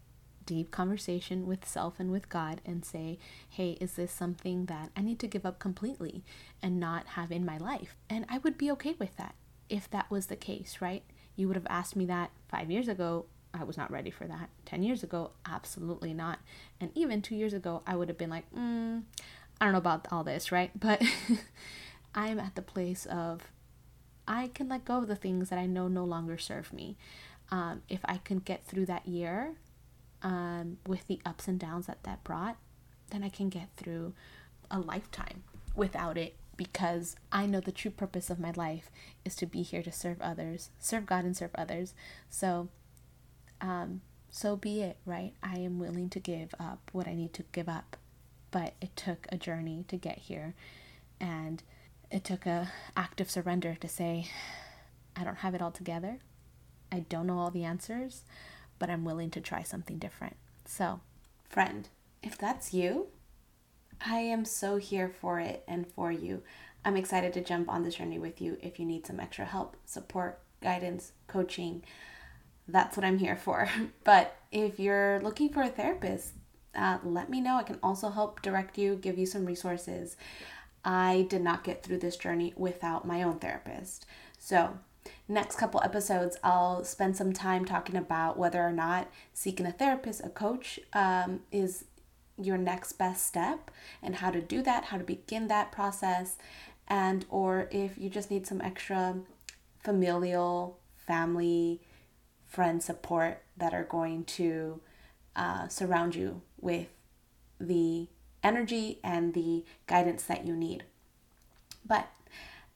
deep 0.45 0.71
conversation 0.71 1.45
with 1.45 1.65
self 1.67 1.99
and 1.99 2.11
with 2.11 2.29
God 2.29 2.61
and 2.65 2.83
say, 2.85 3.17
hey, 3.49 3.77
is 3.81 3.93
this 3.93 4.11
something 4.11 4.65
that 4.65 4.89
I 4.95 5.01
need 5.01 5.19
to 5.19 5.27
give 5.27 5.45
up 5.45 5.59
completely 5.59 6.23
and 6.61 6.79
not 6.79 7.07
have 7.07 7.31
in 7.31 7.45
my 7.45 7.57
life? 7.57 7.95
And 8.09 8.25
I 8.29 8.39
would 8.39 8.57
be 8.57 8.71
okay 8.71 8.95
with 8.99 9.15
that 9.17 9.35
if 9.69 9.89
that 9.89 10.09
was 10.11 10.27
the 10.27 10.35
case, 10.35 10.77
right? 10.81 11.03
You 11.35 11.47
would 11.47 11.55
have 11.55 11.67
asked 11.69 11.95
me 11.95 12.05
that 12.05 12.31
five 12.47 12.69
years 12.69 12.87
ago. 12.87 13.25
I 13.53 13.63
was 13.63 13.77
not 13.77 13.91
ready 13.91 14.09
for 14.09 14.25
that. 14.25 14.49
10 14.65 14.81
years 14.81 15.03
ago, 15.03 15.31
absolutely 15.45 16.13
not. 16.13 16.39
And 16.81 16.91
even 16.95 17.21
two 17.21 17.35
years 17.35 17.53
ago, 17.53 17.83
I 17.85 17.95
would 17.95 18.07
have 18.07 18.17
been 18.17 18.29
like, 18.29 18.51
mm, 18.51 19.03
I 19.61 19.65
don't 19.65 19.73
know 19.73 19.77
about 19.77 20.07
all 20.11 20.23
this, 20.23 20.51
right? 20.51 20.71
But 20.79 21.01
I'm 22.15 22.39
at 22.39 22.55
the 22.55 22.61
place 22.61 23.05
of 23.05 23.41
I 24.27 24.49
can 24.53 24.69
let 24.69 24.85
go 24.85 24.97
of 24.97 25.07
the 25.07 25.15
things 25.15 25.49
that 25.49 25.59
I 25.59 25.65
know 25.65 25.87
no 25.87 26.03
longer 26.03 26.37
serve 26.37 26.73
me. 26.73 26.97
Um, 27.51 27.81
if 27.89 27.99
I 28.05 28.17
can 28.17 28.39
get 28.39 28.65
through 28.65 28.85
that 28.87 29.07
year 29.07 29.55
um, 30.23 30.77
with 30.87 31.05
the 31.07 31.19
ups 31.25 31.47
and 31.47 31.59
downs 31.59 31.87
that 31.87 32.03
that 32.03 32.23
brought, 32.23 32.57
then 33.11 33.23
I 33.23 33.29
can 33.29 33.49
get 33.49 33.69
through 33.77 34.13
a 34.71 34.79
lifetime 34.79 35.43
without 35.75 36.17
it 36.17 36.35
because 36.55 37.15
I 37.31 37.45
know 37.45 37.59
the 37.59 37.71
true 37.71 37.91
purpose 37.91 38.29
of 38.29 38.39
my 38.39 38.51
life 38.51 38.89
is 39.25 39.35
to 39.35 39.45
be 39.45 39.61
here 39.63 39.83
to 39.83 39.91
serve 39.91 40.21
others, 40.21 40.69
serve 40.79 41.05
God 41.05 41.25
and 41.25 41.35
serve 41.35 41.51
others. 41.55 41.93
So, 42.29 42.69
um, 43.59 44.01
so 44.29 44.55
be 44.55 44.81
it, 44.81 44.97
right? 45.05 45.33
I 45.41 45.57
am 45.57 45.79
willing 45.79 46.09
to 46.09 46.19
give 46.19 46.53
up 46.59 46.89
what 46.91 47.07
I 47.07 47.15
need 47.15 47.33
to 47.33 47.43
give 47.51 47.69
up, 47.69 47.97
but 48.51 48.73
it 48.81 48.95
took 48.95 49.27
a 49.29 49.37
journey 49.37 49.85
to 49.87 49.97
get 49.97 50.19
here, 50.19 50.53
and 51.19 51.63
it 52.11 52.23
took 52.23 52.45
a 52.45 52.71
act 52.95 53.19
of 53.21 53.31
surrender 53.31 53.75
to 53.79 53.87
say, 53.87 54.27
I 55.15 55.23
don't 55.23 55.37
have 55.37 55.55
it 55.55 55.61
all 55.61 55.71
together, 55.71 56.19
I 56.91 56.99
don't 56.99 57.27
know 57.27 57.39
all 57.39 57.51
the 57.51 57.63
answers, 57.63 58.23
but 58.83 58.89
I'm 58.89 59.05
willing 59.05 59.29
to 59.29 59.39
try 59.39 59.63
something 59.63 59.97
different. 59.97 60.35
So, 60.65 60.99
friend, 61.47 61.87
if 62.21 62.37
that's 62.37 62.73
you, 62.73 63.07
I 64.05 64.17
am 64.17 64.43
so 64.43 64.75
here 64.75 65.07
for 65.07 65.39
it 65.39 65.63
and 65.69 65.87
for 65.87 66.11
you. 66.11 66.43
I'm 66.83 66.97
excited 66.97 67.31
to 67.31 67.41
jump 67.41 67.69
on 67.69 67.83
this 67.83 67.95
journey 67.95 68.19
with 68.19 68.41
you 68.41 68.57
if 68.61 68.81
you 68.81 68.85
need 68.85 69.07
some 69.07 69.21
extra 69.21 69.45
help, 69.45 69.77
support, 69.85 70.41
guidance, 70.61 71.13
coaching. 71.27 71.85
That's 72.67 72.97
what 72.97 73.05
I'm 73.05 73.19
here 73.19 73.37
for. 73.37 73.69
But 74.03 74.35
if 74.51 74.81
you're 74.81 75.21
looking 75.21 75.47
for 75.47 75.61
a 75.61 75.69
therapist, 75.69 76.33
uh, 76.75 76.97
let 77.05 77.29
me 77.29 77.39
know. 77.39 77.55
I 77.55 77.63
can 77.63 77.79
also 77.81 78.09
help 78.09 78.41
direct 78.41 78.77
you, 78.77 78.97
give 78.97 79.17
you 79.17 79.25
some 79.25 79.45
resources. 79.45 80.17
I 80.83 81.25
did 81.29 81.41
not 81.41 81.63
get 81.63 81.83
through 81.83 81.99
this 81.99 82.17
journey 82.17 82.53
without 82.57 83.07
my 83.07 83.23
own 83.23 83.39
therapist. 83.39 84.05
So, 84.37 84.77
next 85.27 85.57
couple 85.57 85.81
episodes, 85.83 86.37
I'll 86.43 86.83
spend 86.83 87.17
some 87.17 87.33
time 87.33 87.65
talking 87.65 87.95
about 87.95 88.37
whether 88.37 88.61
or 88.61 88.71
not 88.71 89.09
seeking 89.33 89.65
a 89.65 89.71
therapist, 89.71 90.21
a 90.23 90.29
coach, 90.29 90.79
um, 90.93 91.41
is 91.51 91.85
your 92.41 92.57
next 92.57 92.93
best 92.93 93.25
step 93.25 93.69
and 94.01 94.15
how 94.15 94.31
to 94.31 94.41
do 94.41 94.61
that, 94.63 94.85
how 94.85 94.97
to 94.97 95.03
begin 95.03 95.47
that 95.47 95.71
process, 95.71 96.37
and 96.87 97.25
or 97.29 97.67
if 97.71 97.97
you 97.97 98.09
just 98.09 98.31
need 98.31 98.47
some 98.47 98.61
extra 98.61 99.17
familial, 99.83 100.79
family, 100.97 101.81
friend 102.45 102.81
support 102.81 103.41
that 103.57 103.73
are 103.73 103.83
going 103.83 104.23
to 104.23 104.79
uh, 105.35 105.67
surround 105.67 106.15
you 106.15 106.41
with 106.59 106.87
the 107.59 108.07
energy 108.43 108.99
and 109.03 109.33
the 109.33 109.63
guidance 109.87 110.23
that 110.23 110.45
you 110.45 110.55
need. 110.55 110.83
But 111.85 112.07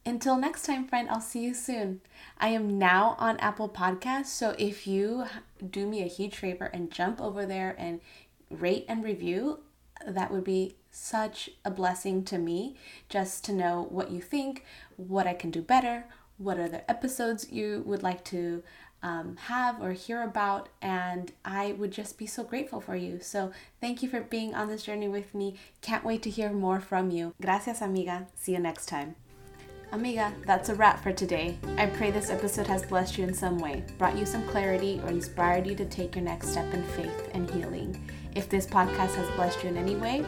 until 0.08 0.36
next 0.36 0.64
time, 0.64 0.86
friend, 0.86 1.08
I'll 1.10 1.20
see 1.20 1.40
you 1.40 1.54
soon. 1.54 2.00
I 2.38 2.48
am 2.48 2.78
now 2.78 3.14
on 3.18 3.36
Apple 3.38 3.68
Podcasts, 3.68 4.26
so 4.26 4.54
if 4.58 4.86
you 4.86 5.26
do 5.70 5.86
me 5.86 6.02
a 6.02 6.06
huge 6.06 6.36
favor 6.36 6.66
and 6.66 6.90
jump 6.90 7.20
over 7.20 7.44
there 7.44 7.76
and 7.78 8.00
rate 8.50 8.86
and 8.88 9.04
review, 9.04 9.60
that 10.06 10.30
would 10.30 10.44
be 10.44 10.76
such 10.90 11.50
a 11.64 11.70
blessing 11.70 12.24
to 12.24 12.38
me 12.38 12.76
just 13.08 13.44
to 13.44 13.52
know 13.52 13.86
what 13.90 14.10
you 14.10 14.20
think, 14.20 14.64
what 14.96 15.26
I 15.26 15.34
can 15.34 15.50
do 15.50 15.60
better, 15.60 16.04
what 16.38 16.58
other 16.58 16.82
episodes 16.88 17.50
you 17.50 17.82
would 17.84 18.02
like 18.02 18.24
to 18.26 18.62
um, 19.02 19.36
have 19.36 19.80
or 19.80 19.92
hear 19.92 20.22
about, 20.22 20.68
and 20.80 21.32
I 21.44 21.72
would 21.72 21.92
just 21.92 22.18
be 22.18 22.26
so 22.26 22.42
grateful 22.42 22.80
for 22.80 22.96
you. 22.96 23.20
So, 23.20 23.52
thank 23.80 24.02
you 24.02 24.08
for 24.08 24.20
being 24.20 24.54
on 24.54 24.68
this 24.68 24.82
journey 24.82 25.06
with 25.08 25.34
me. 25.34 25.56
Can't 25.82 26.04
wait 26.04 26.22
to 26.22 26.30
hear 26.30 26.50
more 26.50 26.80
from 26.80 27.10
you. 27.10 27.34
Gracias, 27.40 27.80
amiga. 27.80 28.26
See 28.34 28.52
you 28.52 28.58
next 28.58 28.86
time. 28.86 29.14
Amiga, 29.90 30.34
that's 30.44 30.68
a 30.68 30.74
wrap 30.74 31.02
for 31.02 31.12
today. 31.12 31.56
I 31.78 31.86
pray 31.86 32.10
this 32.10 32.28
episode 32.28 32.66
has 32.66 32.84
blessed 32.84 33.16
you 33.16 33.24
in 33.24 33.32
some 33.32 33.58
way, 33.58 33.82
brought 33.96 34.18
you 34.18 34.26
some 34.26 34.46
clarity, 34.48 35.00
or 35.02 35.08
inspired 35.08 35.66
you 35.66 35.74
to 35.76 35.86
take 35.86 36.14
your 36.14 36.24
next 36.24 36.48
step 36.48 36.72
in 36.74 36.84
faith 36.84 37.30
and 37.32 37.50
healing. 37.50 38.10
If 38.34 38.50
this 38.50 38.66
podcast 38.66 39.14
has 39.14 39.30
blessed 39.34 39.62
you 39.64 39.70
in 39.70 39.78
any 39.78 39.96
way, 39.96 40.26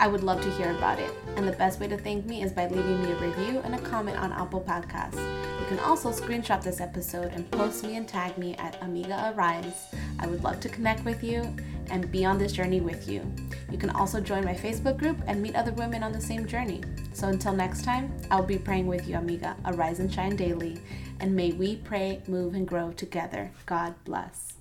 I 0.00 0.06
would 0.06 0.22
love 0.22 0.40
to 0.42 0.50
hear 0.52 0.70
about 0.70 0.98
it. 1.00 1.12
And 1.36 1.46
the 1.46 1.52
best 1.52 1.80
way 1.80 1.88
to 1.88 1.98
thank 1.98 2.24
me 2.24 2.42
is 2.42 2.52
by 2.52 2.68
leaving 2.68 3.02
me 3.02 3.12
a 3.12 3.16
review 3.16 3.60
and 3.64 3.74
a 3.74 3.78
comment 3.78 4.18
on 4.18 4.32
Apple 4.32 4.60
Podcasts. 4.60 5.18
You 5.60 5.66
can 5.66 5.80
also 5.80 6.10
screenshot 6.10 6.62
this 6.62 6.80
episode 6.80 7.32
and 7.32 7.50
post 7.50 7.82
me 7.84 7.96
and 7.96 8.06
tag 8.06 8.38
me 8.38 8.54
at 8.56 8.80
Amiga 8.82 9.34
Arise. 9.34 9.86
I 10.20 10.26
would 10.26 10.44
love 10.44 10.60
to 10.60 10.68
connect 10.68 11.04
with 11.04 11.24
you 11.24 11.54
and 11.90 12.10
be 12.12 12.24
on 12.24 12.38
this 12.38 12.52
journey 12.52 12.80
with 12.80 13.08
you. 13.08 13.22
You 13.70 13.78
can 13.78 13.90
also 13.90 14.20
join 14.20 14.44
my 14.44 14.54
Facebook 14.54 14.98
group 14.98 15.18
and 15.26 15.42
meet 15.42 15.56
other 15.56 15.72
women 15.72 16.02
on 16.02 16.12
the 16.12 16.20
same 16.20 16.46
journey. 16.46 16.82
So 17.12 17.28
until 17.28 17.52
next 17.52 17.82
time, 17.84 18.12
I'll 18.30 18.42
be 18.42 18.58
praying 18.58 18.86
with 18.86 19.08
you, 19.08 19.16
Amiga. 19.16 19.56
Arise 19.66 19.98
and 19.98 20.12
shine 20.12 20.36
daily. 20.36 20.80
And 21.20 21.34
may 21.34 21.52
we 21.52 21.76
pray, 21.76 22.22
move, 22.28 22.54
and 22.54 22.66
grow 22.66 22.92
together. 22.92 23.50
God 23.66 23.94
bless. 24.04 24.47